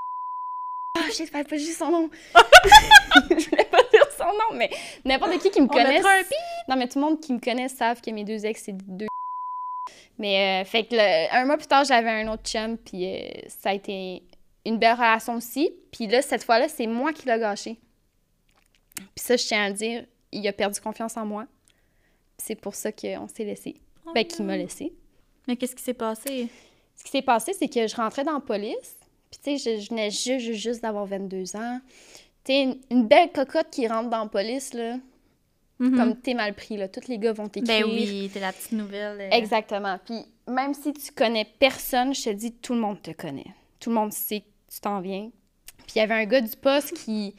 Ah, 0.99 1.03
je 1.09 1.12
sais 1.12 1.27
pas, 1.27 1.45
pas 1.45 1.57
juste 1.57 1.79
son 1.79 1.90
nom. 1.90 2.09
je 3.31 3.51
voulais 3.51 3.64
pas 3.64 3.83
dire 3.92 4.07
son 4.16 4.25
nom, 4.25 4.55
mais 4.57 4.71
n'importe 5.05 5.38
qui 5.38 5.51
qui 5.51 5.61
me 5.61 5.69
pi. 6.25 6.35
Non, 6.69 6.77
mais 6.77 6.88
tout 6.88 6.99
le 6.99 7.05
monde 7.05 7.21
qui 7.21 7.33
me 7.35 7.38
connaît 7.38 7.69
savent 7.69 8.01
que 8.01 8.11
mes 8.11 8.25
deux 8.25 8.47
ex, 8.47 8.62
c'est 8.64 8.73
deux. 8.77 9.07
Mais, 10.19 10.62
euh, 10.62 10.64
fait 10.64 10.85
que 10.85 10.95
le- 10.97 11.35
un 11.35 11.45
mois 11.45 11.59
plus 11.59 11.66
tard, 11.66 11.85
j'avais 11.85 12.09
un 12.09 12.33
autre 12.33 12.45
chum, 12.45 12.79
puis 12.79 13.05
euh, 13.07 13.29
ça 13.49 13.71
a 13.71 13.75
été 13.75 14.23
une 14.64 14.79
belle 14.79 14.95
relation 14.95 15.35
aussi. 15.35 15.71
Puis 15.92 16.07
là, 16.07 16.23
cette 16.23 16.42
fois-là, 16.45 16.69
c'est 16.69 16.87
moi 16.87 17.12
qui 17.12 17.27
l'ai 17.29 17.38
gâché. 17.38 17.79
Puis 18.97 19.07
ça, 19.25 19.37
je 19.37 19.45
tiens 19.47 19.64
à 19.64 19.69
le 19.69 19.75
dire, 19.75 20.07
il 20.33 20.47
a 20.49 20.53
perdu 20.53 20.81
confiance 20.81 21.16
en 21.19 21.27
moi. 21.27 21.45
C'est 22.38 22.55
pour 22.59 22.75
ça 22.75 22.90
qu'on 22.92 23.29
s'est 23.29 23.45
laissé. 23.45 23.77
Oh 24.07 24.12
Ben, 24.14 24.27
non. 24.38 24.45
m'a 24.45 24.57
laissé. 24.57 24.92
Mais 25.49 25.57
qu'est-ce 25.57 25.75
qui 25.77 25.83
s'est 25.83 25.95
passé? 25.95 26.49
Ce 26.97 27.05
qui 27.05 27.11
s'est 27.11 27.23
passé, 27.23 27.53
c'est 27.53 27.69
que 27.69 27.87
je 27.87 27.95
rentrais 27.97 28.25
dans 28.25 28.33
la 28.35 28.40
police. 28.40 28.97
Puis, 29.31 29.40
tu 29.42 29.59
sais, 29.59 29.77
je, 29.77 29.81
je 29.83 29.88
venais 29.90 30.11
juste, 30.11 30.83
d'avoir 30.83 31.07
22 31.07 31.57
ans. 31.57 31.81
Tu 32.45 32.53
sais, 32.53 32.62
une, 32.62 32.81
une 32.90 33.07
belle 33.07 33.31
cocotte 33.33 33.69
qui 33.71 33.87
rentre 33.87 34.09
dans 34.11 34.23
la 34.25 34.29
police, 34.29 34.73
là, 34.75 34.97
Mhm. 35.79 35.97
comme 35.97 36.16
t'es 36.16 36.33
mal 36.33 36.55
pris, 36.55 36.79
là. 36.79 36.88
Tous 36.88 37.07
les 37.07 37.19
gars 37.19 37.33
vont 37.35 37.49
t'écrire. 37.49 37.87
Ben 37.87 37.92
oui, 37.92 38.31
t'es 38.33 38.40
la 38.40 38.53
petite 38.53 38.73
nouvelle. 38.73 39.21
euh. 39.21 39.29
Exactement. 39.31 39.99
Puis, 40.05 40.21
même 40.49 40.73
si 40.73 40.92
tu 40.95 41.12
connais 41.12 41.45
personne, 41.59 42.14
je 42.14 42.25
te 42.25 42.31
dis, 42.31 42.53
tout 42.53 42.73
le 42.73 42.81
monde 42.81 43.03
te 43.03 43.11
connaît. 43.11 43.45
Tout 43.79 43.90
le 43.90 43.97
monde 43.97 44.11
sait 44.12 44.40
que 44.40 44.47
tu 44.75 44.81
t'en 44.81 45.01
viens. 45.03 45.31
Puis, 45.87 45.97
il 45.97 45.99
y 45.99 46.01
avait 46.01 46.14
un 46.14 46.25
gars 46.25 46.40
du 46.40 46.57
poste 46.57 46.95
qui. 46.95 47.35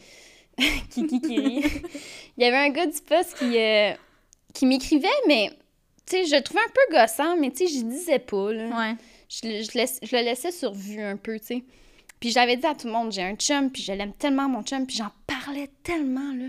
qui, 0.91 1.07
qui, 1.07 1.19
qui 1.21 1.39
rit. 1.39 1.63
Il 2.37 2.43
y 2.43 2.45
avait 2.45 2.57
un 2.57 2.69
gars 2.69 2.85
du 2.85 2.99
poste 3.01 3.35
qui, 3.37 3.57
euh, 3.57 3.93
qui 4.53 4.65
m'écrivait, 4.67 5.07
mais. 5.27 5.49
Tu 6.09 6.15
sais, 6.17 6.25
je 6.25 6.35
le 6.35 6.41
trouvais 6.41 6.61
un 6.61 6.69
peu 6.73 6.95
gossant, 6.97 7.35
mais 7.37 7.51
tu 7.51 7.67
sais, 7.67 7.79
je 7.79 7.83
disais 7.83 8.19
pas, 8.19 8.51
là 8.53 8.65
Ouais. 8.77 8.95
je, 9.29 9.47
le- 9.47 9.63
je 9.63 9.71
laisse- 9.77 9.99
je 10.01 10.15
le 10.15 10.23
laissais 10.23 10.51
sur 10.51 10.73
vue 10.73 11.01
un 11.01 11.17
peu, 11.17 11.39
tu 11.39 11.45
sais. 11.47 11.63
Puis 12.19 12.31
j'avais 12.31 12.55
dit 12.57 12.65
à 12.65 12.73
tout 12.75 12.87
le 12.87 12.93
monde, 12.93 13.11
j'ai 13.11 13.21
un 13.23 13.35
chum, 13.35 13.69
puis 13.69 13.83
je 13.83 13.91
l'aime 13.91 14.13
tellement, 14.13 14.47
mon 14.49 14.63
chum, 14.63 14.85
puis 14.87 14.95
j'en 14.95 15.11
parlais 15.27 15.69
tellement, 15.83 16.33
là. 16.33 16.45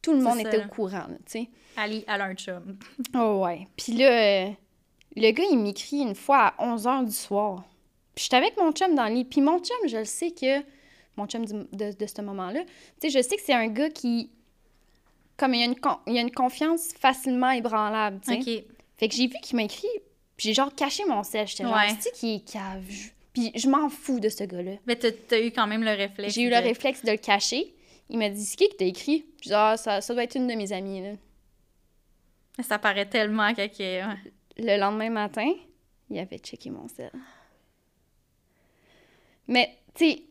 Tout 0.00 0.12
le 0.12 0.20
monde 0.22 0.40
ça, 0.40 0.48
était 0.48 0.64
au 0.64 0.68
courant, 0.68 1.06
tu 1.26 1.32
sais. 1.32 1.48
Ali, 1.76 2.04
elle 2.08 2.20
a 2.20 2.24
un 2.24 2.34
chum. 2.34 2.78
Oh 3.14 3.42
ouais. 3.44 3.66
Puis 3.76 3.92
là, 3.94 4.10
euh, 4.46 4.50
le 5.16 5.30
gars, 5.32 5.44
il 5.50 5.58
m'écrit 5.58 5.98
une 6.00 6.14
fois 6.14 6.54
à 6.56 6.64
11h 6.64 7.04
du 7.04 7.12
soir. 7.12 7.64
Puis 8.14 8.24
j'étais 8.24 8.36
avec 8.36 8.56
mon 8.56 8.72
chum 8.72 8.94
dans 8.94 9.06
le 9.08 9.14
lit. 9.14 9.24
Puis 9.24 9.40
mon 9.40 9.58
chum, 9.58 9.76
je 9.88 9.98
le 9.98 10.04
sais 10.04 10.30
que... 10.30 10.60
Mon 11.16 11.26
chum 11.26 11.44
du- 11.44 11.66
de, 11.76 11.92
de 11.92 12.06
ce 12.06 12.22
moment-là, 12.22 12.60
tu 12.62 12.70
sais, 13.02 13.10
je 13.10 13.22
sais 13.28 13.36
que 13.36 13.42
c'est 13.44 13.52
un 13.52 13.66
gars 13.66 13.90
qui... 13.90 14.30
Comme 15.36 15.52
il 15.54 15.62
a 15.62 15.66
une, 15.66 15.78
con- 15.78 15.98
il 16.06 16.16
a 16.16 16.20
une 16.20 16.30
confiance 16.30 16.92
facilement 16.98 17.50
ébranlable, 17.50 18.20
tu 18.24 18.42
sais. 18.42 18.58
OK. 18.60 18.64
Fait 19.00 19.08
que 19.08 19.14
j'ai 19.14 19.26
vu 19.28 19.36
qu'il 19.42 19.56
m'a 19.56 19.62
écrit, 19.62 19.88
puis 20.36 20.48
j'ai 20.48 20.54
genre 20.54 20.74
caché 20.74 21.04
mon 21.06 21.22
sel. 21.22 21.46
J'étais 21.48 21.64
genre, 21.64 21.72
Ouais. 21.74 21.88
c'est 21.98 22.12
qui 22.12 22.34
est 22.36 22.52
cave? 22.52 22.84
Puis 23.32 23.50
je 23.54 23.66
m'en 23.68 23.88
fous 23.88 24.20
de 24.20 24.28
ce 24.28 24.44
gars-là. 24.44 24.72
Mais 24.86 24.94
t'as 24.96 25.10
t'as 25.10 25.40
eu 25.40 25.50
quand 25.52 25.66
même 25.66 25.82
le 25.82 25.90
réflexe. 25.92 26.34
J'ai 26.34 26.42
eu 26.42 26.50
de- 26.50 26.54
le 26.54 26.60
réflexe 26.60 27.02
de 27.04 27.10
le 27.12 27.16
cacher. 27.16 27.74
Il 28.10 28.18
m'a 28.18 28.28
dit, 28.28 28.44
c'est 28.44 28.56
qui 28.56 28.68
qui 28.68 28.76
t'a 28.76 28.84
écrit? 28.84 29.24
Puis 29.40 29.48
genre, 29.50 29.58
ah, 29.72 29.76
ça, 29.78 30.00
ça 30.02 30.12
doit 30.14 30.24
être 30.24 30.34
une 30.36 30.46
de 30.46 30.54
mes 30.54 30.70
amies, 30.72 31.00
là. 31.00 31.12
Ça 32.62 32.78
paraît 32.78 33.08
tellement 33.08 33.54
que... 33.54 33.66
que- 33.68 34.06
ouais. 34.06 34.16
Le 34.58 34.76
lendemain 34.78 35.08
matin, 35.10 35.50
il 36.10 36.18
avait 36.18 36.36
checké 36.38 36.68
mon 36.68 36.86
sel. 36.88 37.10
Mais, 39.48 39.74
tu 39.94 40.04
sais, 40.10 40.22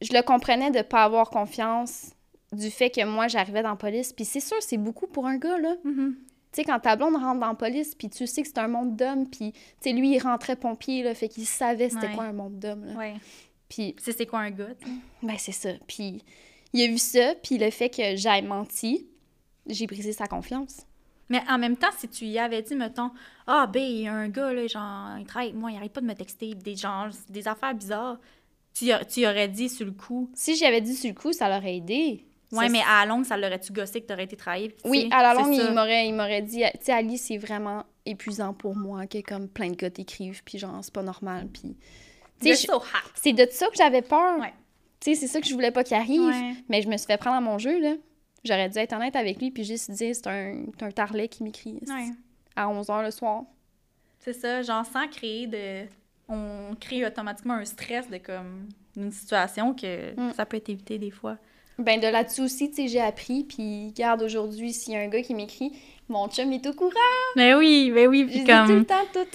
je 0.00 0.12
le 0.14 0.22
comprenais 0.22 0.70
de 0.70 0.80
pas 0.82 1.04
avoir 1.04 1.28
confiance 1.30 2.12
du 2.52 2.70
fait 2.70 2.88
que 2.90 3.04
moi, 3.04 3.28
j'arrivais 3.28 3.62
dans 3.62 3.70
la 3.70 3.76
police. 3.76 4.12
Puis 4.12 4.24
c'est 4.24 4.40
sûr, 4.40 4.56
c'est 4.60 4.78
beaucoup 4.78 5.06
pour 5.06 5.26
un 5.26 5.36
gars, 5.36 5.58
là. 5.58 5.76
Mhm. 5.84 6.16
Tu 6.54 6.60
sais, 6.60 6.64
quand 6.64 6.78
ta 6.78 6.94
blonde 6.94 7.16
rentre 7.16 7.40
dans 7.40 7.48
la 7.48 7.54
police, 7.54 7.96
puis 7.96 8.08
tu 8.08 8.26
sais 8.28 8.42
que 8.42 8.46
c'est 8.48 8.58
un 8.58 8.68
monde 8.68 8.94
d'hommes, 8.94 9.28
puis, 9.28 9.50
tu 9.52 9.58
sais, 9.80 9.92
lui, 9.92 10.14
il 10.14 10.20
rentrait 10.20 10.54
pompier, 10.54 11.02
là, 11.02 11.12
fait 11.14 11.28
qu'il 11.28 11.46
savait 11.46 11.88
c'était 11.88 12.06
Ouais. 12.06 12.14
quoi 12.14 12.24
un 12.24 12.32
monde 12.32 12.58
d'hommes, 12.60 12.84
là. 12.84 12.92
Ouais. 12.94 13.14
Puis, 13.68 13.96
C'est 13.98 14.24
quoi 14.26 14.38
un 14.40 14.50
gars? 14.50 14.68
ben, 15.22 15.34
c'est 15.36 15.50
ça. 15.52 15.70
Puis, 15.88 16.22
il 16.72 16.82
a 16.82 16.86
vu 16.86 16.98
ça, 16.98 17.34
puis 17.42 17.58
le 17.58 17.70
fait 17.70 17.90
que 17.90 18.14
j'aille 18.14 18.42
menti, 18.42 19.08
j'ai 19.66 19.86
brisé 19.88 20.12
sa 20.12 20.28
confiance. 20.28 20.86
Mais 21.28 21.40
en 21.48 21.58
même 21.58 21.76
temps, 21.76 21.88
si 21.98 22.06
tu 22.08 22.26
y 22.26 22.38
avais 22.38 22.62
dit, 22.62 22.76
mettons, 22.76 23.10
ah, 23.48 23.66
ben, 23.66 23.82
il 23.82 24.02
y 24.02 24.06
a 24.06 24.12
un 24.14 24.28
gars, 24.28 24.52
là, 24.52 24.66
genre, 24.68 25.18
il 25.18 25.26
travaille 25.26 25.48
avec 25.48 25.58
moi, 25.60 25.72
il 25.72 25.76
arrête 25.76 25.92
pas 25.92 26.02
de 26.02 26.06
me 26.06 26.14
texter, 26.14 26.54
des, 26.54 26.76
genre, 26.76 27.08
des 27.30 27.48
affaires 27.48 27.74
bizarres, 27.74 28.18
tu, 28.74 28.86
tu 29.08 29.20
y 29.20 29.26
aurais 29.26 29.48
dit 29.48 29.68
sur 29.68 29.86
le 29.86 29.92
coup? 29.92 30.30
Si 30.34 30.54
j'avais 30.56 30.80
dit 30.80 30.94
sur 30.94 31.08
le 31.08 31.14
coup, 31.14 31.32
ça 31.32 31.48
l'aurait 31.48 31.76
aidé. 31.76 32.24
Ça, 32.62 32.68
mais 32.68 32.80
à 32.82 33.00
la 33.00 33.06
longue, 33.06 33.24
ça 33.24 33.36
l'aurait-tu 33.36 33.72
gossé 33.72 34.00
que 34.00 34.06
t'aurais 34.06 34.24
été 34.24 34.36
travaillé? 34.36 34.68
tu 34.70 34.88
Oui, 34.88 35.08
à 35.10 35.22
la 35.22 35.34
longue, 35.34 35.52
il 35.54 35.72
m'aurait, 35.72 36.06
il 36.06 36.12
m'aurait 36.14 36.42
dit, 36.42 36.62
tu 36.74 36.84
sais, 36.84 36.92
Ali, 36.92 37.18
c'est 37.18 37.38
vraiment 37.38 37.84
épuisant 38.06 38.52
pour 38.54 38.76
moi 38.76 39.06
que 39.06 39.20
comme 39.22 39.48
plein 39.48 39.70
de 39.70 39.76
gars 39.76 39.90
t'écrivent, 39.90 40.42
puis 40.44 40.58
genre, 40.58 40.78
c'est 40.82 40.92
pas 40.94 41.02
normal, 41.02 41.48
puis... 41.52 41.76
C'est 42.40 43.32
de 43.32 43.46
ça 43.50 43.66
que 43.68 43.76
j'avais 43.76 44.02
peur. 44.02 44.38
Ouais. 44.38 44.52
Tu 45.00 45.14
sais, 45.14 45.20
c'est 45.20 45.26
ça 45.28 45.40
que 45.40 45.46
je 45.46 45.54
voulais 45.54 45.70
pas 45.70 45.84
qu'il 45.84 45.96
arrive. 45.96 46.20
Ouais. 46.20 46.54
Mais 46.68 46.82
je 46.82 46.88
me 46.88 46.96
suis 46.96 47.06
fait 47.06 47.16
prendre 47.16 47.36
à 47.36 47.40
mon 47.40 47.58
jeu, 47.58 47.80
là. 47.80 47.94
J'aurais 48.44 48.68
dû 48.68 48.78
être 48.78 48.92
honnête 48.94 49.16
avec 49.16 49.40
lui, 49.40 49.50
puis 49.50 49.64
juste 49.64 49.90
dire, 49.92 50.14
c'est 50.14 50.26
un, 50.26 50.64
un 50.80 50.90
tarlet 50.90 51.28
qui 51.28 51.42
m'écrit 51.42 51.78
Ouais. 51.88 52.08
à 52.56 52.66
11h 52.68 53.02
le 53.02 53.10
soir. 53.10 53.44
C'est 54.18 54.34
ça, 54.34 54.60
genre, 54.62 54.84
sans 54.84 55.08
créer 55.08 55.46
de. 55.46 55.86
On 56.28 56.74
crée 56.80 57.04
automatiquement 57.06 57.54
un 57.54 57.64
stress 57.64 58.08
de 58.08 58.16
comme 58.18 58.68
une 58.96 59.10
situation 59.12 59.74
que 59.74 60.14
Mm. 60.18 60.32
ça 60.34 60.44
peut 60.46 60.56
être 60.58 60.68
évité 60.70 60.98
des 60.98 61.10
fois. 61.10 61.36
Ben, 61.78 61.98
de 62.00 62.06
là-dessus 62.06 62.42
aussi, 62.42 62.70
tu 62.70 62.76
sais, 62.76 62.88
j'ai 62.88 63.00
appris, 63.00 63.44
puis 63.44 63.92
garde 63.96 64.22
aujourd'hui, 64.22 64.72
s'il 64.72 64.92
y 64.94 64.96
a 64.96 65.00
un 65.00 65.08
gars 65.08 65.22
qui 65.22 65.34
m'écrit, 65.34 65.72
mon 66.08 66.28
chum 66.28 66.52
est 66.52 66.66
au 66.66 66.72
courant. 66.72 66.90
Mais 67.36 67.54
oui, 67.54 67.90
mais 67.92 68.06
oui, 68.06 68.20
Je 68.20 68.24
puis 68.26 68.38
dis 68.40 68.44
tout 68.44 68.52
le 68.52 68.66
comme 68.66 68.84
temps 68.84 68.94
tout. 69.12 69.26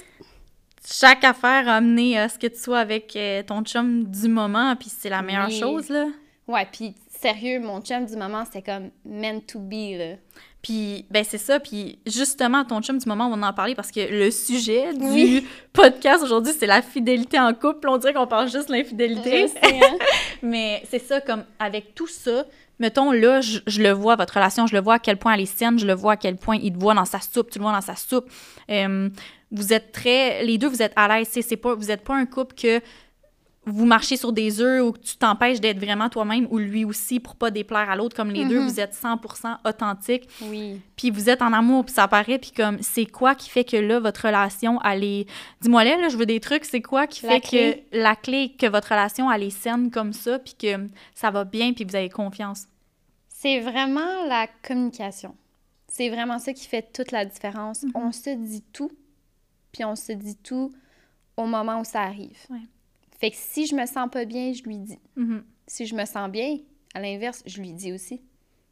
chaque 0.86 1.24
affaire 1.24 1.68
a 1.68 1.76
amené 1.76 2.18
à 2.18 2.28
ce 2.28 2.38
que 2.38 2.46
tu 2.46 2.58
sois 2.58 2.78
avec 2.78 3.14
euh, 3.16 3.42
ton 3.42 3.62
chum 3.62 4.04
du 4.04 4.28
moment, 4.28 4.74
puis 4.76 4.88
c'est 4.88 5.10
la 5.10 5.20
meilleure 5.22 5.48
Oui. 5.48 5.58
chose, 5.60 5.88
là. 5.90 6.06
Ouais, 6.48 6.66
puis 6.72 6.94
sérieux, 7.08 7.60
mon 7.60 7.80
chum 7.82 8.06
du 8.06 8.16
moment, 8.16 8.44
c'était 8.46 8.62
comme 8.62 8.90
meant 9.04 9.40
to 9.40 9.58
be, 9.58 9.96
là. 9.98 10.14
Puis, 10.62 11.06
ben 11.10 11.24
c'est 11.26 11.38
ça. 11.38 11.58
Puis, 11.58 11.98
justement, 12.06 12.64
ton 12.64 12.82
chum, 12.82 12.98
du 12.98 13.08
moment 13.08 13.28
où 13.28 13.32
on 13.32 13.42
en 13.42 13.52
parlait, 13.52 13.74
parce 13.74 13.90
que 13.90 14.00
le 14.00 14.30
sujet 14.30 14.92
du 14.92 15.04
Oui. 15.04 15.46
podcast 15.72 16.22
aujourd'hui, 16.22 16.52
c'est 16.58 16.66
la 16.66 16.82
fidélité 16.82 17.38
en 17.40 17.54
couple. 17.54 17.88
On 17.88 17.96
dirait 17.96 18.12
qu'on 18.12 18.26
parle 18.26 18.50
juste 18.50 18.68
de 18.68 18.74
l'infidélité. 18.74 19.46
Hein. 19.62 19.96
Mais 20.42 20.82
c'est 20.90 20.98
ça, 20.98 21.20
comme 21.20 21.44
avec 21.58 21.94
tout 21.94 22.06
ça, 22.08 22.44
mettons, 22.78 23.10
là, 23.12 23.40
je, 23.40 23.60
je 23.66 23.82
le 23.82 23.90
vois, 23.90 24.16
votre 24.16 24.34
relation, 24.34 24.66
je 24.66 24.74
le 24.74 24.82
vois 24.82 24.94
à 24.94 24.98
quel 24.98 25.16
point 25.16 25.32
elle 25.32 25.40
est 25.40 25.46
saine, 25.46 25.78
je 25.78 25.86
le 25.86 25.94
vois 25.94 26.12
à 26.12 26.16
quel 26.16 26.36
point 26.36 26.56
il 26.56 26.72
te 26.74 26.78
voit 26.78 26.94
dans 26.94 27.06
sa 27.06 27.20
soupe, 27.20 27.50
tu 27.50 27.58
le 27.58 27.62
vois 27.62 27.72
dans 27.72 27.80
sa 27.80 27.96
soupe. 27.96 28.28
Euh, 28.70 29.08
vous 29.50 29.72
êtes 29.72 29.92
très... 29.92 30.44
Les 30.44 30.58
deux, 30.58 30.68
vous 30.68 30.82
êtes 30.82 30.92
à 30.94 31.08
l'aise. 31.08 31.28
C'est 31.30 31.42
c'est 31.42 31.56
pas, 31.56 31.74
vous 31.74 31.86
n'êtes 31.86 32.04
pas 32.04 32.14
un 32.14 32.26
couple 32.26 32.54
que 32.54 32.80
vous 33.66 33.84
marchez 33.84 34.16
sur 34.16 34.32
des 34.32 34.60
œufs 34.62 34.82
ou 34.82 34.92
que 34.92 34.98
tu 35.00 35.16
t'empêches 35.16 35.60
d'être 35.60 35.78
vraiment 35.78 36.08
toi-même 36.08 36.46
ou 36.50 36.58
lui 36.58 36.84
aussi 36.84 37.20
pour 37.20 37.36
pas 37.36 37.50
déplaire 37.50 37.90
à 37.90 37.94
l'autre. 37.96 38.16
Comme 38.16 38.30
les 38.30 38.44
deux, 38.46 38.58
Mhm. 38.60 38.66
vous 38.68 38.80
êtes 38.80 38.94
100% 38.94 39.58
authentique 39.66 40.28
Oui. 40.42 40.80
puis 40.96 41.10
vous 41.10 41.28
êtes 41.28 41.42
en 41.42 41.52
amour, 41.52 41.84
puis 41.84 41.94
ça 41.94 42.08
paraît, 42.08 42.38
puis 42.38 42.52
comme, 42.52 42.78
c'est 42.82 43.04
quoi 43.06 43.34
qui 43.34 43.50
fait 43.50 43.64
que 43.64 43.76
là, 43.76 44.00
votre 44.00 44.26
relation, 44.26 44.80
elle 44.82 45.04
est... 45.04 45.26
Dis-moi 45.60 45.84
là, 45.84 45.96
là, 45.98 46.08
je 46.08 46.16
veux 46.16 46.24
des 46.26 46.40
trucs, 46.40 46.64
c'est 46.64 46.80
quoi 46.80 47.06
qui 47.06 47.26
La 47.26 47.32
fait 47.32 47.40
clé. 47.40 47.84
que 47.92 47.98
la 47.98 48.16
clé, 48.16 48.54
que 48.58 48.66
votre 48.66 48.88
relation, 48.88 49.30
elle 49.30 49.42
est 49.42 49.50
saine 49.50 49.90
comme 49.90 50.14
ça, 50.14 50.38
puis 50.38 50.54
que 50.58 50.88
ça 51.14 51.30
va 51.30 51.44
bien, 51.44 51.72
puis 51.74 51.84
vous 51.84 51.94
avez 51.96 52.08
confiance? 52.08 52.66
C'est 53.28 53.60
vraiment 53.60 54.24
la 54.26 54.46
communication. 54.66 55.36
C'est 55.86 56.08
vraiment 56.08 56.38
ça 56.38 56.52
qui 56.54 56.66
fait 56.66 56.92
toute 56.92 57.10
la 57.12 57.24
différence. 57.26 57.82
Mhm. 57.82 57.90
On 57.94 58.10
se 58.12 58.30
dit 58.30 58.62
tout, 58.72 58.90
puis 59.72 59.84
on 59.84 59.96
se 59.96 60.12
dit 60.12 60.36
tout 60.36 60.72
au 61.36 61.44
moment 61.44 61.80
où 61.80 61.84
ça 61.84 62.00
arrive. 62.02 62.38
Ouais. 62.48 62.58
Fait 63.20 63.30
que 63.30 63.36
si 63.36 63.66
je 63.66 63.74
me 63.74 63.84
sens 63.84 64.08
pas 64.10 64.24
bien, 64.24 64.52
je 64.52 64.62
lui 64.62 64.78
dis. 64.78 64.98
Mhm. 65.14 65.44
Si 65.66 65.86
je 65.86 65.94
me 65.94 66.04
sens 66.06 66.30
bien, 66.30 66.58
à 66.94 67.00
l'inverse, 67.00 67.42
je 67.46 67.60
lui 67.60 67.72
dis 67.72 67.92
aussi. 67.92 68.22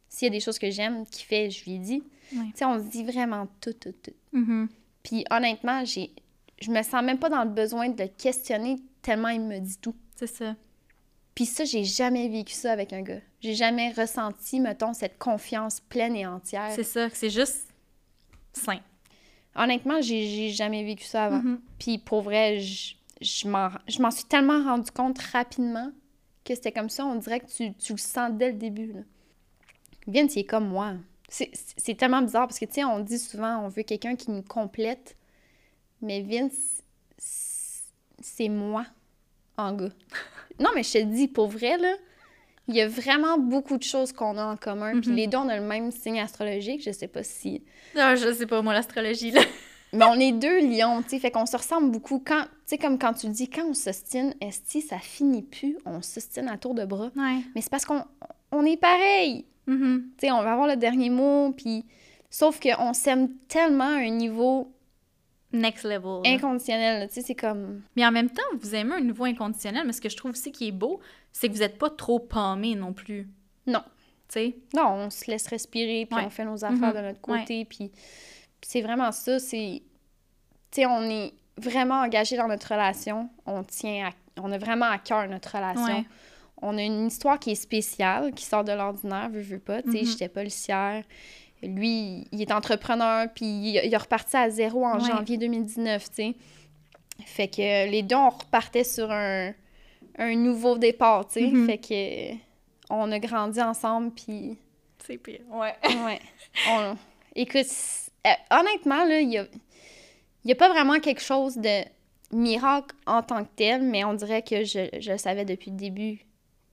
S'il 0.09 0.25
y 0.25 0.29
a 0.29 0.31
des 0.31 0.39
choses 0.39 0.57
que 0.57 0.71
j'aime 0.71 1.05
qu'il 1.05 1.25
fait, 1.25 1.51
je 1.51 1.63
lui 1.65 1.77
dis. 1.77 2.03
Tu 2.31 2.37
sais, 2.55 2.65
on 2.65 2.79
se 2.79 2.89
dit 2.89 3.03
vraiment 3.03 3.47
tout, 3.61 3.73
tout, 3.73 3.91
tout. 3.91 4.13
Mhm. 4.33 4.67
Puis 5.03 5.23
honnêtement, 5.29 5.85
j'ai, 5.85 6.11
je 6.59 6.71
me 6.71 6.81
sens 6.81 7.03
même 7.03 7.19
pas 7.19 7.29
dans 7.29 7.43
le 7.43 7.51
besoin 7.51 7.89
de 7.89 8.03
le 8.03 8.09
questionner 8.09 8.77
tellement 9.03 9.29
il 9.29 9.41
me 9.41 9.59
dit 9.59 9.77
tout. 9.77 9.95
C'est 10.15 10.27
ça. 10.27 10.55
Puis 11.35 11.45
ça, 11.45 11.63
j'ai 11.63 11.83
jamais 11.83 12.27
vécu 12.27 12.53
ça 12.53 12.71
avec 12.71 12.91
un 12.91 13.01
gars. 13.01 13.21
J'ai 13.39 13.53
jamais 13.53 13.91
ressenti, 13.91 14.59
mettons, 14.59 14.93
cette 14.93 15.17
confiance 15.19 15.79
pleine 15.79 16.15
et 16.15 16.25
entière. 16.25 16.71
C'est 16.75 16.83
ça, 16.83 17.07
c'est 17.13 17.29
juste 17.29 17.67
sain. 18.51 18.79
Honnêtement, 19.55 20.01
j'ai, 20.01 20.49
jamais 20.49 20.83
vécu 20.83 21.05
ça 21.05 21.25
avant. 21.25 21.43
Mhm. 21.43 21.61
Puis 21.77 21.99
pour 21.99 22.23
vrai, 22.23 22.59
je, 22.59 22.95
je 23.21 23.47
m'en, 23.47 24.11
suis 24.11 24.25
tellement 24.25 24.63
rendu 24.63 24.91
compte 24.91 25.19
rapidement 25.19 25.91
que 26.45 26.55
c'était 26.55 26.71
comme 26.71 26.89
ça. 26.89 27.05
On 27.05 27.15
dirait 27.15 27.39
que 27.41 27.47
tu, 27.47 27.73
tu 27.73 27.93
le 27.93 27.97
sens 27.97 28.31
dès 28.33 28.51
le 28.51 28.57
début. 28.57 28.93
Là. 28.93 29.01
Vince, 30.07 30.35
il 30.35 30.39
est 30.39 30.45
comme 30.45 30.67
moi. 30.67 30.93
C'est, 31.27 31.51
tellement 31.95 32.21
bizarre 32.23 32.47
parce 32.47 32.57
que, 32.59 32.65
tu 32.65 32.73
sais, 32.75 32.83
on 32.83 32.99
dit 33.01 33.19
souvent, 33.19 33.59
on 33.63 33.67
veut 33.67 33.83
quelqu'un 33.83 34.15
qui 34.15 34.31
nous 34.31 34.41
complète. 34.41 35.15
Mais 36.01 36.21
Vince, 36.21 36.81
c'est- 37.17 38.49
moi 38.49 38.85
en 39.57 39.73
gars. 39.73 39.89
non, 40.59 40.69
mais 40.73 40.83
je 40.83 40.93
te 40.93 41.03
dis, 41.03 41.27
pour 41.27 41.47
vrai, 41.49 41.77
là, 41.77 41.93
il 42.67 42.75
y 42.75 42.81
a 42.81 42.87
vraiment 42.87 43.37
beaucoup 43.37 43.77
de 43.77 43.83
choses 43.83 44.11
qu'on 44.13 44.37
a 44.37 44.45
en 44.45 44.55
commun. 44.57 44.99
Puis 45.01 45.09
Mhm. 45.11 45.15
les 45.15 45.27
deux, 45.27 45.37
on 45.37 45.49
a 45.49 45.57
le 45.57 45.65
même 45.65 45.91
signe 45.91 46.19
astrologique. 46.19 46.81
Je 46.83 46.91
sais 46.91 47.07
pas 47.07 47.23
si... 47.23 47.63
Ah, 47.95 48.15
je 48.15 48.31
sais 48.33 48.45
pas, 48.47 48.61
moi, 48.61 48.73
l'astrologie, 48.73 49.31
là. 49.31 49.41
Mais 49.93 50.05
on 50.05 50.13
est 50.19 50.31
deux 50.31 50.59
lions, 50.61 51.01
tu 51.01 51.09
sais, 51.09 51.19
fait 51.19 51.31
qu'on 51.31 51.45
se 51.47 51.57
ressemble 51.57 51.89
beaucoup. 51.91 52.19
Quand, 52.25 52.43
tu 52.43 52.49
sais, 52.67 52.77
comme 52.77 52.99
quand 52.99 53.13
tu 53.13 53.27
dis, 53.29 53.49
quand 53.49 53.65
on 53.67 53.73
s'ostine, 53.73 54.35
esti, 54.41 54.81
ça 54.81 54.99
finit 54.99 55.41
plus, 55.41 55.77
on 55.85 56.01
s'ostine 56.01 56.47
à 56.47 56.57
tour 56.57 56.75
de 56.75 56.85
bras. 56.85 57.11
Ouais. 57.15 57.39
Mais 57.55 57.61
c'est 57.61 57.71
parce 57.71 57.85
qu'on 57.85 58.03
on 58.51 58.65
est 58.65 58.77
pareil. 58.77 59.45
Mhm. 59.67 60.09
Tu 60.17 60.27
sais, 60.27 60.31
on 60.31 60.41
va 60.43 60.53
avoir 60.53 60.67
le 60.67 60.75
dernier 60.75 61.09
mot, 61.09 61.51
puis... 61.51 61.85
Sauf 62.31 62.59
qu'on 62.59 62.93
s'aime 62.93 63.29
tellement 63.47 63.85
à 63.95 64.01
un 64.01 64.09
niveau 64.11 64.71
Next 65.51 65.83
level. 65.83 66.21
inconditionnel, 66.27 67.07
tu 67.07 67.15
sais, 67.15 67.21
c'est 67.21 67.33
comme... 67.33 67.81
Mais 67.95 68.05
en 68.05 68.11
même 68.11 68.29
temps, 68.29 68.43
vous 68.61 68.75
aimez 68.75 68.93
un 68.93 68.99
niveau 69.01 69.23
inconditionnel, 69.23 69.83
mais 69.87 69.93
ce 69.93 70.01
que 70.01 70.09
je 70.09 70.15
trouve 70.15 70.31
aussi 70.31 70.51
qui 70.51 70.67
est 70.67 70.71
beau, 70.71 70.99
c'est 71.31 71.47
que 71.49 71.53
vous 71.53 71.59
n'êtes 71.61 71.79
pas 71.79 71.89
trop 71.89 72.19
pammé 72.19 72.75
non 72.75 72.93
plus. 72.93 73.27
Non. 73.65 73.81
Tu 74.27 74.33
sais? 74.33 74.55
Non, 74.75 74.89
on 74.93 75.09
se 75.09 75.25
laisse 75.31 75.47
respirer, 75.47 76.05
puis 76.05 76.15
Ouais. 76.19 76.25
on 76.27 76.29
fait 76.29 76.45
nos 76.45 76.63
affaires 76.63 76.93
Mhm. 76.93 77.01
de 77.01 77.07
notre 77.07 77.21
côté, 77.21 77.65
puis 77.65 77.89
puis 77.89 77.91
c'est 78.61 78.81
vraiment 78.81 79.11
ça, 79.11 79.39
c'est... 79.39 79.81
Tu 80.71 80.81
sais, 80.81 80.85
on 80.85 81.01
est 81.03 81.33
vraiment 81.57 82.01
engagé 82.01 82.37
dans 82.37 82.47
notre 82.47 82.71
relation, 82.71 83.29
on 83.45 83.63
tient 83.63 84.07
à... 84.09 84.11
On 84.41 84.51
a 84.51 84.57
vraiment 84.57 84.85
à 84.85 84.97
cœur 84.99 85.27
notre 85.27 85.55
relation. 85.55 85.83
Ouais. 85.97 86.05
On 86.61 86.77
a 86.77 86.81
une 86.81 87.07
histoire 87.07 87.39
qui 87.39 87.51
est 87.51 87.55
spéciale, 87.55 88.33
qui 88.33 88.45
sort 88.45 88.63
de 88.63 88.71
l'ordinaire, 88.71 89.29
veux, 89.29 89.41
veux 89.41 89.59
pas. 89.59 89.81
Tu 89.81 89.91
sais, 89.91 89.99
Mhm. 90.01 90.05
j'étais 90.05 90.29
policière. 90.29 91.03
Lui, 91.61 92.25
il 92.31 92.41
est 92.41 92.51
entrepreneur, 92.53 93.27
puis 93.33 93.45
il, 93.45 93.81
il 93.83 93.93
a 93.95 93.97
reparti 93.97 94.37
à 94.37 94.49
zéro 94.49 94.85
en 94.85 94.99
Ouais. 95.01 95.09
janvier 95.09 95.37
2019, 95.37 96.09
tu 96.09 96.15
sais. 96.15 96.35
Fait 97.25 97.49
que 97.49 97.89
les 97.91 98.01
deux, 98.01 98.15
on 98.15 98.29
repartait 98.29 98.85
sur 98.85 99.11
un, 99.11 99.51
un 100.17 100.35
nouveau 100.35 100.77
départ, 100.77 101.27
tu 101.27 101.33
sais. 101.33 101.47
Mhm. 101.47 101.65
Fait 101.65 101.77
que 101.77 102.37
on 102.89 103.11
a 103.11 103.19
grandi 103.19 103.61
ensemble, 103.61 104.11
puis... 104.11 104.57
C'est 105.05 105.17
pire. 105.17 105.41
Ouais. 105.51 105.75
Ouais. 106.05 106.19
On- 106.69 106.95
Écoute, 107.35 107.67
euh, 108.27 108.29
honnêtement, 108.51 109.05
là, 109.05 109.21
il 109.21 109.29
y 109.29 109.37
a, 109.37 109.45
il 110.43 110.49
y 110.49 110.51
a 110.51 110.55
pas 110.55 110.69
vraiment 110.69 110.99
quelque 110.99 111.21
chose 111.21 111.57
de 111.57 111.83
miracle 112.31 112.95
en 113.05 113.23
tant 113.23 113.43
que 113.43 113.49
tel, 113.55 113.81
mais 113.81 114.03
on 114.03 114.13
dirait 114.13 114.43
que 114.43 114.63
je, 114.63 115.17
savais 115.17 115.45
depuis 115.45 115.71
le 115.71 115.77
début 115.77 116.25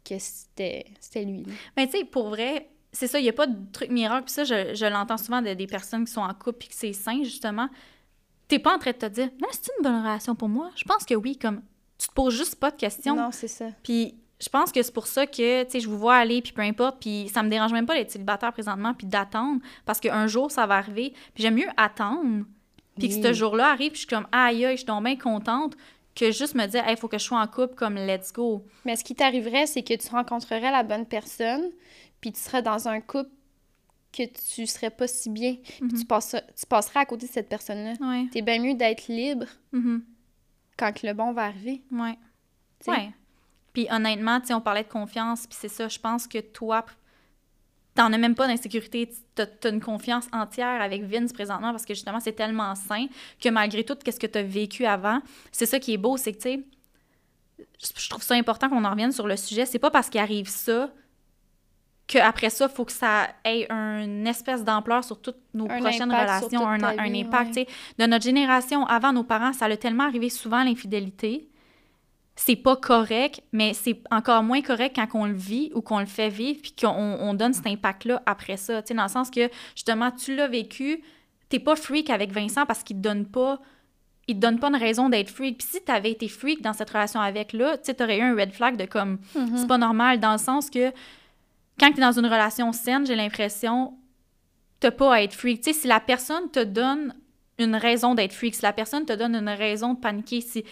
que 0.05 0.19
c'était 0.19 0.85
lui. 1.17 1.45
là. 1.45 1.53
Mais 1.77 1.87
tu 1.87 1.99
sais, 1.99 2.05
pour 2.05 2.29
vrai, 2.29 2.69
c'est 2.93 3.07
ça, 3.07 3.19
il 3.19 3.23
n'y 3.23 3.29
a 3.29 3.33
pas 3.33 3.47
de 3.47 3.57
truc 3.73 3.91
miracle. 3.91 4.25
Puis 4.25 4.35
ça, 4.35 4.45
je, 4.45 4.75
je 4.75 4.87
l'entends 4.87 5.17
souvent 5.17 5.43
de, 5.43 5.55
des 5.55 5.67
personnes 5.67 6.05
qui 6.05 6.13
sont 6.13 6.21
en 6.21 6.35
couple 6.35 6.67
et 6.67 6.69
que 6.69 6.75
c'est 6.75 6.93
sain, 6.93 7.23
justement. 7.23 7.69
T'es 8.49 8.59
pas 8.59 8.75
en 8.75 8.79
train 8.79 8.93
de 8.93 8.97
te 8.97 9.07
dire, 9.07 9.29
mais 9.41 9.49
c'est 9.51 9.71
une 9.77 9.83
bonne 9.83 10.01
relation 10.01 10.35
pour 10.35 10.49
moi? 10.49 10.71
Je 10.77 10.85
pense 10.85 11.05
que 11.05 11.15
oui, 11.15 11.37
comme 11.37 11.63
tu 11.99 12.09
te 12.09 12.13
poses 12.13 12.35
juste 12.35 12.57
pas 12.57 12.71
de 12.71 12.77
questions. 12.77 13.17
Non, 13.17 13.31
c'est 13.33 13.49
ça. 13.49 13.67
Puis 13.83 14.15
je 14.41 14.49
pense 14.49 14.71
que 14.73 14.83
c'est 14.83 14.93
pour 14.93 15.07
ça 15.07 15.27
que, 15.27 15.65
tu 15.65 15.71
sais, 15.71 15.81
je 15.81 15.89
vous 15.89 15.99
vois 15.99 16.17
aller, 16.17 16.43
puis 16.43 16.53
peu 16.53 16.63
importe, 16.63 16.99
puis 17.01 17.29
ça 17.33 17.43
me 17.43 17.49
dérange 17.49 17.73
même 17.73 17.87
pas 17.87 17.95
d'être 17.95 18.11
célibataire 18.11 18.53
présentement, 18.53 18.93
puis 18.95 19.07
d'attendre, 19.07 19.61
parce 19.85 19.99
qu'un 20.01 20.27
jour, 20.27 20.51
ça 20.51 20.67
va 20.67 20.77
arriver. 20.77 21.15
Puis 21.35 21.43
j'aime 21.43 21.55
mieux 21.55 21.69
attendre, 21.77 22.45
puis 22.99 23.09
que 23.09 23.15
ce 23.23 23.33
jour-là 23.33 23.71
arrive, 23.71 23.93
puis 23.93 24.01
je 24.03 24.07
suis 24.07 24.15
comme, 24.15 24.27
aïe, 24.33 24.65
aïe, 24.67 24.73
je 24.75 24.79
suis 24.79 24.87
donc 24.87 25.05
bien 25.05 25.17
contente, 25.17 25.75
que 26.15 26.31
juste 26.33 26.55
me 26.55 26.67
dire, 26.67 26.85
il 26.89 26.97
faut 26.97 27.09
que 27.09 27.19
je 27.19 27.25
sois 27.25 27.41
en 27.41 27.47
couple, 27.47 27.75
comme, 27.75 27.95
let's 27.97 28.33
go. 28.33 28.65
Mais 28.85 28.97
ce 28.97 29.05
qui 29.05 29.15
t'arriverait, 29.15 29.67
c'est 29.67 29.83
que 29.83 29.95
tu 29.95 30.09
rencontrerais 30.09 30.71
la 30.71 30.83
bonne 30.83 31.07
personne, 31.07 31.71
puis 32.21 32.33
tu 32.33 32.41
serais 32.41 32.63
dans 32.63 32.89
un 32.89 33.01
couple 33.01 33.31
que 34.13 34.23
tu 34.55 34.67
serais 34.67 34.89
pas 34.91 35.07
si 35.07 35.29
bien, 35.29 35.57
puis 35.63 35.85
Mhm. 35.85 35.93
tu, 35.99 36.05
passeras- 36.07 36.41
tu 36.59 36.65
passerais 36.67 37.01
à 37.01 37.05
côté 37.05 37.27
de 37.27 37.33
cette 37.33 37.51
personne-là. 37.51 37.93
Ouais. 38.01 38.27
T'es 38.33 38.41
bien 38.41 38.59
mieux 38.61 38.75
d'être 38.75 39.09
libre 39.09 39.47
Mhm. 39.73 40.03
quand 40.79 40.93
que 40.99 41.07
le 41.07 41.13
bon 41.13 41.33
va 41.33 41.45
arriver. 41.45 41.83
Ouais. 41.91 42.17
Ouais. 42.87 43.11
Puis 43.77 43.87
honnêtement, 43.91 44.41
tu 44.41 44.55
on 44.55 44.61
parlait 44.63 44.85
de 44.85 44.89
confiance, 44.89 45.47
puis 45.47 45.59
c'est 45.61 45.69
ça, 45.69 45.87
je 45.87 45.99
pense 45.99 46.27
que 46.27 46.39
toi, 46.39 46.87
t'en 47.95 48.11
as 48.11 48.17
même 48.17 48.35
pas 48.35 48.47
d'insécurité. 48.47 49.13
T'as 49.35 49.45
as 49.65 49.69
une 49.69 49.83
confiance 49.83 50.29
entière 50.33 50.81
avec 50.81 51.03
Vince 51.03 51.31
présentement 51.35 51.73
parce 51.73 51.85
que 51.85 51.93
justement, 51.93 52.19
c'est 52.19 52.33
tellement 52.33 52.75
sain 52.75 53.05
que 53.39 53.51
malgré 53.51 53.85
tout, 53.85 53.95
qu'est-ce 54.03 54.19
que 54.19 54.27
tu 54.27 54.39
as 54.39 54.43
vécu 54.43 54.87
avant, 54.87 55.21
c'est 55.53 55.67
ça 55.67 55.79
qui 55.79 55.93
est 55.93 55.99
beau, 55.99 56.17
c'est 56.17 56.33
que, 56.33 56.39
tu 56.39 56.49
sais, 56.49 56.65
je 58.01 58.09
trouve 58.09 58.23
ça 58.23 58.35
important 58.35 58.71
qu'on 58.71 58.83
en 58.83 58.93
revienne 58.93 59.13
sur 59.13 59.27
le 59.27 59.37
sujet. 59.37 59.67
C'est 59.67 59.79
pas 59.79 59.91
parce 59.91 60.09
qu'il 60.09 60.23
arrive 60.23 60.49
ça 60.49 60.91
qu'après 62.07 62.49
ça, 62.49 62.69
il 62.71 62.75
faut 62.75 62.87
que 62.87 62.93
ça 62.93 63.29
ait 63.45 63.71
une 63.71 64.27
espèce 64.27 64.65
d'ampleur 64.65 65.05
sur 65.05 65.21
toutes 65.21 65.37
nos 65.53 65.71
Un 65.71 65.81
prochaines 65.81 66.11
relations, 66.11 66.67
un, 66.67 66.81
impact. 66.81 67.57
ouais. 67.57 67.69
De 67.99 68.07
notre 68.07 68.25
génération, 68.25 68.87
avant 68.87 69.13
nos 69.13 69.25
parents, 69.25 69.53
ça 69.53 69.67
a 69.67 69.77
tellement 69.77 70.05
arrivé 70.05 70.31
souvent 70.31 70.65
l'infidélité. 70.65 71.51
C'est 72.39 72.57
pas 72.57 72.77
correct, 72.77 73.43
mais 73.53 73.73
c'est 73.73 73.99
encore 74.11 74.43
moins 74.43 74.61
correct 74.61 74.95
quand 74.97 75.09
on 75.19 75.25
le 75.27 75.33
vit 75.35 75.71
ou 75.75 75.81
qu'on 75.81 76.01
le 76.01 76.07
fait 76.07 76.29
vivre 76.29 76.61
puis 76.61 76.75
qu'on 76.79 76.89
on 76.89 77.33
donne 77.35 77.55
cet 77.55 77.67
impact-là 77.67 78.23
après 78.27 78.59
ça. 78.59 78.83
Tu 78.83 78.89
sais, 78.89 78.95
dans 78.95 79.05
le 79.05 79.09
sens 79.09 79.31
que, 79.31 79.49
justement, 79.75 80.11
tu 80.11 80.37
l'as 80.37 80.47
vécu, 80.47 81.03
t'es 81.49 81.59
pas 81.59 81.77
freak 81.77 82.11
avec 82.11 82.33
Vincent 82.33 82.67
parce 82.67 82.83
qu'il 82.83 82.97
te 82.97 83.03
donne 83.03 83.25
pas 83.27 83.59
il 84.29 84.35
te 84.35 84.41
donne 84.41 84.59
pas 84.59 84.69
une 84.69 84.77
raison 84.77 85.09
d'être 85.09 85.31
freak. 85.31 85.59
Puis 85.59 85.69
si 85.71 85.81
t'avais 85.85 86.11
été 86.11 86.27
freak 86.29 86.61
dans 86.61 86.73
cette 86.73 86.91
relation 86.91 87.21
avec 87.21 87.53
là, 87.53 87.79
tu 87.79 87.85
sais, 87.85 87.95
t'aurais 87.95 88.19
eu 88.19 88.23
un 88.23 88.35
red 88.35 88.53
flag 88.53 88.77
de 88.77 88.85
comme 88.85 89.19
Mhm. 89.37 89.57
c'est 89.57 89.69
pas 89.69 89.79
normal 89.79 90.19
dans 90.19 90.33
le 90.33 90.39
sens 90.39 90.69
que 90.69 90.91
quand 91.79 91.93
t'es 91.93 92.01
dans 92.01 92.19
une 92.19 92.27
relation 92.27 92.73
saine, 92.73 93.07
j'ai 93.07 93.15
l'impression 93.15 93.95
t'as 94.81 94.91
pas 94.91 95.15
à 95.15 95.23
être 95.23 95.33
freak. 95.33 95.63
Tu 95.63 95.73
sais, 95.73 95.81
si 95.81 95.87
la 95.87 96.01
personne 96.01 96.51
te 96.51 96.63
donne 96.63 97.15
une 97.59 97.77
raison 97.77 98.15
d'être 98.17 98.33
freak, 98.35 98.55
si 98.57 98.63
la 98.63 98.73
personne 98.73 99.07
te 99.07 99.13
donne 99.15 99.35
une 99.37 99.49
raison 99.49 99.95
de 99.95 100.01
paniquer, 100.01 100.41
si 100.43 100.65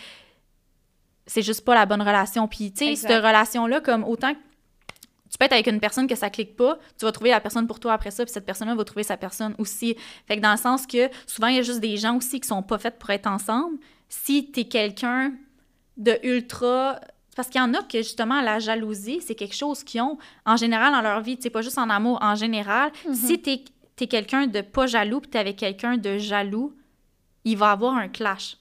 c'est 1.26 1.42
juste 1.42 1.64
pas 1.64 1.74
la 1.74 1.86
bonne 1.86 2.02
relation. 2.02 2.48
Puis 2.48 2.72
tu 2.72 2.84
sais, 2.84 2.96
cette 2.96 3.24
relation-là, 3.24 3.80
comme 3.80 4.04
autant 4.04 4.34
que 4.34 4.38
tu 5.30 5.38
peux 5.38 5.46
être 5.46 5.52
avec 5.52 5.66
une 5.66 5.80
personne 5.80 6.06
que 6.06 6.14
ça 6.14 6.30
clique 6.30 6.54
pas, 6.54 6.78
tu 6.98 7.04
vas 7.04 7.12
trouver 7.12 7.30
la 7.30 7.40
personne 7.40 7.66
pour 7.66 7.80
toi 7.80 7.92
après 7.92 8.12
ça, 8.12 8.24
puis 8.24 8.32
cette 8.32 8.46
personne-là 8.46 8.74
va 8.76 8.84
trouver 8.84 9.02
sa 9.02 9.16
personne 9.16 9.54
aussi. 9.58 9.96
Fait 10.26 10.36
que 10.36 10.42
dans 10.42 10.52
le 10.52 10.58
sens 10.58 10.86
que 10.86 11.10
souvent, 11.26 11.48
il 11.48 11.56
y 11.56 11.58
a 11.58 11.62
juste 11.62 11.80
des 11.80 11.96
gens 11.96 12.16
aussi 12.16 12.38
qui 12.40 12.46
sont 12.46 12.62
pas 12.62 12.78
faits 12.78 12.98
pour 12.98 13.10
être 13.10 13.26
ensemble. 13.26 13.78
Si 14.08 14.50
t'es 14.52 14.64
quelqu'un 14.64 15.32
de 15.96 16.18
ultra... 16.22 17.00
Parce 17.34 17.48
qu'il 17.48 17.60
y 17.60 17.64
en 17.64 17.74
a 17.74 17.82
que, 17.82 17.98
justement, 17.98 18.40
la 18.42 18.60
jalousie, 18.60 19.20
c'est 19.20 19.34
quelque 19.34 19.56
chose 19.56 19.82
qu'ils 19.82 20.00
ont 20.02 20.18
en 20.46 20.56
général 20.56 20.92
dans 20.92 21.02
leur 21.02 21.20
vie. 21.20 21.36
Tu 21.36 21.42
sais, 21.42 21.50
pas 21.50 21.62
juste 21.62 21.78
en 21.78 21.90
amour, 21.90 22.20
en 22.22 22.36
général. 22.36 22.92
Si 23.12 23.42
t'es 23.42 23.64
es, 24.00 24.06
quelqu'un 24.06 24.46
de 24.46 24.60
pas 24.60 24.86
jaloux, 24.86 25.20
puis 25.20 25.30
t'es 25.30 25.40
avec 25.40 25.56
quelqu'un 25.56 25.96
de 25.96 26.16
jaloux, 26.16 26.76
il 27.42 27.56
va 27.56 27.72
avoir 27.72 27.96
un 27.96 28.06
clash 28.06 28.56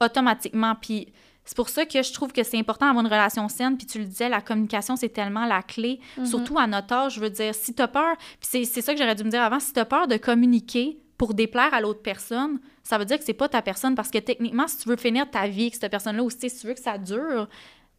automatiquement. 0.00 0.74
Puis 0.74 1.12
c'est 1.50 1.56
pour 1.56 1.68
ça 1.68 1.84
que 1.84 2.00
je 2.00 2.12
trouve 2.12 2.30
que 2.32 2.44
c'est 2.44 2.58
important 2.58 2.86
d'avoir 2.86 3.04
une 3.04 3.10
relation 3.10 3.48
saine. 3.48 3.76
Puis 3.76 3.84
tu 3.84 3.98
le 3.98 4.04
disais, 4.04 4.28
la 4.28 4.40
communication, 4.40 4.94
c'est 4.94 5.08
tellement 5.08 5.46
la 5.46 5.62
clé. 5.64 5.98
Surtout 6.24 6.56
à 6.60 6.68
notre 6.68 6.94
âge, 6.94 7.14
je 7.14 7.20
veux 7.20 7.28
dire, 7.28 7.52
si 7.56 7.74
t'as 7.74 7.88
peur, 7.88 8.16
puis 8.38 8.48
c'est 8.48 8.64
c'est 8.64 8.82
ça 8.82 8.92
que 8.94 9.00
j'aurais 9.00 9.16
dû 9.16 9.24
me 9.24 9.30
dire 9.30 9.42
avant, 9.42 9.58
si 9.58 9.72
t'as 9.72 9.84
peur 9.84 10.06
de 10.06 10.16
communiquer 10.16 10.98
pour 11.18 11.34
déplaire 11.34 11.74
à 11.74 11.80
l'autre 11.80 12.02
personne, 12.02 12.60
ça 12.84 12.98
veut 12.98 13.04
dire 13.04 13.18
que 13.18 13.24
c'est 13.24 13.32
pas 13.32 13.48
ta 13.48 13.62
personne. 13.62 13.96
Parce 13.96 14.10
que 14.12 14.18
techniquement, 14.18 14.68
si 14.68 14.78
tu 14.78 14.88
veux 14.88 14.94
finir 14.96 15.28
ta 15.28 15.48
vie 15.48 15.62
avec 15.62 15.74
cette 15.74 15.90
personne-là, 15.90 16.22
ou 16.22 16.30
si 16.30 16.38
tu 16.38 16.66
veux 16.68 16.74
que 16.74 16.80
ça 16.80 16.96
dure, 16.98 17.48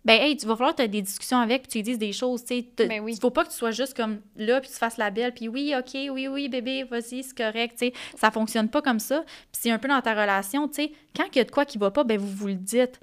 ben 0.06 0.14
hey, 0.22 0.38
tu 0.38 0.46
vas 0.48 0.56
falloir 0.56 0.72
que 0.74 0.78
tu 0.78 0.84
aies 0.84 0.88
des 0.88 1.02
discussions 1.02 1.38
avec, 1.40 1.64
puis 1.64 1.72
tu 1.72 1.78
lui 1.80 1.84
dises 1.84 2.00
des 2.00 2.14
choses, 2.14 2.42
tu 2.46 2.56
sais. 2.56 2.64
Te- 2.74 2.84
Ben 2.88 3.02
oui. 3.02 3.14
Il 3.16 3.20
faut 3.20 3.32
pas 3.32 3.44
que 3.44 3.50
tu 3.50 3.58
sois 3.58 3.72
juste 3.72 3.98
comme 3.98 4.22
là, 4.38 4.62
puis 4.62 4.70
tu 4.70 4.78
fasses 4.78 4.96
la 4.98 5.12
belle, 5.12 5.34
puis 5.34 5.50
oui, 5.50 5.74
OK, 5.78 5.92
oui, 5.94 6.30
oui, 6.30 6.48
bébé, 6.48 6.84
vas-y, 6.86 7.22
c'est 7.24 7.38
correct, 7.38 7.76
tu 7.78 7.88
sais. 7.88 7.94
Ça 8.16 8.32
fonctionne 8.32 8.70
pas 8.70 8.82
comme 8.82 9.00
ça. 9.00 9.24
Puis 9.52 9.60
c'est 9.62 9.72
un 9.72 9.78
peu 9.78 9.90
dans 9.90 10.02
ta 10.02 10.14
relation, 10.14 10.70
tu 10.70 10.76
sais, 10.76 10.92
quand 11.14 11.26
il 11.34 11.38
y 11.38 11.42
a 11.42 11.44
de 11.44 11.52
quoi 11.52 11.66
qui 11.66 11.78
va 11.78 11.92
pas, 11.92 12.06
ben 12.06 12.18
vous 12.18 12.32
vous 12.32 12.48
le 12.48 12.56
dites. 12.56 13.00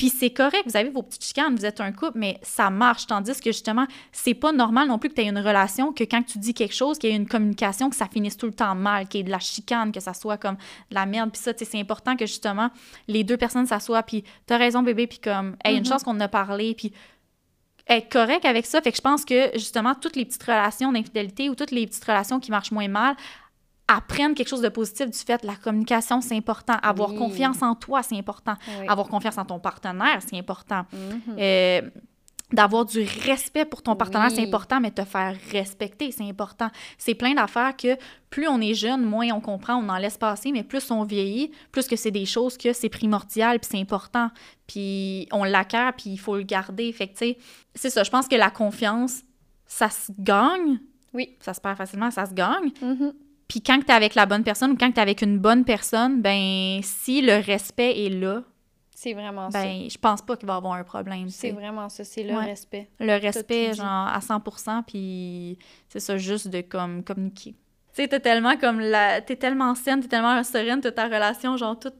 Puis 0.00 0.08
c'est 0.08 0.30
correct, 0.30 0.62
vous 0.64 0.78
avez 0.78 0.88
vos 0.88 1.02
petites 1.02 1.22
chicanes, 1.22 1.54
vous 1.54 1.66
êtes 1.66 1.78
un 1.78 1.92
couple, 1.92 2.16
mais 2.16 2.38
ça 2.40 2.70
marche. 2.70 3.06
Tandis 3.06 3.38
que 3.38 3.52
justement, 3.52 3.86
c'est 4.12 4.32
pas 4.32 4.50
normal 4.50 4.88
non 4.88 4.98
plus 4.98 5.10
que 5.10 5.14
tu 5.14 5.20
aies 5.20 5.28
une 5.28 5.36
relation, 5.36 5.92
que 5.92 6.04
quand 6.04 6.22
tu 6.22 6.38
dis 6.38 6.54
quelque 6.54 6.74
chose, 6.74 6.96
qu'il 6.96 7.10
y 7.10 7.12
ait 7.12 7.16
une 7.16 7.28
communication, 7.28 7.90
que 7.90 7.96
ça 7.96 8.06
finisse 8.10 8.38
tout 8.38 8.46
le 8.46 8.54
temps 8.54 8.74
mal, 8.74 9.08
qu'il 9.08 9.18
y 9.18 9.20
ait 9.20 9.24
de 9.24 9.30
la 9.30 9.40
chicane, 9.40 9.92
que 9.92 10.00
ça 10.00 10.14
soit 10.14 10.38
comme 10.38 10.54
de 10.54 10.94
la 10.94 11.04
merde. 11.04 11.30
Puis 11.30 11.42
ça, 11.42 11.52
tu 11.52 11.66
sais, 11.66 11.72
c'est 11.72 11.78
important 11.78 12.16
que 12.16 12.24
justement, 12.24 12.70
les 13.08 13.24
deux 13.24 13.36
personnes 13.36 13.66
s'assoient, 13.66 14.02
puis 14.02 14.24
t'as 14.46 14.56
raison, 14.56 14.82
bébé, 14.82 15.06
puis 15.06 15.18
comme, 15.18 15.54
hey, 15.66 15.76
une 15.76 15.84
chance 15.84 16.02
qu'on 16.02 16.12
en 16.12 16.20
a 16.20 16.28
parlé, 16.28 16.74
puis 16.74 16.94
être 17.86 18.10
correct 18.10 18.46
avec 18.46 18.64
ça. 18.64 18.80
Fait 18.80 18.92
que 18.92 18.96
je 18.96 19.02
pense 19.02 19.26
que 19.26 19.50
justement, 19.52 19.94
toutes 19.94 20.16
les 20.16 20.24
petites 20.24 20.44
relations 20.44 20.92
d'infidélité 20.92 21.50
ou 21.50 21.54
toutes 21.54 21.72
les 21.72 21.86
petites 21.86 22.06
relations 22.06 22.40
qui 22.40 22.50
marchent 22.50 22.72
moins 22.72 22.88
mal 22.88 23.16
apprennent 23.96 24.34
quelque 24.34 24.48
chose 24.48 24.62
de 24.62 24.68
positif 24.68 25.10
du 25.10 25.18
fait 25.18 25.42
la 25.44 25.56
communication, 25.56 26.20
c'est 26.20 26.36
important. 26.36 26.74
Avoir 26.82 27.10
Oui. 27.10 27.16
confiance 27.18 27.60
en 27.62 27.74
toi, 27.74 28.02
c'est 28.02 28.16
important. 28.16 28.54
Oui. 28.80 28.86
Avoir 28.88 29.08
confiance 29.08 29.36
en 29.38 29.44
ton 29.44 29.58
partenaire, 29.58 30.20
c'est 30.26 30.38
important. 30.38 30.86
Mhm. 30.92 31.36
Euh, 31.38 31.80
D'avoir 32.52 32.84
du 32.84 33.06
respect 33.24 33.64
pour 33.64 33.80
ton 33.80 33.94
partenaire, 33.94 34.26
Oui. 34.30 34.34
c'est 34.34 34.44
important, 34.44 34.80
mais 34.80 34.90
te 34.90 35.04
faire 35.04 35.36
respecter, 35.52 36.10
c'est 36.10 36.24
important. 36.24 36.68
C'est 36.98 37.14
plein 37.14 37.32
d'affaires 37.32 37.76
que 37.76 37.96
plus 38.28 38.48
on 38.48 38.60
est 38.60 38.74
jeune, 38.74 39.04
moins 39.04 39.28
on 39.32 39.40
comprend, 39.40 39.76
on 39.76 39.88
en 39.88 39.98
laisse 39.98 40.18
passer, 40.18 40.50
mais 40.50 40.64
plus 40.64 40.90
on 40.90 41.04
vieillit, 41.04 41.52
plus 41.70 41.86
que 41.86 41.94
c'est 41.94 42.10
des 42.10 42.26
choses 42.26 42.58
que 42.58 42.72
c'est 42.72 42.88
primordial, 42.88 43.60
puis 43.60 43.68
c'est 43.70 43.78
important, 43.80 44.30
puis 44.66 45.28
on 45.30 45.44
l'acquiert, 45.44 45.92
puis 45.96 46.10
il 46.10 46.16
faut 46.18 46.34
le 46.36 46.42
garder. 46.42 46.90
Fait 46.92 47.06
que, 47.06 47.12
tu 47.12 47.18
sais, 47.18 47.38
c'est 47.76 47.90
ça, 47.90 48.02
je 48.02 48.10
pense 48.10 48.26
que 48.26 48.34
la 48.34 48.50
confiance, 48.50 49.22
ça 49.66 49.88
se 49.88 50.10
gagne. 50.18 50.80
Oui. 51.14 51.36
Ça 51.38 51.54
se 51.54 51.60
perd 51.60 51.76
facilement, 51.76 52.10
ça 52.10 52.26
se 52.26 52.34
gagne. 52.34 52.72
Mhm. 52.82 53.12
Puis 53.50 53.60
quand 53.62 53.80
tu 53.80 53.86
es 53.86 53.90
avec 53.92 54.14
la 54.14 54.26
bonne 54.26 54.44
personne 54.44 54.70
ou 54.70 54.76
quand 54.76 54.90
tu 54.92 54.98
es 54.98 55.02
avec 55.02 55.22
une 55.22 55.38
bonne 55.38 55.64
personne, 55.64 56.22
ben 56.22 56.80
si 56.82 57.20
le 57.20 57.44
respect 57.44 58.06
est 58.06 58.08
là, 58.08 58.44
C'est 58.94 59.12
vraiment 59.12 59.50
ça. 59.50 59.60
ben 59.60 59.88
je 59.90 59.98
pense 59.98 60.22
pas 60.22 60.36
qu'il 60.36 60.46
va 60.46 60.54
y 60.54 60.56
avoir 60.56 60.74
un 60.74 60.84
problème. 60.84 61.28
C'est 61.28 61.50
vraiment 61.50 61.88
ça, 61.88 62.04
c'est 62.04 62.22
le 62.22 62.32
Ouais. 62.36 62.44
respect. 62.44 62.88
Le 63.00 63.18
respect, 63.20 63.74
genre, 63.74 64.06
à 64.06 64.20
100 64.20 64.40
puis 64.86 65.58
c'est 65.88 65.98
ça, 65.98 66.16
juste 66.16 66.46
de, 66.48 66.60
comme, 66.60 67.02
communiquer. 67.02 67.52
Tu 67.92 68.02
sais, 68.02 68.06
t'es 68.08 68.20
tellement 68.20 68.56
comme 68.56 68.78
la... 68.78 69.20
T'es 69.20 69.34
tellement 69.34 69.74
saine, 69.74 70.00
t'es 70.00 70.06
tellement 70.06 70.40
sereine, 70.44 70.80
t'as 70.80 70.92
ta 70.92 71.06
relation, 71.06 71.56
genre, 71.56 71.76
toute 71.76 71.96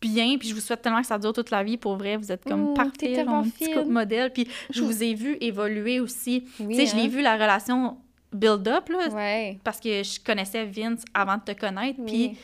bien, 0.00 0.36
puis 0.38 0.48
je 0.48 0.54
vous 0.54 0.60
souhaite 0.60 0.82
tellement 0.82 1.00
que 1.00 1.06
ça 1.06 1.18
dure 1.18 1.32
toute 1.32 1.50
la 1.50 1.62
vie, 1.64 1.76
pour 1.76 1.96
vrai, 1.96 2.16
vous 2.16 2.30
êtes 2.30 2.44
comme 2.44 2.70
Mmh, 2.72 2.74
parfait, 2.74 3.24
mon 3.24 3.42
petit 3.44 3.72
couple 3.72 3.88
modèle, 3.88 4.32
puis 4.32 4.46
je 4.70 4.82
vous 4.84 5.02
ai 5.02 5.14
vu 5.14 5.36
évoluer 5.40 6.00
aussi. 6.00 6.44
Oui, 6.60 6.76
tu 6.76 6.86
sais, 6.86 6.86
je 6.86 6.96
l'ai 6.96 7.06
hein? 7.06 7.08
vu, 7.08 7.22
la 7.22 7.34
relation 7.34 7.98
build-up, 8.32 8.88
là, 8.88 9.08
Ouais. 9.12 9.58
parce 9.64 9.78
que 9.80 10.02
je 10.02 10.18
connaissais 10.24 10.64
Vince 10.64 11.02
avant 11.14 11.36
de 11.36 11.42
te 11.42 11.58
connaître, 11.58 11.98
puis 12.06 12.36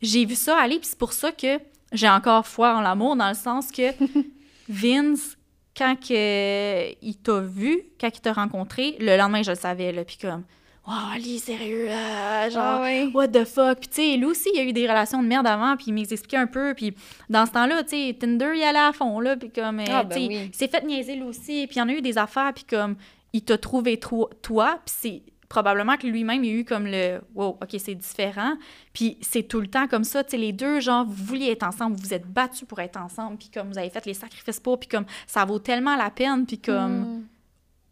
j'ai 0.00 0.24
vu 0.24 0.34
ça 0.34 0.56
aller, 0.60 0.78
puis 0.78 0.88
c'est 0.88 0.98
pour 0.98 1.12
ça 1.12 1.32
que 1.32 1.58
j'ai 1.92 2.08
encore 2.08 2.46
foi 2.46 2.74
en 2.76 2.80
l'amour, 2.80 3.16
dans 3.16 3.28
le 3.28 3.34
sens 3.34 3.70
que 3.72 3.82
Vince, 4.68 5.36
quand 5.76 5.94
que, 5.96 6.90
il 7.02 7.16
t'a 7.16 7.40
vu, 7.40 7.82
quand 8.00 8.08
il 8.14 8.20
t'a 8.20 8.32
rencontré, 8.32 8.96
le 9.00 9.16
lendemain, 9.16 9.42
je 9.42 9.50
le 9.50 9.56
savais, 9.56 9.92
là, 9.92 10.04
puis 10.04 10.18
comme, 10.20 10.42
«Wow, 10.88 10.94
Ali, 11.14 11.38
sérieux, 11.38 11.86
là, 11.86 12.48
genre, 12.48 12.62
Ah 12.64 12.80
ouais. 12.82 13.10
what 13.12 13.28
the 13.28 13.44
fuck?» 13.44 13.78
Puis 13.80 13.88
tu 13.88 13.94
sais, 13.96 14.16
lui 14.16 14.24
aussi, 14.24 14.48
il 14.54 14.58
a 14.60 14.64
eu 14.64 14.72
des 14.72 14.86
relations 14.88 15.22
de 15.22 15.28
merde 15.28 15.46
avant, 15.46 15.76
puis 15.76 15.86
il 15.88 15.92
m'expliquait 15.94 16.38
un 16.38 16.46
peu, 16.46 16.72
puis 16.74 16.94
dans 17.28 17.44
ce 17.46 17.52
temps-là, 17.52 17.82
tu 17.84 17.90
sais, 17.90 18.16
Tinder, 18.18 18.52
il 18.56 18.62
allait 18.62 18.78
à 18.78 18.92
fond, 18.92 19.20
là, 19.20 19.36
puis 19.36 19.50
comme, 19.50 19.80
euh, 19.80 19.84
Ah, 19.90 20.02
ben 20.02 20.16
tu 20.16 20.22
sais, 20.22 20.28
oui. 20.28 20.48
il 20.52 20.54
s'est 20.56 20.68
fait 20.68 20.82
niaiser 20.84 21.14
lui 21.16 21.24
aussi, 21.24 21.66
puis 21.66 21.76
il 21.76 21.78
y 21.78 21.82
en 21.82 21.88
a 21.88 21.92
eu 21.92 22.00
des 22.02 22.16
affaires, 22.18 22.52
puis 22.54 22.64
comme, 22.64 22.96
il 23.32 23.42
t'a 23.42 23.58
trouvé 23.58 23.98
tro- 23.98 24.30
toi, 24.42 24.80
puis 24.84 24.94
c'est 24.98 25.22
probablement 25.48 25.96
que 25.96 26.06
lui-même, 26.06 26.44
il 26.44 26.50
a 26.50 26.54
eu 26.60 26.64
comme 26.64 26.86
le 26.86 27.20
«wow, 27.34 27.58
OK, 27.62 27.74
c'est 27.78 27.94
différent», 27.94 28.54
puis 28.92 29.16
c'est 29.22 29.44
tout 29.44 29.60
le 29.60 29.66
temps 29.66 29.86
comme 29.88 30.04
ça, 30.04 30.22
tu 30.22 30.32
sais, 30.32 30.36
les 30.36 30.52
deux, 30.52 30.78
genre, 30.80 31.06
vous 31.06 31.24
vouliez 31.24 31.50
être 31.50 31.62
ensemble, 31.62 31.96
vous 31.96 32.02
vous 32.02 32.12
êtes 32.14 32.26
battus 32.26 32.68
pour 32.68 32.80
être 32.80 32.98
ensemble, 32.98 33.38
puis 33.38 33.48
comme 33.48 33.70
vous 33.72 33.78
avez 33.78 33.88
fait 33.88 34.04
les 34.04 34.12
sacrifices 34.14 34.60
pour, 34.60 34.78
puis 34.78 34.88
comme 34.90 35.06
ça 35.26 35.44
vaut 35.46 35.58
tellement 35.58 35.96
la 35.96 36.10
peine, 36.10 36.44
puis 36.44 36.58
comme 36.58 37.24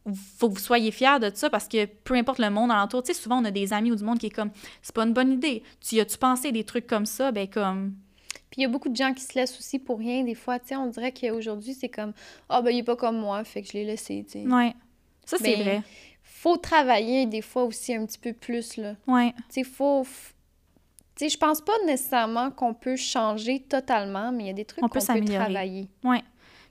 Mm. 0.07 0.15
faut 0.39 0.49
que 0.51 0.55
vous 0.55 0.61
soyez 0.61 0.91
fiers 0.93 1.19
de 1.19 1.31
ça 1.35 1.51
parce 1.51 1.67
que 1.67 1.85
peu 1.87 2.15
importe 2.15 2.39
le 2.39 2.49
monde 2.51 2.71
alentour, 2.71 3.03
tu 3.03 3.13
sais, 3.13 3.21
souvent 3.21 3.41
on 3.41 3.45
a 3.45 3.51
des 3.51 3.73
amis 3.73 3.91
ou 3.91 3.97
du 3.97 4.05
monde 4.05 4.19
qui 4.19 4.27
est 4.27 4.31
comme 4.31 4.51
c'est 4.83 4.95
pas 4.95 5.03
une 5.05 5.13
bonne 5.15 5.33
idée. 5.33 5.63
Tu 5.81 5.97
y 5.97 6.01
as-tu 6.01 6.17
pensé 6.19 6.53
des 6.53 6.63
trucs 6.63 6.87
comme 6.87 7.07
ça? 7.07 7.33
Ben 7.33 7.49
comme 7.49 7.95
Puis 8.51 8.61
il 8.61 8.63
y 8.63 8.67
a 8.67 8.69
beaucoup 8.69 8.89
de 8.89 8.95
gens 8.95 9.13
qui 9.15 9.25
se 9.25 9.35
laissent 9.35 9.59
aussi 9.59 9.81
pour 9.81 9.99
rien, 9.99 10.23
des 10.23 10.37
fois. 10.37 10.61
Tu 10.61 10.69
sais, 10.69 10.77
on 10.77 10.87
dirait 10.87 11.13
qu'aujourd'hui, 11.13 11.75
c'est 11.75 11.89
comme 11.89 12.13
Ah, 12.49 12.63
ben, 12.63 12.71
il 12.71 12.79
est 12.79 12.83
pas 12.85 12.95
comme 12.95 13.19
moi, 13.19 13.43
fait 13.43 13.63
que 13.63 13.69
je 13.69 13.73
l'ai 13.73 13.85
laissé, 13.85 14.25
tu 14.31 14.43
sais. 14.43 14.47
Ouais. 14.47 14.75
Ça, 15.27 15.37
c'est 15.39 15.57
Mais 15.57 15.63
vrai. 15.63 15.83
Faut 16.23 16.57
travailler 16.57 17.27
des 17.27 17.43
fois 17.43 17.65
aussi 17.65 17.95
un 17.95 18.07
petit 18.07 18.19
peu 18.19 18.33
plus, 18.33 18.77
là. 18.77 18.95
Ouais. 19.07 19.35
Tu 19.49 19.63
sais, 19.63 19.65
faut. 19.65 20.07
Tu 21.17 21.25
sais, 21.25 21.29
je 21.29 21.39
pense 21.39 21.61
pas 21.61 21.73
nécessairement 21.87 22.51
qu'on 22.51 22.73
peut 22.73 22.97
changer 22.97 23.61
totalement, 23.61 24.33
mais 24.33 24.45
il 24.45 24.47
y 24.47 24.51
a 24.51 24.55
des 24.55 24.65
trucs 24.65 24.85
On 24.85 24.89
qu'on 24.89 24.99
peut 24.99 25.21
peut, 25.21 25.25
travailler. 25.25 25.89
Ouais. 26.05 26.23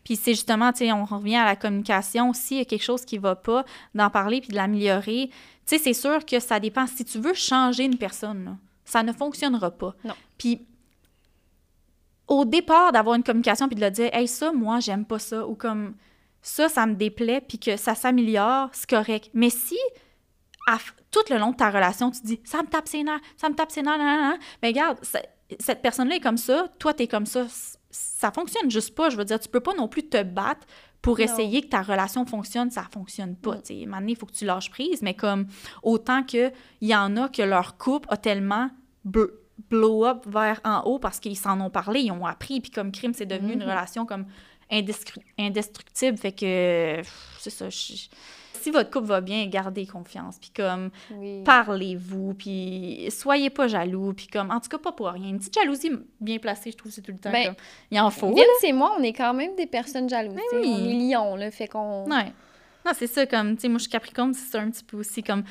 Puis 0.03 0.15
c'est 0.15 0.33
justement, 0.33 0.71
tu 0.71 0.79
sais, 0.79 0.91
on 0.91 1.03
revient 1.03 1.35
à 1.35 1.45
la 1.45 1.55
communication. 1.55 2.31
S'il 2.31 2.57
y 2.57 2.61
a 2.61 2.65
quelque 2.65 2.83
chose 2.83 3.05
qui 3.05 3.17
va 3.17 3.35
pas, 3.35 3.65
d'en 3.93 4.09
parler 4.09 4.39
puis 4.39 4.49
de 4.49 4.55
l'améliorer. 4.55 5.29
Tu 5.29 5.33
sais, 5.65 5.77
c'est 5.79 5.93
sûr 5.93 6.25
que 6.25 6.39
ça 6.39 6.59
dépend. 6.59 6.85
Si 6.85 7.03
tu 7.03 7.19
veux 7.19 7.33
changer 7.33 7.85
une 7.85 7.97
personne, 7.97 8.45
là, 8.45 8.57
ça 8.85 9.01
ne 9.01 9.11
fonctionnera 9.11 9.71
pas. 9.71 9.95
Non. 10.03 10.13
Puis 10.37 10.65
au 12.27 12.45
départ, 12.45 12.91
d'avoir 12.91 13.15
une 13.15 13.23
communication 13.23 13.67
puis 13.67 13.75
de 13.75 13.81
le 13.81 13.91
dire, 13.91 14.09
hey, 14.13 14.27
ça, 14.27 14.51
moi, 14.51 14.79
j'aime 14.79 15.05
pas 15.05 15.19
ça, 15.19 15.45
ou 15.47 15.55
comme 15.55 15.95
ça, 16.47 16.69
ça 16.69 16.85
me 16.85 16.93
déplaît, 16.93 17.41
puis 17.41 17.57
que 17.57 17.75
ça 17.75 17.95
s'améliore, 17.95 18.69
c'est 18.71 18.87
correct. 18.89 19.29
Mais 19.33 19.49
si 19.49 19.77
à 20.67 20.77
tout 21.11 21.19
le 21.31 21.37
long 21.37 21.51
de 21.51 21.55
ta 21.55 21.69
relation, 21.71 22.11
tu 22.11 22.21
dis, 22.23 22.39
ça 22.43 22.61
me 22.61 22.67
tape 22.67 22.87
ses 22.87 23.03
nerfs, 23.03 23.19
ça 23.37 23.49
me 23.49 23.55
tape 23.55 23.71
ses 23.71 23.81
nerfs, 23.81 23.97
nan, 23.97 24.05
nan, 24.07 24.29
nan. 24.31 24.39
mais 24.61 24.69
regarde, 24.69 24.99
cette 25.59 25.81
personne-là 25.81 26.15
est 26.15 26.19
comme 26.19 26.37
ça, 26.37 26.67
toi, 26.79 26.93
t'es 26.93 27.07
comme 27.07 27.25
ça, 27.25 27.45
ça 27.91 28.31
fonctionne 28.31 28.69
juste 28.69 28.93
pas. 28.95 29.09
Je 29.09 29.17
veux 29.17 29.25
dire, 29.25 29.39
tu 29.39 29.49
peux 29.49 29.59
pas 29.59 29.73
non 29.73 29.87
plus 29.87 30.07
te 30.07 30.21
battre 30.23 30.65
pour 31.01 31.17
Non. 31.19 31.23
essayer 31.25 31.61
que 31.61 31.67
ta 31.67 31.81
relation 31.83 32.25
fonctionne, 32.25 32.69
ça 32.71 32.83
fonctionne 32.91 33.35
pas. 33.35 33.55
Mm. 33.57 33.85
donné, 33.91 34.11
il 34.11 34.15
faut 34.17 34.25
que 34.25 34.33
tu 34.33 34.45
lâches 34.45 34.69
prise, 34.71 35.01
mais 35.01 35.13
comme 35.13 35.47
autant 35.83 36.23
qu'il 36.23 36.51
y 36.81 36.95
en 36.95 37.15
a 37.17 37.29
que 37.29 37.41
leur 37.43 37.77
couple 37.77 38.07
a 38.11 38.17
tellement 38.17 38.69
bl- 39.07 39.29
blow 39.69 40.05
up 40.05 40.25
vers 40.27 40.59
en 40.65 40.81
haut 40.81 40.99
parce 40.99 41.19
qu'ils 41.19 41.37
s'en 41.37 41.59
ont 41.61 41.69
parlé, 41.69 42.01
ils 42.01 42.11
ont 42.11 42.25
appris, 42.25 42.59
puis 42.59 42.71
comme 42.71 42.91
crime, 42.91 43.13
c'est 43.13 43.25
devenu 43.25 43.53
une 43.53 43.59
Mhm. 43.63 43.69
relation 43.69 44.05
comme 44.05 44.25
indestructible. 45.37 46.17
Fait 46.17 46.31
que, 46.31 47.01
c'est 47.39 47.49
ça. 47.49 47.69
je- 47.69 48.07
Si 48.61 48.71
votre 48.71 48.89
couple 48.89 49.05
va 49.05 49.21
bien, 49.21 49.45
gardez 49.45 49.85
confiance, 49.85 50.37
puis 50.41 50.49
comme 50.55 50.89
Oui. 51.13 51.43
parlez-vous, 51.43 52.33
puis 52.33 53.07
soyez 53.11 53.51
pas 53.51 53.67
jaloux, 53.67 54.11
puis 54.13 54.25
comme, 54.25 54.49
en 54.49 54.59
tout 54.59 54.69
cas, 54.69 54.79
pas 54.79 54.91
pour 54.91 55.07
rien. 55.09 55.29
Une 55.29 55.37
petite 55.37 55.53
jalousie 55.53 55.91
bien 56.19 56.39
placée, 56.39 56.71
je 56.71 56.77
trouve, 56.77 56.91
c'est 56.91 57.01
tout 57.03 57.11
le 57.11 57.19
temps 57.19 57.31
Ben, 57.31 57.45
comme, 57.47 57.55
il 57.91 57.99
en 57.99 58.09
faut. 58.09 58.29
Vince 58.33 58.63
et 58.63 58.73
moi, 58.73 58.95
on 58.99 59.03
est 59.03 59.13
quand 59.13 59.35
même 59.35 59.55
des 59.55 59.67
personnes 59.67 60.09
jalouses. 60.09 60.33
Ben 60.33 60.41
oui. 60.59 60.67
On 60.67 60.83
est 60.89 60.93
lions, 61.13 61.35
là, 61.35 61.51
fait 61.51 61.67
qu'on... 61.67 62.05
Ouais. 62.09 62.33
Non, 62.85 62.91
c'est 62.95 63.05
ça, 63.07 63.27
comme, 63.27 63.55
tu 63.55 63.61
sais, 63.61 63.67
moi, 63.67 63.77
je 63.77 63.83
suis 63.83 63.91
Capricorne, 63.91 64.33
c'est 64.33 64.49
ça 64.49 64.59
un 64.61 64.71
petit 64.71 64.83
peu 64.83 64.97
aussi, 64.97 65.21
comme, 65.21 65.43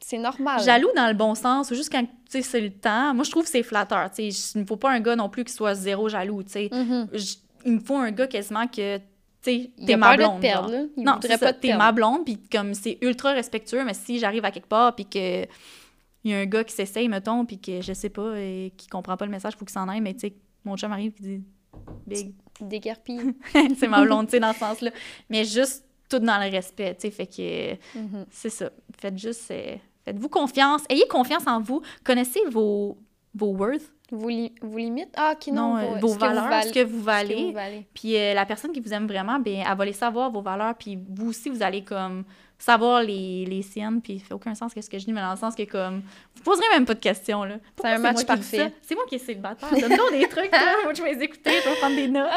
C'est 0.00 0.16
normal. 0.18 0.62
jaloux 0.62 0.90
dans 0.96 1.08
le 1.08 1.14
bon 1.14 1.34
sens, 1.34 1.70
ou 1.70 1.74
juste 1.74 1.92
quand, 1.92 2.02
tu 2.04 2.08
sais, 2.28 2.40
c'est 2.42 2.60
le 2.62 2.70
temps. 2.70 3.12
Moi, 3.12 3.24
je 3.24 3.30
trouve 3.30 3.44
que 3.44 3.50
c'est 3.50 3.62
flatteur, 3.62 4.10
tu 4.10 4.30
sais. 4.32 4.52
Il 4.54 4.62
ne 4.62 4.66
faut 4.66 4.76
pas 4.78 4.90
un 4.90 5.00
gars 5.00 5.16
non 5.16 5.28
plus 5.28 5.44
qui 5.44 5.52
soit 5.52 5.74
zéro 5.74 6.08
jaloux, 6.08 6.42
tu 6.42 6.52
sais. 6.52 6.70
J- 7.12 7.38
Il 7.64 7.72
me 7.72 7.80
faut 7.80 7.96
un 7.96 8.10
gars 8.10 8.26
quasiment 8.26 8.66
que, 8.66 8.98
t'es 9.42 9.70
ma 9.96 10.16
peur 10.16 10.16
de 10.16 10.22
blonde. 10.22 10.40
perdre, 10.40 10.70
là? 10.70 10.82
Il 10.96 11.04
non, 11.04 11.18
c'est 11.20 11.38
pas 11.38 11.52
t'es 11.52 11.76
ma 11.76 11.92
blonde, 11.92 12.24
puis 12.24 12.38
comme 12.50 12.72
c'est 12.74 12.98
ultra 13.02 13.32
respectueux, 13.32 13.84
mais 13.84 13.94
si 13.94 14.18
j'arrive 14.18 14.44
à 14.44 14.50
quelque 14.50 14.68
part, 14.68 14.94
puis 14.94 15.06
que 15.06 15.42
il 16.26 16.30
y 16.30 16.34
a 16.34 16.38
un 16.38 16.46
gars 16.46 16.64
qui 16.64 16.72
s'essaye, 16.74 17.06
mettons, 17.08 17.44
puis 17.44 17.58
que 17.60 17.82
je 17.82 17.92
sais 17.92 18.08
pas, 18.08 18.38
et 18.40 18.72
qui 18.78 18.86
comprend 18.88 19.16
pas 19.18 19.26
le 19.26 19.30
message, 19.30 19.54
faut 19.56 19.66
qu'il 19.66 19.72
s'en 19.74 19.88
aille, 19.88 20.00
mais 20.00 20.14
tu 20.14 20.20
sais, 20.20 20.34
mon 20.64 20.76
chum 20.76 20.90
arrive, 20.92 21.12
puis 21.12 21.22
dit 21.24 21.42
Big, 22.06 22.34
Déguerpille. 22.60 23.34
c'est 23.78 23.88
ma 23.88 24.02
blonde, 24.04 24.26
tu 24.26 24.30
sais, 24.32 24.40
dans 24.40 24.52
ce 24.54 24.58
sens-là. 24.60 24.90
Mais 25.28 25.44
juste 25.44 25.84
tout 26.08 26.18
dans 26.20 26.38
le 26.42 26.50
respect, 26.50 26.94
tu 26.94 27.02
sais, 27.02 27.10
fait 27.10 27.26
que 27.26 27.98
Mhm. 27.98 28.24
c'est 28.30 28.48
ça. 28.50 28.70
Faites 28.98 29.18
juste, 29.18 29.50
euh, 29.50 29.76
faites-vous 30.06 30.28
confiance, 30.30 30.82
ayez 30.88 31.06
confiance 31.08 31.46
en 31.46 31.60
vous, 31.60 31.82
connaissez 32.04 32.40
vos, 32.50 32.96
vos 33.34 33.54
worth, 33.54 33.92
Vos, 34.12 34.28
li- 34.28 34.52
vos 34.60 34.76
limites? 34.78 35.08
Ah, 35.16 35.32
ok, 35.34 35.46
non. 35.52 35.74
non, 35.74 35.76
euh, 35.78 35.98
vos 35.98 36.08
que 36.08 36.12
vous 36.12 36.18
valeurs, 36.18 36.62
ce 36.64 36.72
que 36.72 36.84
vous 36.84 36.92
ce 36.98 37.00
que 37.00 37.04
valez. 37.04 37.34
vous 37.46 37.52
valez. 37.52 37.86
Puis 37.94 38.16
euh, 38.16 38.34
la 38.34 38.44
personne 38.44 38.70
qui 38.72 38.80
vous 38.80 38.92
aime 38.92 39.06
vraiment, 39.06 39.38
ben, 39.38 39.64
elle 39.68 39.76
va 39.76 39.84
les 39.84 39.92
savoir, 39.94 40.30
vos 40.30 40.42
valeurs, 40.42 40.74
puis 40.74 40.98
vous 41.08 41.30
aussi, 41.30 41.48
vous 41.48 41.62
allez 41.62 41.82
comme 41.82 42.24
savoir 42.58 43.02
les, 43.02 43.44
les 43.46 43.62
siennes, 43.62 44.00
puis 44.00 44.18
ça 44.20 44.26
fait 44.26 44.34
aucun 44.34 44.54
sens 44.54 44.72
que 44.74 44.80
ce 44.80 44.88
que 44.88 44.98
je 44.98 45.04
dis, 45.06 45.12
mais 45.12 45.20
dans 45.20 45.32
le 45.32 45.36
sens 45.38 45.54
que 45.54 45.64
comme, 45.64 46.02
vous 46.36 46.42
poserez 46.42 46.66
même 46.72 46.84
pas 46.84 46.94
de 46.94 47.00
questions, 47.00 47.44
là. 47.44 47.56
Pourquoi 47.74 47.90
un 47.92 47.96
c'est 47.96 48.02
match 48.02 48.18
qui 48.18 48.24
parfait. 48.26 48.72
C'est 48.82 48.94
moi 48.94 49.04
qui 49.08 49.14
est 49.16 49.18
célibataire. 49.18 49.70
Donne-toi 49.70 50.10
des 50.12 50.28
trucs, 50.28 50.50
toi. 50.50 50.60
Moi, 50.84 50.92
je 50.94 51.02
vais 51.02 51.14
les 51.14 51.22
écouter, 51.24 51.50
je 51.64 51.68
vais 51.70 51.76
prendre 51.76 51.96
des 51.96 52.08
notes. 52.08 52.30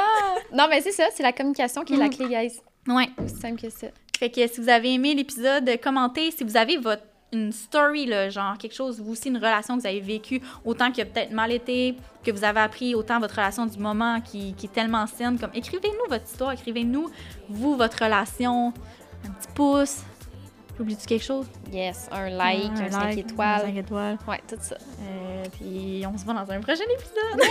Non, 0.53 0.68
mais 0.70 0.82
c'est 0.82 0.91
ça, 0.93 1.05
c'est 1.13 1.24
la 1.24 1.34
communication 1.34 1.84
qui 1.84 1.93
est 1.93 1.97
la 1.97 2.05
Mhm. 2.05 2.15
clé, 2.15 2.28
guys. 2.30 2.59
Ouais. 2.88 3.09
Aussi 3.24 3.36
simple 3.36 3.61
que 3.61 3.70
ça. 3.70 3.88
Fait 4.18 4.32
que 4.32 4.47
si 4.47 4.59
vous 4.61 4.70
avez 4.70 4.93
aimé 4.93 5.13
l'épisode, 5.13 5.70
commentez. 5.84 6.32
Si 6.32 6.43
vous 6.43 6.57
avez 6.57 6.78
votre 6.78 7.03
une 7.34 7.51
story, 7.51 8.05
là, 8.05 8.30
genre 8.30 8.57
quelque 8.57 8.75
chose, 8.75 9.01
vous 9.01 9.11
aussi, 9.11 9.30
une 9.30 9.38
relation 9.38 9.75
que 9.75 9.82
vous 9.82 9.88
avez 9.88 9.99
vécue, 9.99 10.41
autant 10.63 10.91
qui 10.91 11.01
a 11.01 11.05
peut-être 11.05 11.32
mal 11.32 11.51
été, 11.51 11.95
que 12.23 12.32
vous 12.32 12.43
avez 12.43 12.61
appris, 12.61 12.95
autant 12.95 13.19
votre 13.19 13.36
relation 13.36 13.65
du 13.65 13.78
moment 13.78 14.21
qui, 14.21 14.53
qui 14.53 14.67
est 14.67 14.73
tellement 14.73 15.05
saine, 15.07 15.38
comme 15.38 15.51
écrivez-nous 15.53 16.09
votre 16.09 16.25
histoire, 16.25 16.51
écrivez-nous, 16.53 17.09
vous, 17.49 17.75
votre 17.75 18.03
relation, 18.03 18.73
un 19.25 19.32
petit 19.32 19.49
pouce. 19.53 20.03
Oublies-tu 20.80 21.07
quelque 21.07 21.25
chose? 21.25 21.47
Yes, 21.71 22.07
un 22.11 22.30
like, 22.30 22.71
un, 22.80 22.91
5 22.91 23.03
like, 23.03 23.17
étoiles. 23.17 23.61
un 23.61 23.65
cinq 23.65 23.75
étoiles. 23.78 24.17
Ouais, 24.28 24.41
tout 24.47 24.57
ça. 24.61 24.78
Euh, 25.01 25.43
puis 25.53 26.03
on 26.05 26.15
se 26.17 26.23
voit 26.23 26.36
dans 26.36 26.51
un 26.51 26.61
prochain 26.61 26.84
épisode. 26.84 27.49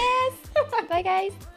Bye, 0.88 1.02
guys! 1.02 1.55